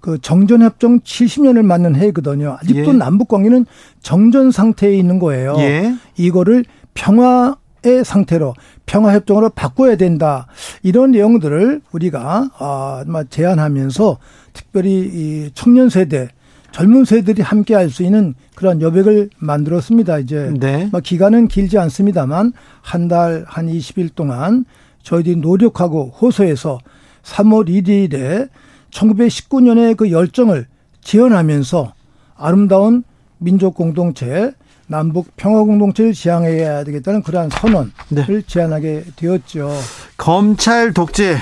그 0.00 0.18
정전협정 0.20 1.00
70년을 1.00 1.62
맞는 1.62 1.94
해거든요. 1.96 2.56
아직도 2.62 2.90
예. 2.90 2.96
남북 2.96 3.28
관계는 3.28 3.66
정전 4.02 4.50
상태에 4.50 4.94
있는 4.96 5.18
거예요. 5.18 5.56
예. 5.58 5.94
이거를 6.16 6.64
평화의 6.94 8.04
상태로 8.04 8.54
평화협정으로 8.86 9.50
바꿔야 9.50 9.96
된다. 9.96 10.46
이런 10.82 11.12
내용들을 11.12 11.82
우리가 11.92 12.50
아, 12.58 13.04
아마 13.06 13.24
제안하면서 13.24 14.18
특별히 14.52 14.90
이 15.12 15.50
청년 15.54 15.88
세대, 15.88 16.28
젊은 16.72 17.04
세대들이 17.04 17.42
함께 17.42 17.74
할 17.74 17.90
수 17.90 18.02
있는 18.02 18.34
그런 18.54 18.80
여백을 18.80 19.30
만들었습니다. 19.38 20.18
이제 20.18 20.52
네. 20.58 20.88
뭐 20.90 21.00
기간은 21.00 21.48
길지 21.48 21.78
않습니다만 21.78 22.52
한 22.80 23.08
달, 23.08 23.44
한 23.46 23.66
20일 23.66 24.14
동안 24.14 24.64
저희들이 25.02 25.36
노력하고 25.36 26.12
호소해서 26.20 26.78
3월 27.22 27.68
1일에 27.68 28.48
1919년의 28.90 29.96
그 29.96 30.10
열정을 30.10 30.66
지원하면서 31.02 31.92
아름다운 32.36 33.04
민족 33.38 33.74
공동체, 33.74 34.52
남북 34.86 35.28
평화 35.36 35.62
공동체를 35.62 36.12
지향해야 36.12 36.84
되겠다는 36.84 37.22
그러한 37.22 37.50
선언을 37.50 37.90
네. 38.08 38.42
제안하게 38.46 39.04
되었죠. 39.16 39.70
검찰 40.16 40.92
독재 40.92 41.38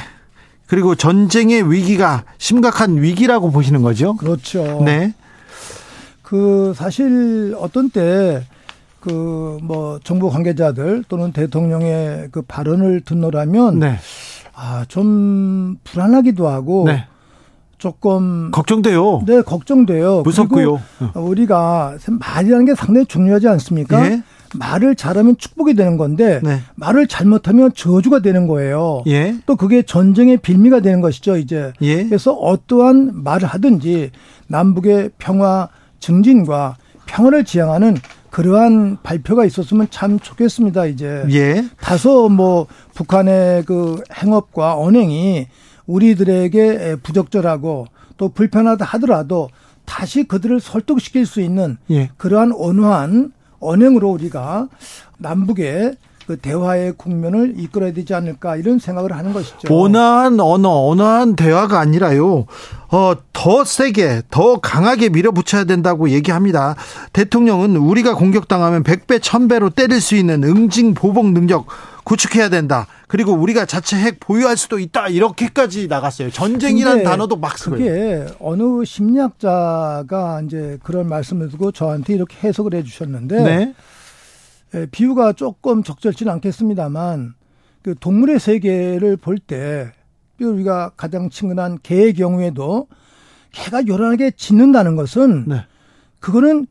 그리고 0.66 0.94
전쟁의 0.94 1.70
위기가 1.72 2.24
심각한 2.36 3.00
위기라고 3.00 3.50
보시는 3.50 3.82
거죠? 3.82 4.16
그렇죠. 4.16 4.82
네. 4.84 5.14
그 6.22 6.74
사실 6.76 7.56
어떤 7.58 7.90
때 7.90 8.42
그 9.00 9.58
뭐 9.62 9.98
정부 10.02 10.30
관계자들 10.30 11.04
또는 11.08 11.32
대통령의 11.32 12.28
그 12.30 12.42
발언을 12.42 13.02
듣노라면 13.02 13.78
네. 13.78 13.96
아좀 14.54 15.78
불안하기도 15.84 16.48
하고 16.48 16.84
네. 16.86 17.06
조금 17.78 18.50
걱정돼요. 18.50 19.22
네 19.26 19.40
걱정돼요. 19.42 20.22
무섭고요. 20.22 20.80
우리가 21.14 21.96
말이라는 22.08 22.64
게 22.66 22.74
상당히 22.74 23.06
중요하지 23.06 23.48
않습니까? 23.48 24.04
예. 24.04 24.22
말을 24.54 24.96
잘하면 24.96 25.36
축복이 25.36 25.74
되는 25.74 25.96
건데 25.96 26.40
네. 26.42 26.60
말을 26.74 27.06
잘못하면 27.06 27.70
저주가 27.74 28.20
되는 28.20 28.46
거예요. 28.46 29.02
예. 29.06 29.36
또 29.46 29.56
그게 29.56 29.82
전쟁의 29.82 30.38
빌미가 30.38 30.80
되는 30.80 31.00
것이죠, 31.00 31.36
이제. 31.36 31.72
예. 31.82 32.04
그래서 32.04 32.32
어떠한 32.32 33.22
말을 33.22 33.46
하든지 33.46 34.10
남북의 34.46 35.10
평화 35.18 35.68
증진과 36.00 36.76
평화를 37.06 37.44
지향하는 37.44 37.96
그러한 38.30 38.98
발표가 39.02 39.44
있었으면 39.44 39.88
참 39.90 40.18
좋겠습니다, 40.18 40.86
이제. 40.86 41.24
예. 41.30 41.64
다소 41.80 42.28
뭐 42.28 42.66
북한의 42.94 43.64
그 43.64 44.02
행업과 44.22 44.76
언행이 44.76 45.46
우리들에게 45.88 46.98
부적절하고 47.02 47.86
또 48.16 48.28
불편하다 48.28 48.84
하더라도 48.84 49.48
다시 49.84 50.24
그들을 50.24 50.60
설득시킬 50.60 51.26
수 51.26 51.40
있는 51.40 51.78
예. 51.90 52.10
그러한 52.16 52.52
온화한 52.52 53.32
언행으로 53.58 54.10
우리가 54.10 54.68
남북의 55.16 55.96
그 56.28 56.36
대화의 56.36 56.92
국면을 56.98 57.54
이끌어야 57.56 57.94
되지 57.94 58.12
않을까 58.12 58.56
이런 58.56 58.78
생각을 58.78 59.12
하는 59.12 59.32
것이죠. 59.32 59.74
온화한 59.74 60.38
언어, 60.40 60.68
온화한 60.68 61.36
대화가 61.36 61.80
아니라요. 61.80 62.44
어, 62.90 63.14
더 63.32 63.64
세게, 63.64 64.24
더 64.30 64.60
강하게 64.60 65.08
밀어붙여야 65.08 65.64
된다고 65.64 66.10
얘기합니다. 66.10 66.74
대통령은 67.14 67.76
우리가 67.76 68.14
공격당하면 68.14 68.82
100배, 68.82 69.20
1000배로 69.20 69.74
때릴 69.74 70.02
수 70.02 70.16
있는 70.16 70.44
응징 70.44 70.92
보복 70.92 71.32
능력 71.32 71.64
구축해야 72.04 72.50
된다. 72.50 72.86
그리고 73.06 73.32
우리가 73.32 73.64
자체 73.64 73.96
핵 73.96 74.20
보유할 74.20 74.58
수도 74.58 74.78
있다. 74.78 75.08
이렇게까지 75.08 75.88
나갔어요. 75.88 76.30
전쟁이라는 76.30 77.04
단어도 77.04 77.36
막 77.36 77.56
쓰고요. 77.56 77.78
그게 77.78 78.26
어느 78.38 78.84
심리학자가 78.84 80.42
이제 80.44 80.76
그런 80.82 81.08
말씀을 81.08 81.48
두고 81.48 81.72
저한테 81.72 82.12
이렇게 82.12 82.36
해석을 82.46 82.74
해 82.74 82.82
주셨는데 82.82 83.42
네. 83.42 83.74
예, 84.74 84.86
비유가 84.90 85.32
조금 85.32 85.82
적절치는 85.82 86.32
않겠습니다만 86.32 87.34
그 87.82 87.94
동물의 87.98 88.38
세계를 88.38 89.16
볼 89.16 89.38
때 89.38 89.92
우리가 90.40 90.90
가장 90.96 91.30
친근한 91.30 91.78
개의 91.82 92.14
경우에도 92.14 92.86
개가 93.52 93.86
요란하게 93.86 94.32
짖는다는 94.32 94.94
것은 94.94 95.46
네. 95.48 95.64
그거는 96.20 96.66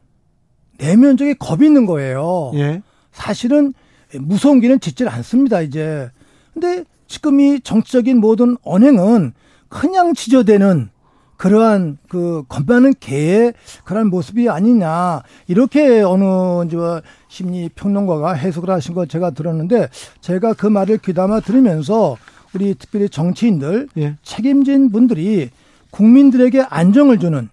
내면적인 0.78 1.36
겁이 1.40 1.66
있는 1.66 1.86
거예요. 1.86 2.52
예. 2.56 2.82
사실은 3.12 3.74
무서운 4.20 4.60
개는 4.62 4.80
짖질 4.80 5.10
않습니다, 5.10 5.62
이제. 5.62 6.10
근데 6.54 6.86
지금 7.08 7.40
이 7.40 7.60
정치적인 7.60 8.20
모든 8.20 8.56
언행은 8.62 9.34
그냥 9.70 10.14
지저대는 10.14 10.90
그러한 11.38 11.98
그 12.10 12.44
겁나는 12.50 12.94
개의 13.00 13.54
그러한 13.86 14.10
모습이 14.10 14.50
아니냐 14.50 15.22
이렇게 15.48 16.02
어느 16.02 16.68
저 16.70 17.02
심리 17.28 17.70
평론가가 17.70 18.34
해석을 18.34 18.70
하신 18.70 18.96
거 18.96 19.06
제가 19.06 19.32
들었는데 19.32 19.90
제가 20.22 20.54
그 20.54 20.68
말을 20.68 20.98
귀담아 20.98 21.42
들으면서 21.42 22.18
우리 22.54 22.74
특별히 22.76 23.08
정치인들 23.10 23.88
예. 23.98 24.16
책임진 24.24 24.92
분들이 24.92 25.52
국민들에게 25.92 26.62
안정을 26.62 27.20
주는 27.20 27.50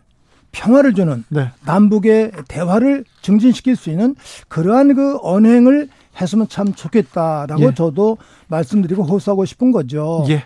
평화를 0.52 0.94
주는 0.94 1.24
네. 1.28 1.50
남북의 1.66 2.30
대화를 2.48 3.04
증진시킬 3.22 3.76
수 3.76 3.90
있는 3.90 4.14
그러한 4.48 4.94
그 4.94 5.18
언행을 5.20 5.88
했으면 6.20 6.46
참 6.48 6.72
좋겠다라고 6.72 7.62
예. 7.62 7.74
저도 7.74 8.18
말씀드리고 8.48 9.02
호소하고 9.04 9.44
싶은 9.44 9.72
거죠. 9.72 10.24
예. 10.28 10.44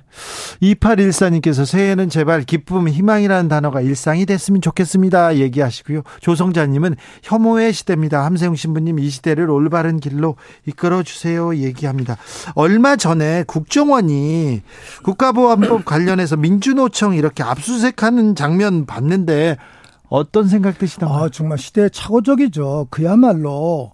2814님께서 0.62 1.64
새해에는 1.64 2.08
제발 2.08 2.42
기쁨, 2.42 2.88
희망이라는 2.88 3.48
단어가 3.48 3.80
일상이 3.80 4.26
됐으면 4.26 4.60
좋겠습니다. 4.60 5.36
얘기하시고요. 5.36 6.02
조성자님은 6.20 6.96
혐오의 7.22 7.72
시대입니다. 7.72 8.24
함세웅 8.24 8.54
신부님 8.54 8.98
이 8.98 9.10
시대를 9.10 9.50
올바른 9.50 10.00
길로 10.00 10.36
이끌어 10.66 11.02
주세요. 11.02 11.54
얘기합니다. 11.54 12.16
얼마 12.54 12.96
전에 12.96 13.44
국정원이 13.46 14.62
국가보안법 15.02 15.84
관련해서 15.84 16.36
민주노총 16.36 17.14
이렇게 17.14 17.42
압수수색하는 17.42 18.34
장면 18.34 18.86
봤는데 18.86 19.56
어떤 20.08 20.48
생각 20.48 20.78
드시던가요? 20.78 21.24
아, 21.24 21.28
정말 21.28 21.58
시대 21.58 21.88
착오적이죠. 21.88 22.88
그야말로 22.90 23.92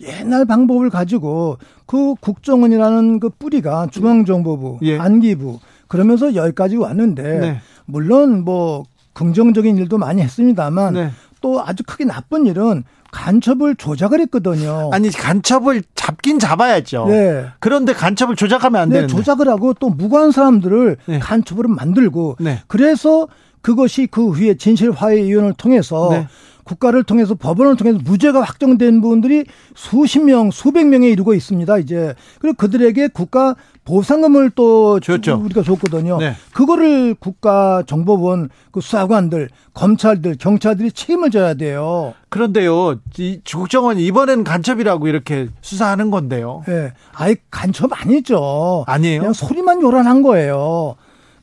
옛날 0.00 0.44
방법을 0.44 0.90
가지고 0.90 1.58
그 1.86 2.14
국정원이라는 2.20 3.20
그 3.20 3.30
뿌리가 3.30 3.88
중앙정보부, 3.90 4.78
예. 4.82 4.98
안기부 4.98 5.58
그러면서 5.88 6.34
여기까지 6.34 6.76
왔는데 6.76 7.22
네. 7.22 7.60
물론 7.86 8.44
뭐 8.44 8.84
긍정적인 9.14 9.76
일도 9.78 9.98
많이 9.98 10.22
했습니다만 10.22 10.94
네. 10.94 11.10
또 11.40 11.60
아주 11.60 11.82
크게 11.84 12.04
나쁜 12.04 12.46
일은 12.46 12.84
간첩을 13.10 13.76
조작을 13.76 14.20
했거든요. 14.20 14.90
아니 14.92 15.10
간첩을 15.10 15.82
잡긴 15.94 16.38
잡아야죠. 16.38 17.06
네. 17.08 17.46
그런데 17.58 17.92
간첩을 17.94 18.36
조작하면 18.36 18.82
안 18.82 18.88
네, 18.90 18.96
되는데. 18.96 19.14
조작을 19.14 19.48
하고 19.48 19.72
또 19.74 19.88
무고한 19.88 20.30
사람들을 20.30 20.98
네. 21.06 21.18
간첩으로 21.18 21.68
만들고 21.68 22.36
네. 22.38 22.60
그래서 22.66 23.26
그것이 23.68 24.06
그 24.10 24.30
후에 24.30 24.56
진실화해위원회를 24.56 25.52
통해서 25.58 26.08
네. 26.10 26.26
국가를 26.64 27.02
통해서 27.02 27.34
법원을 27.34 27.76
통해서 27.76 27.98
무죄가 28.02 28.40
확정된 28.40 29.02
분들이 29.02 29.44
수십 29.74 30.20
명, 30.20 30.50
수백 30.50 30.86
명에 30.86 31.10
이르고 31.10 31.34
있습니다. 31.34 31.76
이제 31.76 32.14
그리고 32.40 32.56
그들에게 32.56 33.08
국가 33.08 33.56
보상금을 33.84 34.52
또 34.54 35.00
줬죠. 35.00 35.42
우리가 35.44 35.62
줬거든요. 35.62 36.16
네. 36.16 36.32
그거를 36.54 37.14
국가 37.14 37.82
정보원 37.86 38.48
그 38.70 38.80
수사관들, 38.80 39.50
검찰들, 39.74 40.36
경찰들이 40.38 40.92
책임을 40.92 41.30
져야 41.30 41.52
돼요. 41.52 42.14
그런데요, 42.30 43.00
이 43.18 43.40
국정원이 43.46 44.02
이번엔 44.06 44.44
간첩이라고 44.44 45.08
이렇게 45.08 45.48
수사하는 45.60 46.10
건데요. 46.10 46.62
예. 46.68 46.94
아예 47.12 47.36
간첩 47.50 47.90
아니죠. 47.92 48.84
아니에요? 48.86 49.20
그냥 49.20 49.32
소리만 49.34 49.82
요란한 49.82 50.22
거예요. 50.22 50.96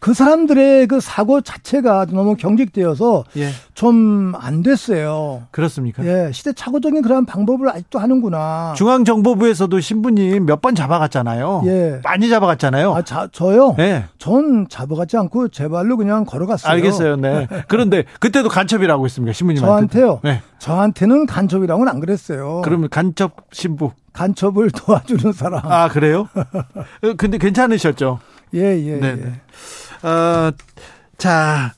그 0.06 0.14
사람들의 0.14 0.86
그 0.86 1.00
사고 1.00 1.42
자체가 1.42 2.06
너무 2.12 2.36
경직되어서 2.36 3.24
예. 3.38 3.50
좀안 3.74 4.62
됐어요. 4.62 5.48
그렇습니까? 5.50 6.06
예, 6.06 6.30
시대착오적인 6.32 7.02
그런 7.02 7.26
방법을 7.26 7.70
아직도 7.70 7.98
하는구나. 7.98 8.76
중앙정보부에서도 8.78 9.80
신부님 9.80 10.46
몇 10.46 10.62
번 10.62 10.76
잡아갔잖아요. 10.76 11.64
예. 11.66 12.02
많이 12.04 12.30
잡아갔잖아요. 12.30 12.94
아, 12.94 13.02
자, 13.02 13.28
저요? 13.32 13.74
네. 13.80 14.06
전 14.20 14.68
잡아가지 14.70 15.18
않고 15.18 15.48
제 15.48 15.68
발로 15.68 15.98
그냥 15.98 16.24
걸어갔어요. 16.24 16.72
알겠어요. 16.72 17.16
네. 17.16 17.48
그런데 17.68 18.04
그때도 18.20 18.50
간첩이라고 18.50 19.06
했습니까? 19.06 19.34
신부님한테. 19.34 19.66
저한테요? 19.92 20.20
네. 20.24 20.44
저한테는 20.60 21.26
간첩이라고는 21.26 21.92
안 21.92 22.00
그랬어요. 22.00 22.62
그러면 22.64 22.90
간첩 22.90 23.38
신부. 23.52 23.90
간첩을 24.14 24.70
도와주는 24.70 25.34
사람. 25.34 25.62
아, 25.66 25.88
그래요? 25.90 26.30
어, 26.38 27.14
근데 27.18 27.40
괜찮으셨죠? 27.40 28.20
예, 28.54 28.60
예, 28.80 29.00
네네. 29.00 29.22
예. 29.26 29.34
어, 30.06 30.52
자, 31.18 31.74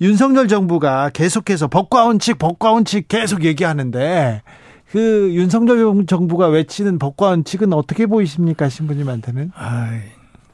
윤석열 0.00 0.48
정부가 0.48 1.10
계속해서 1.10 1.68
법과 1.68 2.06
원칙, 2.06 2.38
법과 2.38 2.72
원칙 2.72 3.06
계속 3.06 3.44
얘기하는데 3.44 4.42
그 4.90 5.32
윤석열 5.32 6.06
정부가 6.06 6.48
외치는 6.48 6.98
법과 6.98 7.28
원칙은 7.28 7.72
어떻게 7.72 8.06
보이십니까, 8.06 8.68
신부님한테는? 8.68 9.52
아이, 9.54 10.00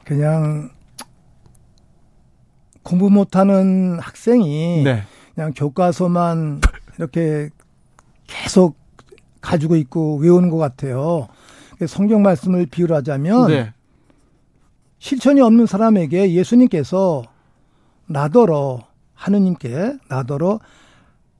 그냥 0.03 0.69
공부 2.83 3.09
못하는 3.09 3.97
학생이 3.99 4.83
네. 4.83 5.03
그냥 5.33 5.53
교과서만 5.55 6.61
이렇게 6.97 7.49
계속 8.27 8.77
가지고 9.41 9.75
있고 9.77 10.17
외우는 10.17 10.51
것 10.51 10.57
같아요. 10.57 11.27
성경 11.87 12.21
말씀을 12.21 12.67
비유하자면 12.67 13.47
네. 13.47 13.73
실천이 15.05 15.39
없는 15.39 15.67
사람에게 15.67 16.33
예수님께서 16.33 17.21
나더러 18.07 18.87
하느님께 19.13 19.97
나더러 20.09 20.59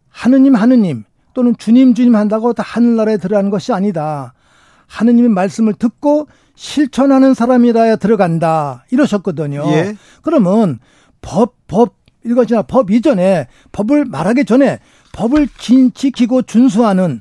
하느님 0.07 0.53
하느님 0.53 1.03
또는 1.33 1.55
주님 1.57 1.95
주님 1.95 2.15
한다고 2.15 2.53
다 2.53 2.61
하늘나라에 2.63 3.17
들어가는 3.17 3.49
것이 3.49 3.73
아니다. 3.73 4.35
하느님의 4.85 5.31
말씀을 5.31 5.73
듣고 5.73 6.27
실천하는 6.53 7.33
사람이라야 7.33 7.95
들어간다. 7.95 8.85
이러셨거든요. 8.91 9.63
예. 9.69 9.95
그러면 10.21 10.77
법, 11.21 11.55
법, 11.65 11.95
이거잖아. 12.23 12.61
법 12.61 12.91
이전에 12.91 13.47
법을 13.71 14.05
말하기 14.05 14.45
전에 14.45 14.77
법을 15.11 15.47
진- 15.57 15.91
지키고 15.91 16.43
준수하는 16.43 17.19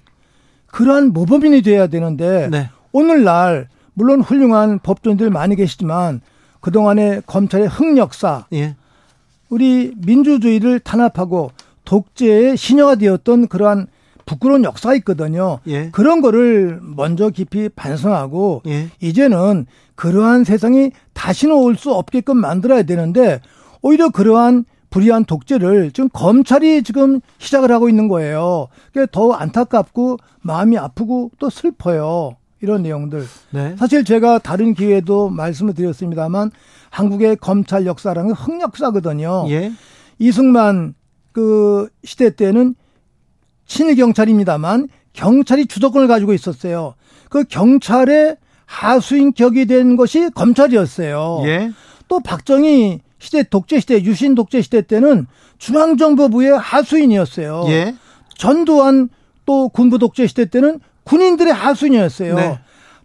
그러한 0.67 1.15
모범인이 1.15 1.63
돼야 1.63 1.87
되는데 1.87 2.49
네. 2.51 2.69
오늘날 2.93 3.69
물론 3.95 4.21
훌륭한 4.21 4.81
법조인들 4.81 5.31
많이 5.31 5.57
계시지만 5.57 6.21
그동안의 6.65 7.25
검찰의 7.27 7.69
흑역사 7.69 8.47
예. 8.55 8.75
우리 9.51 9.93
민주주의를 9.99 10.81
탄압하고 10.81 11.51
독재의 11.85 12.57
신여가 12.57 12.95
되었던 12.95 13.49
그러한 13.49 13.87
부끄러운 14.25 14.65
역사가 14.65 14.95
있거든요. 14.97 15.59
예. 15.67 15.91
그런 15.91 16.23
거를 16.23 16.81
먼저 16.83 17.29
깊이 17.29 17.69
반성하고 17.69 18.63
예. 18.67 18.89
이제는 19.03 19.67
그러한 19.95 20.45
세상이 20.45 20.93
다시는 21.13 21.55
올 21.55 21.77
수 21.77 21.93
없게끔 21.93 22.39
만들어야 22.39 22.85
되는데 22.85 23.43
오히려 23.83 24.09
그러한 24.09 24.65
불의한 24.89 25.27
독재를 25.27 25.91
지금 25.93 26.09
검찰이 26.15 26.83
지금 26.83 27.21
시작을 27.37 27.71
하고 27.73 27.91
있는 27.91 28.09
거예요. 28.09 28.69
그게 28.91 29.07
더 29.13 29.33
안타깝고 29.33 30.17
마음이 30.41 30.79
아프고 30.79 31.31
또 31.39 31.51
슬퍼요. 31.51 32.37
이런 32.65 32.83
내용들. 32.83 33.25
네. 33.51 33.77
사실 33.79 34.05
제가 34.05 34.39
다른 34.39 34.75
기회에도 34.75 35.29
말씀을 35.29 35.75
드렸습니다만 35.75 36.51
한국의 36.91 37.37
검찰 37.37 37.87
역사라는 37.87 38.35
건 38.35 38.37
흑역사거든요. 38.37 39.47
예. 39.51 39.73
이승만 40.19 40.95
그 41.33 41.89
시대 42.05 42.35
때는 42.35 42.75
친일 43.67 43.97
경찰입니다만 43.97 44.89
경찰이 45.13 45.67
주도권을 45.67 46.09
가지고 46.09 46.33
있었어요. 46.33 46.95
그 47.29 47.45
경찰의 47.45 48.37
하수인 48.67 49.33
격이 49.35 49.67
된 49.67 49.97
것이 49.97 50.31
검찰이었어요. 50.31 51.43
예. 51.45 51.71
또 52.09 52.21
박정희 52.21 53.01
시대 53.19 53.43
독재 53.43 53.81
시대 53.81 54.03
유신 54.03 54.35
독재 54.35 54.63
시대 54.63 54.81
때는 54.83 55.27
중앙정보부의 55.59 56.59
하수인이었어요. 56.59 57.65
예. 57.69 57.95
전두환 58.37 59.09
또 59.45 59.69
군부 59.69 59.99
독재 59.99 60.27
시대 60.27 60.47
때는 60.47 60.81
군인들의 61.05 61.53
하수인이었어요. 61.53 62.35
네. 62.35 62.59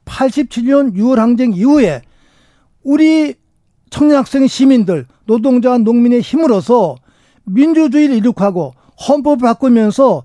87년 0.05 0.95
6월 0.95 1.15
항쟁 1.15 1.53
이후에 1.53 2.01
우리 2.83 3.35
청년 3.89 4.17
학생 4.17 4.47
시민들 4.47 5.05
노동자와 5.25 5.79
농민의 5.79 6.21
힘으로서 6.21 6.95
민주주의를 7.45 8.15
이룩하고 8.17 8.73
헌법을 9.07 9.47
바꾸면서 9.47 10.23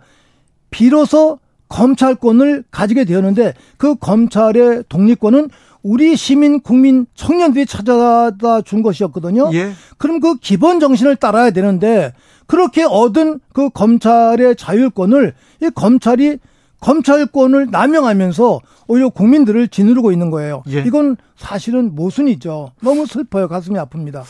비로소 0.71 1.39
검찰권을 1.69 2.65
가지게 2.71 3.05
되었는데 3.05 3.55
그 3.77 3.97
검찰의 3.97 4.85
독립권은 4.89 5.51
우리 5.83 6.17
시민 6.17 6.61
국민 6.61 7.07
청년들이 7.15 7.67
찾아다 7.67 8.63
준 8.63 8.83
것이었거든요. 8.83 9.51
예. 9.53 9.73
그럼 9.99 10.21
그 10.21 10.37
기본 10.37 10.81
정신을 10.81 11.17
따라야 11.17 11.51
되는데 11.51 12.13
그렇게 12.47 12.85
얻은 12.85 13.41
그 13.53 13.71
검찰의 13.71 14.57
자율권을 14.57 15.35
이 15.63 15.71
검찰이 15.75 16.39
검찰권을 16.85 17.69
남용하면서 17.71 18.61
오히려 18.89 19.09
국민들을 19.09 19.69
짓누르고 19.69 20.13
있는 20.13 20.31
거예요. 20.31 20.63
예. 20.69 20.81
이건 20.87 21.17
사실은 21.35 21.95
모순이죠. 21.95 22.73
너무 22.83 23.07
슬퍼요. 23.07 23.49
가슴이 23.49 23.79
아픕니다. 23.79 24.23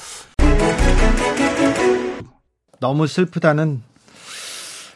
너무 2.79 3.09
슬프다는 3.09 3.83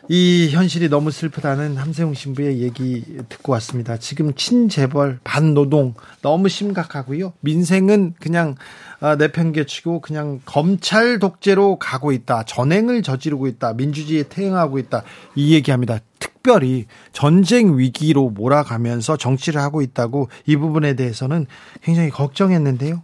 이 0.08 0.48
현실이 0.52 0.88
너무 0.88 1.10
슬프다는 1.10 1.76
함세웅 1.76 2.14
신부의 2.14 2.60
얘기 2.60 3.04
듣고 3.28 3.52
왔습니다. 3.54 3.98
지금 3.98 4.32
친재벌 4.34 5.18
반노동 5.24 5.94
너무 6.22 6.48
심각하고요. 6.48 7.32
민생은 7.40 8.14
그냥 8.20 8.50
아, 8.50 8.87
내팽개치고 9.00 10.00
그냥 10.00 10.40
검찰 10.44 11.18
독재로 11.18 11.78
가고 11.78 12.12
있다. 12.12 12.44
전행을 12.44 13.02
저지르고 13.02 13.46
있다. 13.46 13.74
민주주의에 13.74 14.24
퇴행하고 14.24 14.78
있다. 14.78 15.02
이 15.34 15.54
얘기합니다. 15.54 15.98
특별히 16.18 16.86
전쟁 17.12 17.78
위기로 17.78 18.30
몰아가면서 18.30 19.16
정치를 19.16 19.60
하고 19.60 19.82
있다고 19.82 20.28
이 20.46 20.56
부분에 20.56 20.94
대해서는 20.94 21.46
굉장히 21.82 22.10
걱정했는데요. 22.10 23.02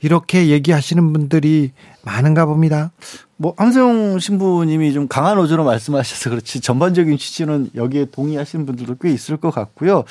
이렇게 0.00 0.48
얘기하시는 0.48 1.12
분들이 1.12 1.72
많은가 2.02 2.46
봅니다. 2.46 2.92
뭐 3.36 3.54
함세용 3.58 4.18
신부님이 4.18 4.92
좀 4.92 5.08
강한 5.08 5.38
어조로 5.38 5.64
말씀하셔서 5.64 6.30
그렇지 6.30 6.60
전반적인 6.60 7.18
취지는 7.18 7.70
여기에 7.74 8.06
동의하시는 8.12 8.64
분들도 8.64 8.96
꽤 9.00 9.10
있을 9.10 9.36
것 9.36 9.50
같고요. 9.50 10.04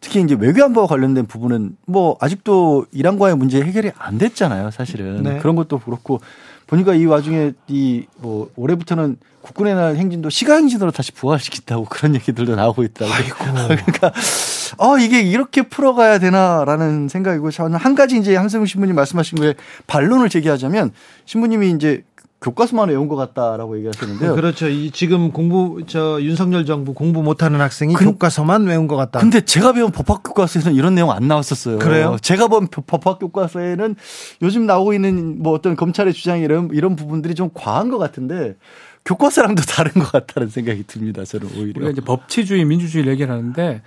특히 0.00 0.20
이제 0.22 0.36
외교안보와 0.38 0.86
관련된 0.86 1.26
부분은 1.26 1.76
뭐 1.86 2.16
아직도 2.20 2.86
이란과의 2.92 3.36
문제 3.36 3.60
해결이 3.60 3.90
안 3.98 4.18
됐잖아요, 4.18 4.70
사실은. 4.70 5.22
네. 5.22 5.38
그런 5.38 5.56
것도 5.56 5.78
그렇고 5.80 6.20
보니까 6.66 6.94
이 6.94 7.04
와중에 7.06 7.52
이 7.68 8.04
뭐 8.20 8.50
올해부터는 8.56 9.16
국군의 9.42 9.74
날 9.74 9.96
행진도 9.96 10.28
시가 10.28 10.54
행진으로 10.56 10.90
다시 10.90 11.12
부활시킨다고 11.12 11.86
그런 11.90 12.14
얘기들도 12.14 12.54
나오고 12.56 12.82
있더라고요. 12.84 13.34
그러니까 13.68 14.12
어 14.76 14.98
이게 14.98 15.20
이렇게 15.22 15.62
풀어가야 15.62 16.18
되나라는 16.18 17.08
생각이고 17.08 17.50
저는 17.50 17.78
한 17.78 17.94
가지 17.94 18.18
이제 18.18 18.36
한승우 18.36 18.66
신부님 18.66 18.94
말씀하신 18.96 19.38
거에 19.38 19.54
반론을 19.86 20.28
제기하자면 20.28 20.92
신부님이 21.24 21.70
이제 21.70 22.02
교과서만 22.40 22.88
외운 22.88 23.08
것 23.08 23.16
같다라고 23.16 23.76
얘기하셨는데요. 23.78 24.34
그렇죠. 24.36 24.68
이 24.68 24.92
지금 24.92 25.32
공부 25.32 25.82
저 25.88 26.20
윤석열 26.22 26.64
정부 26.66 26.94
공부 26.94 27.22
못하는 27.22 27.60
학생이 27.60 27.94
근- 27.94 28.06
교과서만 28.12 28.64
외운 28.66 28.86
것 28.86 28.94
같다. 28.96 29.18
근데 29.18 29.40
제가 29.40 29.72
배운 29.72 29.90
법학 29.90 30.22
교과서에서는 30.22 30.76
이런 30.76 30.94
내용 30.94 31.10
안 31.10 31.26
나왔었어요. 31.26 31.78
그래요? 31.80 32.16
제가 32.22 32.46
본 32.46 32.68
법학 32.68 33.18
교과서에는 33.18 33.96
요즘 34.42 34.66
나오고 34.66 34.92
있는 34.94 35.42
뭐 35.42 35.52
어떤 35.52 35.74
검찰의 35.74 36.12
주장 36.12 36.38
이런 36.40 36.70
이런 36.72 36.94
부분들이 36.94 37.34
좀 37.34 37.50
과한 37.54 37.88
것 37.90 37.98
같은데 37.98 38.54
교과서랑도 39.04 39.62
다른 39.62 39.92
것 39.94 40.12
같다는 40.12 40.48
생각이 40.48 40.84
듭니다. 40.86 41.24
저는 41.24 41.48
오히려. 41.56 41.80
우리가 41.80 41.90
이제 41.90 42.00
법치주의, 42.02 42.64
민주주의 42.64 43.06
얘기를 43.08 43.32
하는데 43.32 43.82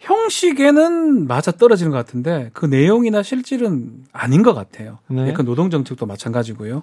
형식에는 0.00 1.26
맞아 1.26 1.50
떨어지는 1.52 1.90
것 1.90 1.96
같은데 1.96 2.50
그 2.52 2.66
내용이나 2.66 3.22
실질은 3.22 3.90
아닌 4.12 4.42
것 4.42 4.54
같아요. 4.54 4.98
네. 5.08 5.32
그 5.32 5.42
노동 5.42 5.70
정책도 5.70 6.06
마찬가지고요. 6.06 6.82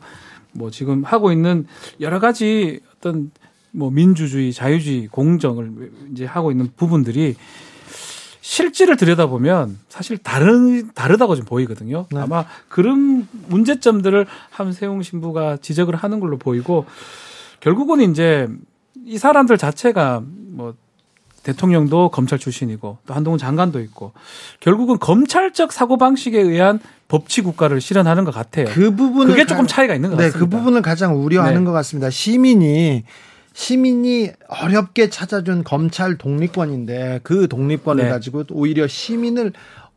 뭐 0.53 0.71
지금 0.71 1.03
하고 1.03 1.31
있는 1.31 1.67
여러 1.99 2.19
가지 2.19 2.79
어떤 2.97 3.31
뭐 3.71 3.89
민주주의, 3.89 4.53
자유주의, 4.53 5.07
공정을 5.07 5.91
이제 6.11 6.25
하고 6.25 6.51
있는 6.51 6.69
부분들이 6.75 7.35
실질을 8.41 8.97
들여다보면 8.97 9.79
사실 9.87 10.17
다른 10.17 10.91
다르다고 10.93 11.35
좀 11.35 11.45
보이거든요. 11.45 12.05
네. 12.11 12.19
아마 12.19 12.45
그런 12.67 13.27
문제점들을 13.47 14.27
함세웅 14.49 15.01
신부가 15.01 15.57
지적을 15.57 15.95
하는 15.95 16.19
걸로 16.19 16.37
보이고 16.37 16.85
결국은 17.61 18.01
이제 18.11 18.47
이 19.05 19.17
사람들 19.17 19.57
자체가 19.57 20.23
뭐 20.25 20.75
대통령도 21.43 22.09
검찰 22.09 22.39
출신이고 22.39 22.97
또 23.05 23.13
한동훈 23.13 23.37
장관도 23.37 23.79
있고 23.81 24.13
결국은 24.59 24.97
검찰적 24.99 25.71
사고 25.71 25.97
방식에 25.97 26.39
의한 26.39 26.79
법치 27.09 27.41
국가를 27.41 27.79
실현하는 27.81 28.23
것 28.23 28.33
같아요. 28.33 28.65
그 28.69 28.95
부분을 28.95 29.27
그게 29.27 29.43
가- 29.43 29.47
조금 29.47 29.67
차이가 29.67 29.93
있는 29.93 30.09
것 30.09 30.15
네, 30.17 30.25
같습니다. 30.25 30.39
그 30.39 30.49
부분을 30.49 30.81
가장 30.81 31.21
우려하는 31.21 31.59
네. 31.59 31.65
것 31.65 31.71
같습니다. 31.73 32.09
시민이 32.09 33.03
시민이 33.55 34.31
어렵게 34.47 35.09
찾아준 35.09 35.63
검찰 35.63 36.17
독립권인데 36.17 37.19
그 37.23 37.47
독립권을 37.47 38.05
네. 38.05 38.09
가지고 38.09 38.43
오히려 38.51 38.87
시민을 38.87 39.53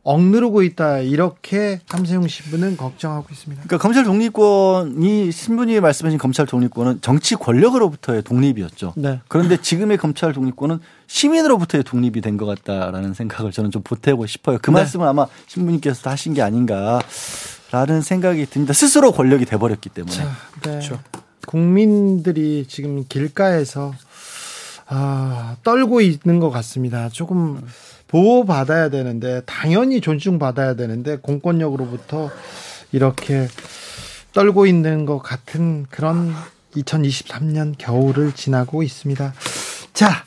억누르고 0.07 0.63
있다 0.63 0.99
이렇게 0.99 1.81
함세웅 1.89 2.29
신부는 2.29 2.77
걱정하고 2.77 3.27
있습니다. 3.29 3.63
그러니까 3.63 3.77
검찰 3.83 4.05
독립권이 4.05 5.33
신부님이 5.33 5.81
말씀하신 5.81 6.17
검찰 6.17 6.45
독립권은 6.45 7.01
정치 7.01 7.35
권력으로부터의 7.35 8.23
독립이었죠. 8.23 8.93
네. 8.95 9.19
그런데 9.27 9.57
지금의 9.57 9.97
검찰 9.97 10.31
독립권은 10.31 10.79
시민으로부터의 11.07 11.83
독립이 11.83 12.21
된 12.21 12.37
것 12.37 12.45
같다라는 12.45 13.13
생각을 13.15 13.51
저는 13.51 13.71
좀 13.71 13.81
보태고 13.81 14.27
싶어요. 14.27 14.59
그 14.61 14.69
네. 14.69 14.75
말씀을 14.75 15.07
아마 15.07 15.25
신부님께서 15.47 16.09
하신 16.09 16.33
게 16.35 16.41
아닌가라는 16.41 18.01
생각이 18.01 18.45
듭니다. 18.45 18.73
스스로 18.73 19.11
권력이 19.11 19.45
돼버렸기 19.45 19.89
때문에. 19.89 20.15
자, 20.15 20.23
네. 20.63 20.69
그렇죠. 20.69 20.99
국민들이 21.47 22.65
지금 22.69 23.03
길가에서 23.09 23.93
아, 24.87 25.57
떨고 25.63 25.99
있는 25.99 26.39
것 26.39 26.49
같습니다. 26.49 27.09
조금 27.09 27.61
보호받아야 28.07 28.89
되는데 28.89 29.41
당연히 29.45 30.01
존중받아야 30.01 30.75
되는데 30.75 31.17
공권력으로부터 31.17 32.29
이렇게 32.91 33.47
떨고 34.33 34.65
있는 34.65 35.05
것 35.05 35.19
같은 35.19 35.85
그런 35.89 36.33
2023년 36.75 37.75
겨울을 37.77 38.33
지나고 38.33 38.83
있습니다. 38.83 39.33
자, 39.93 40.23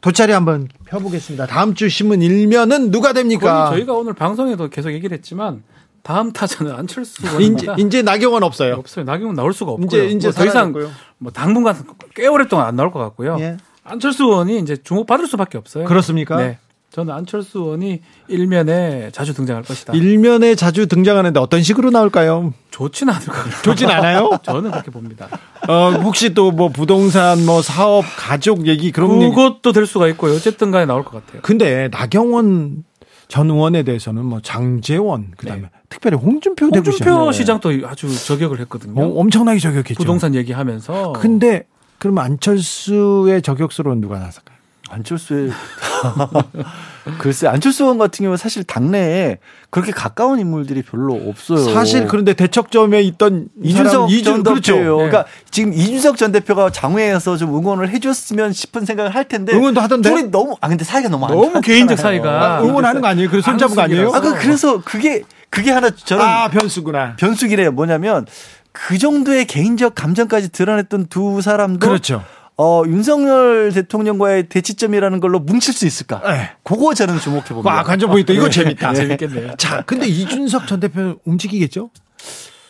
돗자리 0.00 0.32
한번 0.32 0.68
펴보겠습니다. 0.86 1.46
다음 1.46 1.74
주 1.74 1.88
신문 1.88 2.22
일면은 2.22 2.90
누가 2.90 3.12
됩니까? 3.12 3.70
저희가 3.70 3.94
오늘 3.94 4.12
방송에도 4.14 4.68
계속 4.68 4.92
얘기를 4.92 5.16
했지만 5.16 5.62
다음 6.02 6.32
타자는 6.32 6.72
안철수 6.72 7.20
이제, 7.20 7.28
의원입니다. 7.28 7.74
이제 7.78 8.02
나경원 8.02 8.42
없어요. 8.42 8.74
없어요. 8.74 9.04
나경원 9.04 9.34
나올 9.34 9.52
수가 9.52 9.72
없고요. 9.72 9.86
이제 9.86 10.06
이제 10.06 10.28
뭐더 10.28 10.46
이상. 10.46 10.72
뭐 11.18 11.32
당분간 11.32 11.76
꽤 12.14 12.26
오랫동안 12.28 12.66
안 12.66 12.76
나올 12.76 12.92
것 12.92 13.00
같고요. 13.00 13.36
예. 13.40 13.56
안철수 13.82 14.24
의원이 14.24 14.58
이제 14.60 14.76
주목받을 14.76 15.26
수밖에 15.26 15.58
없어요. 15.58 15.84
그렇습니까? 15.84 16.36
네. 16.36 16.58
저는 16.98 17.14
안철수 17.14 17.60
의원이 17.60 18.00
일면에 18.26 19.10
자주 19.12 19.32
등장할 19.32 19.62
것이다. 19.62 19.92
일면에 19.92 20.56
자주 20.56 20.88
등장하는데 20.88 21.38
어떤 21.38 21.62
식으로 21.62 21.90
나올까요? 21.90 22.52
좋지는 22.72 23.12
않을 23.14 23.26
것 23.26 23.32
같아요. 23.34 23.62
좋진 23.62 23.88
않아요? 23.88 24.30
저는 24.42 24.72
그렇게 24.72 24.90
봅니다. 24.90 25.28
어, 25.68 25.90
혹시 26.02 26.34
또 26.34 26.50
뭐 26.50 26.70
부동산, 26.70 27.46
뭐 27.46 27.62
사업, 27.62 28.02
가족 28.16 28.66
얘기 28.66 28.90
그런 28.90 29.22
얘기. 29.22 29.30
그것도 29.32 29.70
될 29.72 29.86
수가 29.86 30.08
있고요. 30.08 30.34
어쨌든 30.34 30.72
간에 30.72 30.86
나올 30.86 31.04
것 31.04 31.24
같아요. 31.24 31.40
근데 31.42 31.88
나경원 31.92 32.82
전 33.28 33.48
의원에 33.50 33.84
대해서는 33.84 34.24
뭐 34.24 34.40
장재원 34.40 35.32
그다음에 35.36 35.62
네. 35.62 35.68
특별히 35.88 36.16
홍준표 36.16 36.66
홍준표 36.66 37.30
시장도 37.30 37.70
아주 37.86 38.08
저격을 38.26 38.58
했거든요. 38.62 39.00
어, 39.00 39.20
엄청나게 39.20 39.60
저격했죠. 39.60 39.94
부동산 39.98 40.34
얘기하면서. 40.34 41.12
근데 41.12 41.62
그럼 41.98 42.18
안철수의 42.18 43.42
저격수로는 43.42 44.00
누가 44.00 44.18
나설까요? 44.18 44.57
안철수의 44.90 45.50
글쎄 47.18 47.46
안철수 47.48 47.84
의원 47.84 47.98
같은 47.98 48.22
경우는 48.22 48.36
사실 48.36 48.64
당내에 48.64 49.38
그렇게 49.70 49.92
가까운 49.92 50.38
인물들이 50.38 50.82
별로 50.82 51.14
없어요. 51.14 51.72
사실 51.74 52.06
그런데 52.06 52.34
대척점에 52.34 53.02
있던 53.02 53.48
이준석 53.62 54.08
전 54.24 54.42
그렇죠. 54.42 54.76
네. 54.76 54.84
그러니까 54.84 55.24
지금 55.50 55.72
이준석 55.72 56.16
전 56.16 56.32
대표가 56.32 56.70
장외에서 56.70 57.36
좀 57.36 57.54
응원을 57.56 57.88
해줬으면 57.90 58.52
싶은 58.52 58.84
생각을 58.84 59.14
할 59.14 59.24
텐데 59.24 59.52
응원도 59.54 59.80
하던데? 59.80 60.10
둘이 60.10 60.30
너무 60.30 60.56
아 60.60 60.68
근데 60.68 60.84
사이가 60.84 61.08
너무 61.08 61.26
안 61.26 61.32
너무. 61.32 61.60
개인적 61.60 61.98
사이가. 61.98 62.28
아, 62.58 62.62
응원하는 62.62 63.00
거 63.00 63.08
아니에요? 63.08 63.28
그래서 63.30 63.50
손잡은 63.50 63.74
거 63.74 63.82
아니에요? 63.82 64.12
아, 64.12 64.20
그 64.20 64.34
그래서 64.38 64.80
그게 64.82 65.22
그게 65.50 65.70
하나 65.70 65.90
저는 65.90 66.24
아, 66.24 66.48
변수구나. 66.48 67.16
변수기래요. 67.16 67.72
뭐냐면 67.72 68.26
그 68.72 68.98
정도의 68.98 69.46
개인적 69.46 69.94
감정까지 69.94 70.50
드러냈던 70.50 71.06
두 71.06 71.40
사람도 71.40 71.86
그렇죠. 71.86 72.22
어, 72.60 72.82
윤석열 72.86 73.72
대통령과의 73.72 74.48
대치점이라는 74.48 75.20
걸로 75.20 75.38
뭉칠 75.38 75.72
수 75.72 75.86
있을까? 75.86 76.20
네. 76.24 76.50
그거 76.64 76.92
저는 76.92 77.20
주목해 77.20 77.44
봅니다. 77.48 77.70
와, 77.72 77.82
관전 77.84 78.10
포인트. 78.10 78.32
이거 78.32 78.50
재밌다. 78.50 78.94
재밌겠네요. 78.94 79.54
자, 79.56 79.82
근데 79.82 80.08
이준석 80.08 80.66
전 80.66 80.80
대표 80.80 81.16
움직이겠죠? 81.24 81.90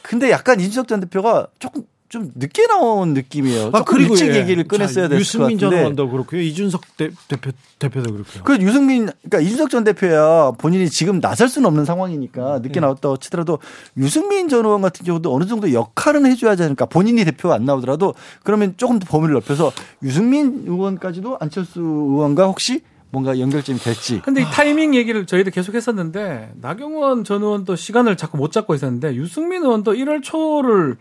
근데 0.03 0.31
약간 0.31 0.61
이준석 0.61 0.89
전 0.89 1.01
대표가 1.01 1.49
조금 1.59 1.85
좀 2.09 2.33
늦게 2.35 2.67
나온 2.67 3.13
느낌이에요. 3.13 3.71
아, 3.75 3.79
조금 3.81 4.01
일찍 4.01 4.29
예. 4.29 4.37
얘기를 4.37 4.65
꺼냈어야 4.67 5.05
자, 5.05 5.09
됐을 5.09 5.17
것 5.17 5.21
유승민 5.21 5.59
전 5.59 5.69
같은데. 5.69 5.81
의원도 5.81 6.11
그렇고요. 6.11 6.41
이준석 6.41 6.97
대, 6.97 7.11
대표 7.29 7.51
대표도 7.79 8.13
그렇고요. 8.13 8.45
그 8.45 8.57
유승민, 8.63 9.11
그러니까 9.23 9.41
이준석 9.41 9.69
전 9.69 9.85
대표야 9.85 10.53
본인이 10.53 10.89
지금 10.89 11.21
나설 11.21 11.49
수는 11.51 11.67
없는 11.67 11.85
상황이니까 11.85 12.61
늦게 12.61 12.81
나왔다고 12.81 13.19
치더라도 13.19 13.59
유승민 13.99 14.49
전 14.49 14.65
의원 14.65 14.81
같은 14.81 15.05
경우도 15.05 15.35
어느 15.35 15.45
정도 15.45 15.73
역할은 15.75 16.25
해줘야 16.25 16.53
하지 16.53 16.63
않을까. 16.63 16.87
본인이 16.87 17.25
대표가 17.27 17.55
안 17.55 17.67
나오더라도 17.67 18.15
그러면 18.43 18.73
조금 18.79 18.99
더 18.99 19.07
범위를 19.07 19.35
넓혀서 19.35 19.73
유승민 20.03 20.65
의원까지도 20.67 21.37
안철수 21.41 21.81
의원과 21.81 22.47
혹시 22.47 22.81
뭔가 23.11 23.39
연결점이 23.39 23.79
될지. 23.81 24.21
근데 24.23 24.43
이 24.43 24.45
타이밍 24.45 24.95
얘기를 24.95 25.27
저희도 25.27 25.51
계속 25.51 25.75
했었는데 25.75 26.53
나경원 26.61 27.25
전 27.25 27.43
의원도 27.43 27.77
시간을 27.77 28.17
자꾸 28.17 28.39
못 28.39 28.51
잡고 28.51 28.75
있었는데 28.75 29.15
유승민 29.15 29.63
의원도 29.63 29.93
1월 29.93 30.23
초를 30.23 30.97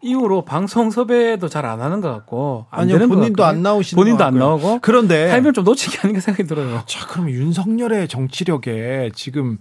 이후로 0.00 0.42
방송 0.44 0.90
섭외도 0.90 1.48
잘 1.48 1.64
안 1.66 1.80
하는 1.80 2.00
것 2.00 2.10
같고 2.12 2.66
안 2.70 2.82
아니요, 2.82 2.94
되는 2.94 3.08
것 3.08 3.16
본인도. 3.16 3.44
안 3.44 3.62
나오시는 3.62 4.00
본인도 4.00 4.18
것 4.18 4.24
안. 4.24 4.34
나오고 4.38 4.78
그런데 4.80 5.28
타이밍을 5.28 5.52
좀 5.52 5.64
놓친 5.64 5.90
게 5.92 5.98
아닌가 6.02 6.20
생각이 6.20 6.46
들어요. 6.48 6.82
자, 6.86 7.06
그럼 7.08 7.30
윤석열의 7.30 8.08
정치력에 8.08 9.10
지금 9.14 9.58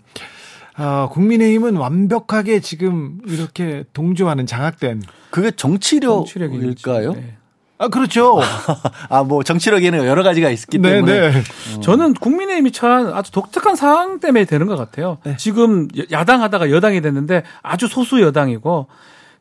아, 0.76 1.10
국민의힘은 1.12 1.76
완벽하게 1.76 2.60
지금 2.60 3.20
이렇게 3.28 3.84
동조하는 3.94 4.46
장악된 4.46 5.02
그게 5.32 5.50
정치력일까요? 5.52 7.14
네. 7.14 7.38
아, 7.80 7.88
그렇죠. 7.90 8.40
아, 9.10 9.24
뭐 9.24 9.44
정치력에는 9.44 10.06
여러 10.06 10.24
가지가 10.24 10.50
있기 10.52 10.78
네, 10.80 10.94
때문에. 10.94 11.32
네. 11.32 11.44
저는 11.82 12.14
국민의힘이 12.16 12.72
처한 12.72 13.08
아주 13.14 13.32
독특한 13.32 13.76
상황 13.76 14.20
때문에 14.20 14.46
되는 14.46 14.66
것 14.68 14.76
같아요. 14.78 15.18
네. 15.24 15.36
지금 15.38 15.88
야당 16.12 16.42
하다가 16.44 16.70
여당이 16.72 17.02
됐는데 17.02 17.44
아주 17.64 17.88
소수 17.88 18.22
여당이고 18.22 18.88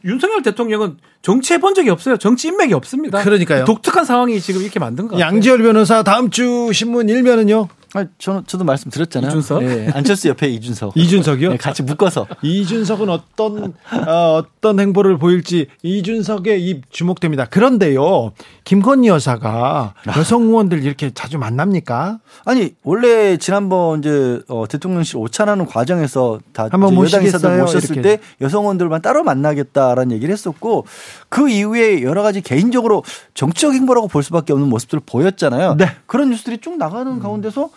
윤석열 0.06 0.42
대통령은 0.42 0.98
정치해 1.20 1.58
본 1.58 1.74
적이 1.74 1.90
없어요. 1.90 2.16
정치 2.16 2.48
인맥이 2.48 2.72
없습니다. 2.74 3.22
그러니까요. 3.22 3.64
독특한 3.64 4.04
상황이 4.04 4.40
지금 4.40 4.62
이렇게 4.62 4.78
만든 4.78 5.08
것 5.08 5.16
같아요. 5.16 5.26
양지열 5.26 5.62
변호사 5.62 6.02
다음 6.02 6.30
주 6.30 6.70
신문 6.72 7.08
일면은요. 7.08 7.68
아, 7.96 8.04
저는 8.18 8.42
저도 8.46 8.64
말씀드렸잖아요. 8.64 9.30
이준석? 9.30 9.64
네, 9.64 9.90
안철수 9.94 10.28
옆에 10.28 10.48
이준석. 10.48 10.92
이준석이요? 10.98 11.50
네, 11.50 11.56
같이 11.56 11.82
묶어서. 11.82 12.26
이준석은 12.42 13.08
어떤 13.08 13.74
어, 14.06 14.42
어떤 14.42 14.78
행보를 14.80 15.18
보일지 15.18 15.66
이준석의 15.82 16.62
입 16.68 16.92
주목됩니다. 16.92 17.46
그런데요, 17.46 18.32
김건희 18.64 19.08
여사가 19.08 19.94
여성 20.16 20.42
의원들 20.44 20.84
이렇게 20.84 21.10
자주 21.14 21.38
만납니까? 21.38 22.18
아니 22.44 22.74
원래 22.82 23.36
지난번 23.38 24.00
이제 24.00 24.40
어, 24.48 24.66
대통령실 24.68 25.16
오찬하는 25.16 25.66
과정에서 25.66 26.40
다 26.52 26.68
한번 26.70 26.94
여당? 26.96 27.24
인사들 27.24 27.60
모셨을 27.60 27.96
이렇게. 27.96 28.02
때 28.02 28.22
여성원들만 28.40 29.02
따로 29.02 29.22
만나겠다라는 29.24 30.12
얘기를 30.12 30.32
했었고 30.32 30.84
그 31.28 31.48
이후에 31.48 32.02
여러 32.02 32.22
가지 32.22 32.40
개인적으로 32.40 33.04
정치적 33.34 33.72
행보라고 33.74 34.08
볼 34.08 34.22
수밖에 34.22 34.52
없는 34.52 34.68
모습들을 34.68 35.02
보였잖아요. 35.06 35.76
네. 35.76 35.90
그런 36.06 36.30
뉴스들이 36.30 36.58
쭉 36.58 36.76
나가는 36.76 37.18
가운데서 37.18 37.70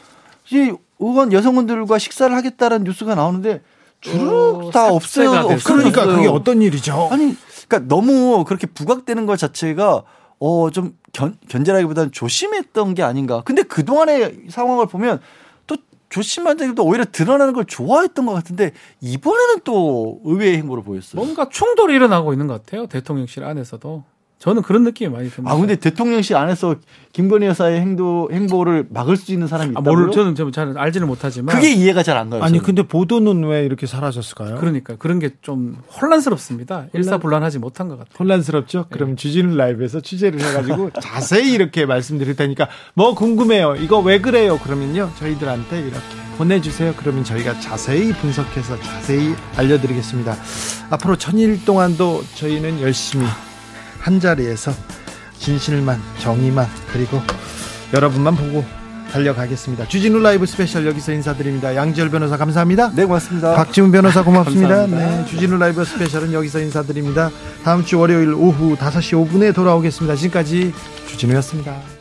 이 0.51 0.73
의원 0.99 1.31
여성원들과 1.33 1.97
식사를 1.99 2.35
하겠다라는 2.35 2.83
뉴스가 2.85 3.15
나오는데 3.15 3.61
주르륵 4.01 4.65
어, 4.67 4.71
다 4.71 4.91
없어요. 4.91 5.29
없어졌어요. 5.31 5.59
그러니까 5.63 6.05
그게 6.05 6.27
어떤 6.27 6.61
일이죠? 6.61 7.09
아니, 7.11 7.35
그러니까 7.67 7.87
너무 7.93 8.43
그렇게 8.45 8.67
부각되는 8.67 9.25
것 9.25 9.37
자체가 9.37 10.03
어 10.39 10.69
좀 10.71 10.97
견제라기보다는 11.47 12.11
조심했던 12.11 12.93
게 12.95 13.03
아닌가. 13.03 13.41
근데 13.43 13.63
그 13.63 13.83
동안의 13.83 14.43
상황을 14.49 14.85
보면 14.87 15.19
또 15.67 15.75
조심한다기보다 16.09 16.83
오히려 16.83 17.03
드러나는 17.05 17.53
걸 17.53 17.65
좋아했던 17.65 18.25
것 18.25 18.33
같은데 18.33 18.71
이번에는 19.01 19.61
또 19.65 20.21
의외의 20.23 20.57
행보를 20.57 20.83
보였어요. 20.83 21.21
뭔가 21.21 21.49
충돌이 21.49 21.93
일어나고 21.95 22.31
있는 22.33 22.47
것 22.47 22.63
같아요. 22.63 22.87
대통령실 22.87 23.43
안에서도. 23.43 24.03
저는 24.39 24.61
그런 24.61 24.83
느낌이 24.85 25.13
많이 25.13 25.29
듭니다. 25.29 25.53
아 25.53 25.57
근데 25.57 25.75
대통령실 25.75 26.37
안에서 26.37 26.75
김건희 27.11 27.45
여사의 27.47 27.81
행도 27.81 28.29
행보를 28.31 28.87
막을 28.89 29.17
수 29.17 29.33
있는 29.33 29.47
사람이 29.47 29.73
아, 29.75 29.81
있다고요? 29.81 29.91
모를 29.99 30.11
저는 30.13 30.35
좀잘 30.35 30.77
알지는 30.77 31.07
못하지만 31.07 31.53
그게 31.53 31.73
이해가 31.73 32.03
잘 32.03 32.15
안 32.17 32.29
가요. 32.29 32.41
아니 32.41 32.53
저는. 32.53 32.63
근데 32.65 32.83
보도는 32.83 33.43
왜 33.43 33.65
이렇게 33.65 33.85
사라졌을까요? 33.85 34.55
그러니까 34.59 34.95
그런 34.97 35.19
게 35.19 35.31
좀 35.41 35.77
혼란스럽습니다. 36.01 36.87
일사불란하지 36.93 37.59
못한 37.59 37.87
것 37.89 37.97
같아요. 37.97 38.13
혼란스럽죠? 38.17 38.85
그럼 38.89 39.15
주진우 39.17 39.55
라이브에서 39.55 39.99
취재를 40.01 40.39
해가지고 40.41 40.91
자세히 41.01 41.51
이렇게 41.53 41.85
말씀드릴 41.85 42.35
테니까 42.35 42.67
뭐 42.93 43.15
궁금해요. 43.15 43.75
이거 43.75 43.99
왜 43.99 44.21
그래요? 44.21 44.57
그러면요 44.59 45.09
저희들한테 45.17 45.81
이렇게 45.81 45.99
보내주세요. 46.37 46.93
그러면 46.97 47.23
저희가 47.25 47.59
자세히 47.59 48.13
분석해서 48.13 48.79
자세히 48.79 49.33
알려드리겠습니다. 49.57 50.35
앞으로 50.91 51.17
천일 51.17 51.65
동안도 51.65 52.23
저희는 52.35 52.79
열심히 52.81 53.25
한 53.99 54.19
자리에서 54.19 54.71
진실만 55.37 55.99
정의만 56.19 56.67
그리고 56.91 57.21
여러분만 57.93 58.35
보고 58.35 58.63
달려가겠습니다. 59.11 59.87
주진우 59.87 60.19
라이브 60.19 60.45
스페셜 60.45 60.85
여기서 60.85 61.13
인사드립니다. 61.13 61.75
양지열 61.75 62.09
변호사 62.09 62.37
감사합니다. 62.37 62.91
네 62.95 63.05
고맙습니다. 63.05 63.55
박지훈 63.55 63.91
변호사 63.91 64.23
고맙습니다. 64.23 64.85
네, 64.85 65.25
주진우 65.25 65.57
라이브 65.57 65.83
스페셜은 65.83 66.31
여기서 66.33 66.59
인사드립니다. 66.59 67.31
다음 67.63 67.83
주 67.83 67.99
월요일 67.99 68.33
오후 68.33 68.75
5시 68.75 69.29
5분에 69.29 69.53
돌아오겠습니다. 69.55 70.15
지금까지 70.15 70.73
주진우였습니다. 71.07 71.98